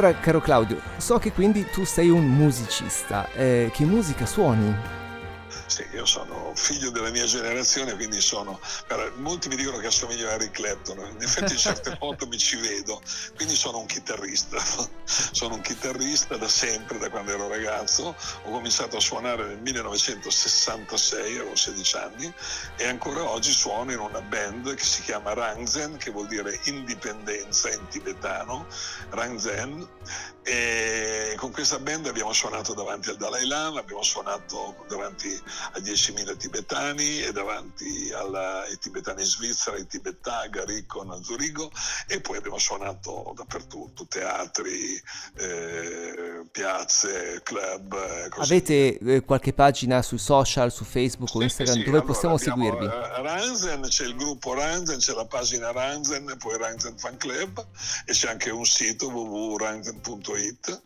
Allora, 0.02 0.18
caro 0.18 0.40
Claudio, 0.40 0.80
so 0.96 1.18
che 1.18 1.30
quindi 1.30 1.68
tu 1.68 1.84
sei 1.84 2.08
un 2.08 2.24
musicista. 2.24 3.30
Eh, 3.34 3.70
che 3.70 3.84
musica 3.84 4.24
suoni? 4.24 4.74
Sì, 5.66 5.84
io 5.92 6.06
sono 6.06 6.52
figlio 6.54 6.88
della 6.88 7.10
mia 7.10 7.26
generazione, 7.26 7.94
quindi 7.96 8.18
sono. 8.22 8.58
Molti 9.16 9.48
mi 9.48 9.56
dicono 9.56 9.78
che 9.78 9.86
assomiglio 9.86 10.28
a 10.28 10.32
Eric 10.32 10.52
Clapton, 10.52 10.98
in 10.98 11.22
effetti 11.22 11.56
certe 11.56 11.96
volte 12.00 12.26
mi 12.26 12.38
ci 12.38 12.56
vedo, 12.56 13.00
quindi 13.36 13.54
sono 13.54 13.78
un 13.78 13.86
chitarrista. 13.86 14.58
sono 15.04 15.54
un 15.54 15.60
chitarrista 15.60 16.36
da 16.36 16.48
sempre, 16.48 16.98
da 16.98 17.08
quando 17.10 17.32
ero 17.32 17.48
ragazzo. 17.48 18.14
Ho 18.44 18.50
cominciato 18.50 18.96
a 18.96 19.00
suonare 19.00 19.46
nel 19.46 19.60
1966, 19.60 21.36
avevo 21.36 21.56
16 21.56 21.96
anni, 21.96 22.32
e 22.76 22.86
ancora 22.86 23.28
oggi 23.28 23.52
suono 23.52 23.92
in 23.92 23.98
una 23.98 24.20
band 24.20 24.74
che 24.74 24.84
si 24.84 25.02
chiama 25.02 25.34
Rangzen, 25.34 25.96
che 25.96 26.10
vuol 26.10 26.26
dire 26.26 26.58
indipendenza 26.64 27.70
in 27.70 27.86
tibetano, 27.88 28.66
Rangzen. 29.10 29.88
E 30.42 31.34
con 31.36 31.52
questa 31.52 31.78
band 31.78 32.06
abbiamo 32.06 32.32
suonato 32.32 32.74
davanti 32.74 33.10
al 33.10 33.16
Dalai 33.16 33.46
Lama, 33.46 33.80
abbiamo 33.80 34.02
suonato 34.02 34.84
davanti 34.88 35.40
a 35.72 35.78
10.000 35.78 36.36
tibetani 36.36 37.22
e 37.22 37.32
davanti 37.32 38.10
ai 38.12 38.78
tibetani 38.80 39.20
in 39.22 39.28
Svizzera, 39.28 39.76
ai 39.76 39.86
tibetà, 39.86 40.48
Ricon 40.50 41.10
a 41.10 41.22
Zurigo 41.22 41.70
e 42.08 42.20
poi 42.20 42.38
abbiamo 42.38 42.58
suonato 42.58 43.32
dappertutto, 43.36 44.06
teatri, 44.08 45.00
eh, 45.36 46.44
piazze, 46.50 47.40
club. 47.42 47.92
eh, 47.94 48.28
così. 48.28 48.52
Avete 48.52 48.98
eh, 48.98 49.20
qualche 49.22 49.52
pagina 49.52 50.02
sui 50.02 50.18
social, 50.18 50.72
su 50.72 50.84
Facebook 50.84 51.34
o 51.34 51.38
Sì, 51.38 51.44
Instagram 51.44 51.76
sì, 51.76 51.82
dove 51.84 51.98
allora 51.98 52.12
possiamo 52.12 52.36
seguirvi? 52.38 52.84
eh, 52.86 53.22
Ranzen, 53.22 53.82
c'è 53.82 54.04
il 54.04 54.16
gruppo 54.16 54.54
Ranzen, 54.54 54.98
c'è 54.98 55.12
la 55.12 55.26
pagina 55.26 55.70
Ranzen 55.72 56.34
poi 56.38 56.56
Ranzen 56.58 56.96
Fan 56.98 57.16
Club 57.16 57.64
e 58.06 58.12
c'è 58.12 58.28
anche 58.30 58.50
un 58.50 58.64
sito 58.64 59.08
www.ranzen.it 59.08 60.82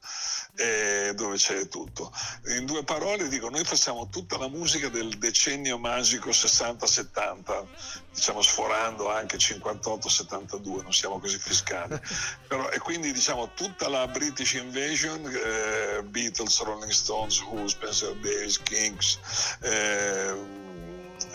eh, 0.56 1.12
dove 1.14 1.36
c'è 1.36 1.66
tutto. 1.68 2.12
In 2.56 2.64
due 2.66 2.84
parole 2.84 3.28
dico, 3.28 3.48
noi 3.48 3.64
facciamo 3.64 4.08
tutta 4.08 4.36
la 4.38 4.48
musica 4.48 4.88
del 4.88 5.16
decennio 5.18 5.78
magico 5.78 6.30
60-70, 6.30 7.64
diciamo 8.12 8.42
sforando 8.42 9.10
anche 9.10 9.36
58-72, 9.36 10.82
non 10.82 10.92
siamo 10.92 11.18
così 11.18 11.38
fiscali. 11.38 11.98
Però, 12.46 12.68
e 12.70 12.78
quindi 12.78 13.12
diciamo 13.12 13.52
tutta 13.54 13.88
la 13.88 14.06
British 14.06 14.52
Invasion, 14.54 15.26
eh, 15.26 16.02
Beatles, 16.04 16.62
Rolling 16.62 16.92
Stones, 16.92 17.40
Who, 17.40 17.66
Spencer 17.68 18.14
Davis, 18.16 18.62
Kings, 18.62 19.18
eh, 19.60 20.62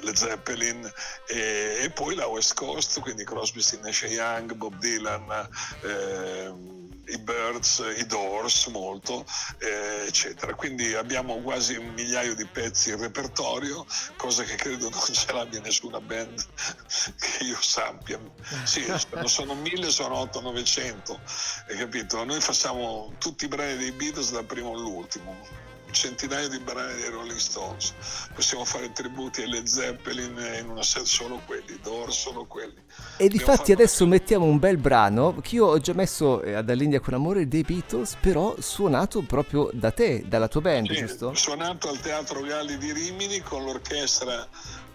Led 0.01 0.15
Zeppelin 0.15 0.89
e, 1.27 1.79
e 1.83 1.89
poi 1.89 2.15
la 2.15 2.27
West 2.27 2.53
Coast, 2.53 2.99
quindi 3.01 3.23
Crosby, 3.23 3.61
Stills, 3.61 4.01
Young, 4.01 4.53
Bob 4.53 4.77
Dylan, 4.77 5.49
ehm, 5.83 6.78
i 7.09 7.17
Birds, 7.17 7.83
i 7.97 8.05
Doors 8.05 8.67
molto, 8.67 9.25
eh, 9.59 10.05
eccetera. 10.07 10.53
Quindi 10.55 10.93
abbiamo 10.93 11.39
quasi 11.41 11.75
un 11.75 11.89
migliaio 11.93 12.35
di 12.35 12.45
pezzi 12.45 12.89
in 12.89 12.99
repertorio, 12.99 13.85
cosa 14.17 14.43
che 14.43 14.55
credo 14.55 14.89
non 14.89 14.99
ce 15.11 15.31
l'abbia 15.31 15.61
nessuna 15.61 15.99
band 15.99 16.45
che 17.19 17.43
io 17.43 17.57
sappia. 17.61 18.19
Sì, 18.63 18.85
non 19.13 19.29
sono 19.29 19.55
mille, 19.55 19.89
sono 19.89 20.23
800-900, 20.25 21.19
hai 21.69 21.77
capito? 21.77 22.23
Noi 22.23 22.41
facciamo 22.41 23.13
tutti 23.17 23.45
i 23.45 23.47
brani 23.47 23.77
dei 23.77 23.91
Beatles 23.91 24.31
dal 24.31 24.45
primo 24.45 24.73
all'ultimo 24.73 25.67
centinaia 25.91 26.47
di 26.47 26.59
brani 26.59 26.93
dei 26.95 27.09
Rolling 27.09 27.37
Stones. 27.39 27.93
Possiamo 28.33 28.65
fare 28.65 28.91
tributi 28.91 29.41
ai 29.41 29.49
Led 29.49 29.65
Zeppelin 29.65 30.37
in 30.59 30.69
una 30.69 30.83
set 30.83 31.03
solo 31.03 31.41
quelli, 31.45 31.79
Doors 31.81 32.17
solo 32.17 32.45
quelli. 32.45 32.75
E 33.17 33.27
di 33.27 33.39
fatti 33.39 33.71
adesso 33.71 34.05
mettiamo 34.05 34.45
un 34.45 34.59
bel 34.59 34.77
brano 34.77 35.35
che 35.41 35.55
io 35.55 35.65
ho 35.65 35.77
già 35.79 35.93
messo 35.93 36.41
eh, 36.41 36.63
dall'India 36.63 36.99
con 36.99 37.13
amore 37.13 37.47
dei 37.47 37.63
Beatles, 37.63 38.15
però 38.19 38.55
suonato 38.59 39.21
proprio 39.21 39.69
da 39.73 39.91
te, 39.91 40.23
dalla 40.27 40.47
tua 40.47 40.61
band, 40.61 40.87
Sì, 40.91 40.95
giusto? 40.95 41.33
suonato 41.33 41.89
al 41.89 41.99
Teatro 41.99 42.41
Galli 42.41 42.77
di 42.77 42.91
Rimini 42.91 43.39
con 43.41 43.63
l'orchestra, 43.63 44.47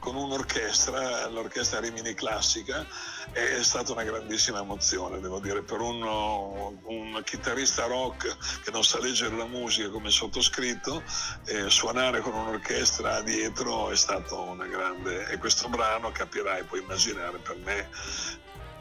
con 0.05 0.17
un'orchestra, 0.17 1.27
l'orchestra 1.29 1.81
Rimini 1.81 2.13
Classica, 2.13 2.87
è 3.33 3.63
stata 3.63 3.93
una 3.93 4.03
grandissima 4.03 4.61
emozione, 4.61 5.19
devo 5.19 5.41
dire, 5.41 5.63
per 5.63 5.81
uno- 5.81 6.79
un 6.83 7.23
chitarrista 7.25 7.87
rock 7.87 8.37
che 8.63 8.71
non 8.71 8.85
sa 8.85 9.01
leggere 9.01 9.35
la 9.35 9.47
musica 9.47 9.89
come 9.89 10.11
sottoscritto, 10.11 11.03
eh, 11.47 11.71
suonare 11.71 12.21
con 12.21 12.35
un'orchestra 12.35 13.23
dietro 13.23 13.91
è 13.91 13.97
stato 13.97 14.43
una 14.43 14.67
grande... 14.67 15.27
E 15.31 15.39
questo 15.39 15.71
brano, 15.71 16.11
capirai, 16.13 16.65
puoi 16.65 16.81
immaginare, 16.83 17.39
per 17.39 17.57
me 17.65 17.89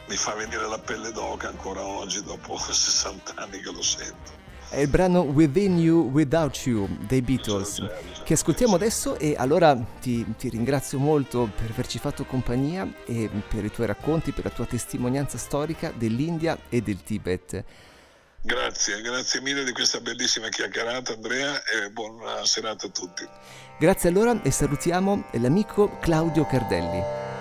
mi 0.07 0.17
fa 0.17 0.33
venire 0.33 0.67
la 0.67 0.77
pelle 0.77 1.13
d'oca 1.13 1.47
ancora 1.47 1.85
oggi, 1.85 2.21
dopo 2.21 2.57
60 2.59 3.31
anni 3.35 3.61
che 3.61 3.71
lo 3.71 3.81
sento. 3.81 4.41
È 4.67 4.79
il 4.79 4.87
brano 4.87 5.21
Within 5.21 5.77
You, 5.77 6.09
Without 6.09 6.57
You 6.65 6.87
dei 7.01 7.21
Beatles, 7.21 7.79
che 8.23 8.33
ascoltiamo 8.33 8.75
adesso 8.75 9.17
e 9.19 9.35
allora 9.37 9.75
ti, 9.99 10.25
ti 10.37 10.49
ringrazio 10.49 10.97
molto 10.97 11.49
per 11.55 11.69
averci 11.69 11.99
fatto 11.99 12.25
compagnia 12.25 12.87
e 13.05 13.29
per 13.47 13.65
i 13.65 13.71
tuoi 13.71 13.87
racconti, 13.87 14.31
per 14.31 14.45
la 14.45 14.49
tua 14.49 14.65
testimonianza 14.65 15.37
storica 15.37 15.91
dell'India 15.95 16.57
e 16.69 16.81
del 16.81 17.03
Tibet. 17.03 17.63
Grazie, 18.41 19.01
grazie 19.01 19.39
mille 19.39 19.63
di 19.63 19.71
questa 19.71 20.01
bellissima 20.01 20.49
chiacchierata 20.49 21.13
Andrea 21.13 21.63
e 21.63 21.89
buona 21.91 22.45
serata 22.45 22.87
a 22.87 22.89
tutti. 22.89 23.25
Grazie 23.79 24.09
allora 24.09 24.41
e 24.41 24.51
salutiamo 24.51 25.25
l'amico 25.33 25.97
Claudio 25.99 26.45
Cardelli. 26.45 27.32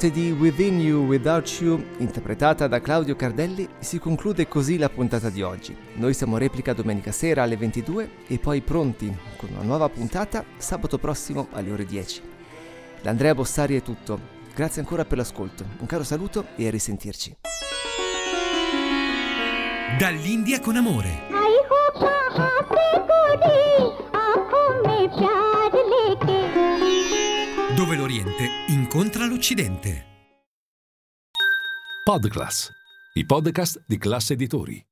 Note 0.00 0.10
di 0.18 0.30
Within 0.30 0.80
You, 0.80 1.04
Without 1.04 1.46
You, 1.60 1.84
interpretata 1.98 2.66
da 2.66 2.80
Claudio 2.80 3.14
Cardelli, 3.16 3.68
si 3.80 3.98
conclude 3.98 4.48
così 4.48 4.78
la 4.78 4.88
puntata 4.88 5.28
di 5.28 5.42
oggi. 5.42 5.76
Noi 5.96 6.14
siamo 6.14 6.38
replica 6.38 6.72
domenica 6.72 7.12
sera 7.12 7.42
alle 7.42 7.58
22 7.58 8.10
e 8.26 8.38
poi 8.38 8.62
pronti 8.62 9.14
con 9.36 9.50
una 9.52 9.62
nuova 9.62 9.90
puntata 9.90 10.42
sabato 10.56 10.96
prossimo 10.96 11.48
alle 11.52 11.70
ore 11.70 11.84
10. 11.84 12.22
Da 13.02 13.10
Andrea 13.10 13.34
Bossari 13.34 13.76
è 13.76 13.82
tutto. 13.82 14.18
Grazie 14.54 14.80
ancora 14.80 15.04
per 15.04 15.18
l'ascolto. 15.18 15.66
Un 15.80 15.86
caro 15.86 16.02
saluto 16.02 16.46
e 16.56 16.66
a 16.66 16.70
risentirci. 16.70 17.36
Dall'India 19.98 20.60
con 20.60 20.76
amore. 20.76 21.28
l'Oriente 28.10 28.50
incontra 28.66 29.24
l'Occidente. 29.24 30.04
Podclass, 32.04 32.68
i 33.14 33.24
podcast 33.24 33.84
di 33.86 33.98
classe 33.98 34.32
editori. 34.32 34.89